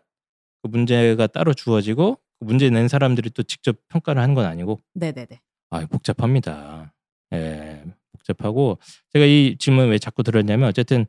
그 0.62 0.68
문제가 0.68 1.26
따로 1.26 1.52
주어지고 1.54 2.14
그 2.14 2.20
문제 2.40 2.70
낸 2.70 2.88
사람들이 2.88 3.30
또 3.30 3.42
직접 3.42 3.76
평가를 3.88 4.20
하는 4.20 4.34
건 4.34 4.46
아니고 4.46 4.80
네, 4.94 5.12
네, 5.12 5.26
네. 5.26 5.40
아, 5.70 5.86
복잡합니다. 5.86 6.92
예, 7.32 7.84
복잡하고 8.12 8.78
제가 9.12 9.24
이 9.24 9.56
질문 9.58 9.90
왜 9.90 9.98
자꾸 9.98 10.22
들었냐면 10.22 10.68
어쨌든 10.68 11.06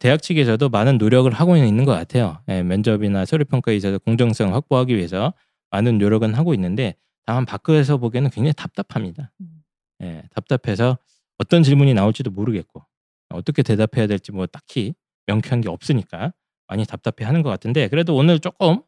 대학 0.00 0.22
측에서도 0.22 0.68
많은 0.68 0.98
노력을 0.98 1.30
하고 1.32 1.56
있는 1.56 1.84
것 1.84 1.92
같아요. 1.92 2.42
예, 2.48 2.62
면접이나 2.62 3.24
서류 3.24 3.44
평가에 3.44 3.76
있어서 3.76 3.98
공정성 3.98 4.54
확보하기 4.54 4.96
위해서 4.96 5.32
많은 5.70 5.98
노력은 5.98 6.34
하고 6.34 6.54
있는데 6.54 6.94
다만 7.26 7.46
밖에서 7.46 7.96
보기에는 7.96 8.30
굉장히 8.30 8.52
답답합니다. 8.52 9.32
음. 9.40 9.62
예, 10.02 10.22
답답해서 10.30 10.98
어떤 11.38 11.62
질문이 11.62 11.94
나올지도 11.94 12.30
모르겠고 12.30 12.84
어떻게 13.30 13.62
대답해야 13.62 14.06
될지 14.06 14.32
뭐 14.32 14.46
딱히 14.46 14.94
명쾌한 15.26 15.60
게 15.60 15.68
없으니까 15.68 16.32
많이 16.66 16.84
답답해 16.84 17.26
하는 17.26 17.42
것 17.42 17.50
같은데 17.50 17.88
그래도 17.88 18.14
오늘 18.14 18.38
조금 18.38 18.82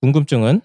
궁금증은 0.00 0.60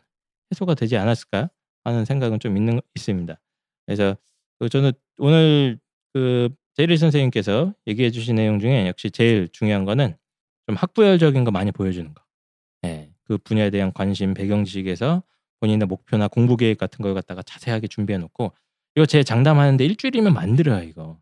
해소가 0.52 0.76
되지 0.76 0.98
않았을까 0.98 1.50
하는 1.84 2.06
생각은 2.06 2.40
좀 2.40 2.58
있는 2.58 2.80
있습니다. 2.96 3.40
그래서 3.86 4.16
그 4.60 4.70
저는 4.70 4.92
오늘 5.18 5.80
그 6.14 6.50
제리 6.76 6.98
선생님께서 6.98 7.74
얘기해 7.88 8.12
주신 8.12 8.36
내용 8.36 8.60
중에 8.60 8.88
역시 8.88 9.12
제일 9.12 9.50
중요한 9.52 9.86
거는 9.86 10.16
좀 10.68 10.76
학부열적인 10.76 11.44
거 11.44 11.52
많이 11.52 11.72
보여주는 11.72 12.14
거. 12.14 12.24
예, 12.86 13.12
그 13.24 13.38
분야에 13.38 13.70
대한 13.70 13.92
관심, 13.94 14.34
배경 14.34 14.64
지식에서 14.64 15.24
본인의 15.60 15.88
목표나 15.88 16.28
공부 16.28 16.58
계획 16.58 16.78
같은 16.78 17.04
걸 17.04 17.14
갖다가 17.14 17.42
자세하게 17.44 17.88
준비해 17.88 18.18
놓고 18.20 18.54
이거 18.96 19.06
제 19.06 19.24
장담하는데 19.24 19.84
일주일이면 19.84 20.34
만들어요 20.34 20.84
이거. 20.84 21.20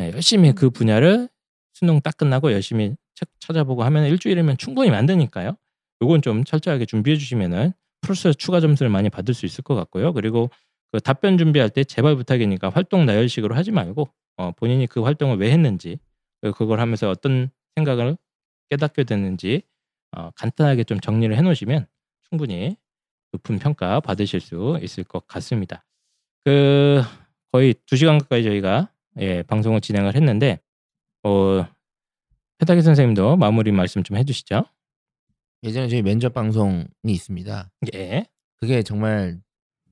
예, 0.00 0.10
열심히 0.12 0.52
그 0.52 0.70
분야를 0.70 1.28
수능 1.72 2.00
딱 2.00 2.16
끝나고 2.16 2.52
열심히 2.52 2.94
책 3.14 3.28
찾아보고 3.38 3.84
하면 3.84 4.06
일주일이면 4.06 4.56
충분히 4.58 4.90
만드니까요. 4.90 5.56
요건 6.02 6.22
좀 6.22 6.44
철저하게 6.44 6.86
준비해 6.86 7.16
주시면은 7.16 7.72
플러스 8.04 8.34
추가 8.34 8.60
점수를 8.60 8.90
많이 8.90 9.08
받을 9.08 9.32
수 9.34 9.46
있을 9.46 9.64
것 9.64 9.74
같고요. 9.74 10.12
그리고 10.12 10.50
그 10.92 11.00
답변 11.00 11.38
준비할 11.38 11.70
때 11.70 11.82
제발 11.82 12.14
부탁이니까 12.16 12.68
활동 12.68 13.06
나열식으로 13.06 13.54
하지 13.54 13.72
말고 13.72 14.08
어, 14.36 14.52
본인이 14.52 14.86
그 14.86 15.02
활동을 15.02 15.38
왜 15.38 15.50
했는지 15.50 15.98
그리고 16.40 16.56
그걸 16.56 16.80
하면서 16.80 17.08
어떤 17.08 17.50
생각을 17.76 18.16
깨닫게 18.70 19.04
됐는지 19.04 19.62
어, 20.16 20.30
간단하게 20.36 20.84
좀 20.84 21.00
정리를 21.00 21.34
해놓으시면 21.36 21.86
충분히 22.28 22.76
높은 23.32 23.58
평가 23.58 24.00
받으실 24.00 24.40
수 24.40 24.78
있을 24.82 25.04
것 25.04 25.26
같습니다. 25.26 25.84
그 26.44 27.02
거의 27.52 27.74
두 27.86 27.96
시간 27.96 28.18
가까이 28.18 28.44
저희가 28.44 28.90
예, 29.20 29.42
방송을 29.44 29.80
진행을 29.80 30.14
했는데 30.14 30.60
어, 31.22 31.64
페타기 32.58 32.82
선생님도 32.82 33.36
마무리 33.36 33.72
말씀 33.72 34.02
좀 34.02 34.16
해주시죠. 34.16 34.64
예전에 35.64 35.88
저희 35.88 36.02
면접 36.02 36.32
방송이 36.34 36.84
있습니다. 37.04 37.70
예. 37.94 38.26
그게 38.56 38.82
정말 38.82 39.38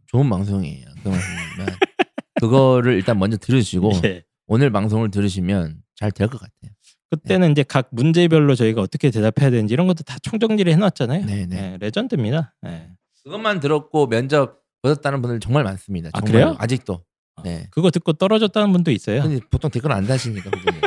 좋은 0.06 0.28
방송이에요. 0.28 0.86
그 1.02 1.08
말씀이지만 1.08 1.66
그거를 2.40 2.94
일단 2.94 3.18
먼저 3.18 3.36
들으시고 3.36 3.92
예. 4.04 4.22
오늘 4.46 4.70
방송을 4.70 5.10
들으시면 5.10 5.82
잘 5.96 6.10
될 6.12 6.28
것 6.28 6.38
같아요. 6.38 6.72
그때는 7.10 7.52
이제 7.52 7.62
각 7.62 7.88
문제별로 7.92 8.54
저희가 8.54 8.80
어떻게 8.80 9.10
대답해야 9.10 9.50
되는지 9.50 9.74
이런 9.74 9.86
것도 9.86 10.02
다 10.02 10.16
총정리를 10.22 10.70
해놨잖아요. 10.72 11.26
네네. 11.26 11.56
예, 11.56 11.76
레전드입니다. 11.78 12.54
예. 12.66 12.88
그것만 13.24 13.60
들었고 13.60 14.08
면접 14.08 14.60
받았다는 14.82 15.22
분들 15.22 15.40
정말 15.40 15.62
많습니다. 15.64 16.10
아, 16.12 16.20
정말 16.20 16.32
그래요? 16.32 16.56
아직도. 16.58 17.04
어, 17.36 17.42
네. 17.44 17.66
그거 17.70 17.90
듣고 17.90 18.14
떨어졌다는 18.14 18.72
분도 18.72 18.90
있어요. 18.90 19.22
근데 19.22 19.40
보통 19.50 19.70
댓글 19.70 19.92
안 19.92 20.04
그분이. 20.06 20.80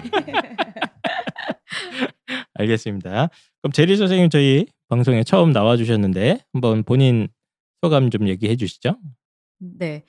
알겠습니다. 2.56 3.30
그럼 3.62 3.72
제리 3.72 3.96
선생님 3.96 4.30
저희 4.30 4.66
방송에 4.88 5.24
처음 5.24 5.52
나와주셨는데 5.52 6.46
한번 6.54 6.84
본인 6.84 7.28
소감 7.82 8.10
좀 8.10 8.28
얘기해 8.28 8.56
주시죠. 8.56 8.98
네. 9.60 10.04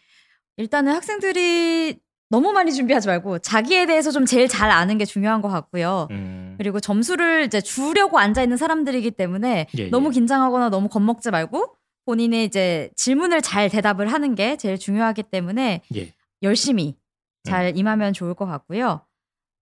일단은 0.57 0.93
학생들이 0.93 1.99
너무 2.29 2.53
많이 2.53 2.72
준비하지 2.72 3.07
말고 3.07 3.39
자기에 3.39 3.87
대해서 3.87 4.11
좀 4.11 4.27
제일 4.27 4.49
잘 4.49 4.70
아는 4.70 4.99
게 4.99 5.05
중요한 5.05 5.43
것 5.43 5.49
같고요. 5.49 6.09
음, 6.11 6.55
그리고 6.59 6.81
점수를 6.81 7.45
이제 7.45 7.61
주려고 7.61 8.18
앉아 8.18 8.43
있는 8.43 8.57
사람들이기 8.57 9.12
때문에 9.12 9.68
예, 9.79 9.91
너무 9.91 10.09
예. 10.09 10.12
긴장하거나 10.12 10.70
너무 10.70 10.89
겁먹지 10.89 11.31
말고 11.31 11.77
본인의 12.05 12.45
이제 12.45 12.91
질문을 12.97 13.43
잘 13.43 13.68
대답을 13.68 14.12
하는 14.12 14.35
게 14.35 14.57
제일 14.57 14.79
중요하기 14.79 15.24
때문에 15.24 15.83
예. 15.95 16.12
열심히 16.43 16.97
잘 17.45 17.77
임하면 17.77 18.12
좋을 18.12 18.35
것 18.35 18.47
같고요. 18.47 19.03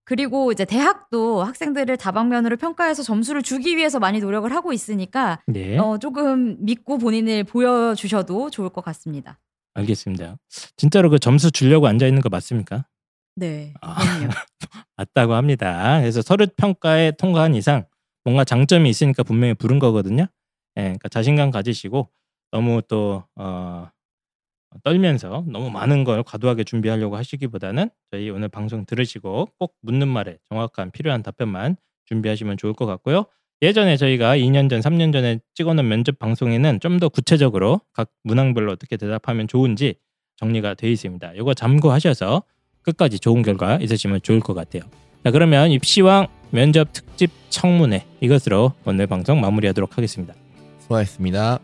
그리고 0.04 0.52
이제 0.52 0.64
대학도 0.64 1.42
학생들을 1.42 1.96
다방면으로 1.96 2.56
평가해서 2.56 3.02
점수를 3.02 3.42
주기 3.42 3.76
위해서 3.76 3.98
많이 3.98 4.20
노력을 4.20 4.50
하고 4.52 4.72
있으니까 4.72 5.40
네, 5.46 5.78
어, 5.78 5.98
조금 5.98 6.56
믿고 6.64 6.98
본인을 6.98 7.44
보여주셔도 7.44 8.50
좋을 8.50 8.68
것 8.68 8.84
같습니다. 8.84 9.38
알겠습니다. 9.74 10.36
진짜로 10.76 11.10
그 11.10 11.18
점수 11.18 11.50
주려고 11.50 11.86
앉아 11.88 12.06
있는 12.06 12.22
거 12.22 12.28
맞습니까? 12.28 12.86
네. 13.36 13.74
아. 13.80 13.96
맞다고 14.96 15.34
합니다. 15.34 15.98
그래서 16.00 16.22
서류 16.22 16.46
평가에 16.56 17.12
통과한 17.12 17.54
이상 17.54 17.84
뭔가 18.22 18.44
장점이 18.44 18.88
있으니까 18.88 19.22
분명히 19.22 19.54
부른 19.54 19.78
거거든요. 19.78 20.26
예, 20.76 20.82
그러니까 20.82 21.08
자신감 21.08 21.50
가지시고 21.50 22.08
너무 22.50 22.80
또 22.88 23.24
어, 23.36 23.88
떨면서 24.82 25.44
너무 25.46 25.70
많은 25.70 26.04
걸 26.04 26.22
과도하게 26.22 26.64
준비하려고 26.64 27.16
하시기보다는 27.16 27.90
저희 28.10 28.30
오늘 28.30 28.48
방송 28.48 28.84
들으시고 28.84 29.48
꼭 29.58 29.74
묻는 29.82 30.08
말에 30.08 30.38
정확한 30.48 30.90
필요한 30.90 31.22
답변만 31.22 31.76
준비하시면 32.06 32.56
좋을 32.56 32.72
것 32.74 32.86
같고요. 32.86 33.24
예전에 33.62 33.96
저희가 33.96 34.36
2년 34.36 34.68
전, 34.68 34.80
3년 34.80 35.12
전에 35.12 35.38
찍어놓은 35.54 35.88
면접 35.88 36.18
방송에는 36.18 36.80
좀 36.80 36.98
더 36.98 37.08
구체적으로 37.08 37.80
각 37.92 38.10
문항별로 38.24 38.72
어떻게 38.72 38.96
대답하면 38.96 39.48
좋은지 39.48 39.94
정리가 40.36 40.74
되어 40.74 40.90
있습니다. 40.90 41.32
이거 41.34 41.54
참고하셔서 41.54 42.42
끝까지 42.82 43.18
좋은 43.20 43.42
결과 43.42 43.76
있으시면 43.76 44.20
좋을 44.22 44.40
것 44.40 44.52
같아요. 44.54 44.82
자 45.24 45.30
그러면 45.30 45.70
입시왕 45.70 46.26
면접 46.50 46.92
특집 46.92 47.30
청문회 47.48 48.04
이것으로 48.20 48.72
오늘 48.84 49.06
방송 49.06 49.40
마무리하도록 49.40 49.96
하겠습니다. 49.96 50.34
수고하셨습니다. 50.80 51.58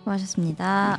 수고하셨습니다. 0.00 0.98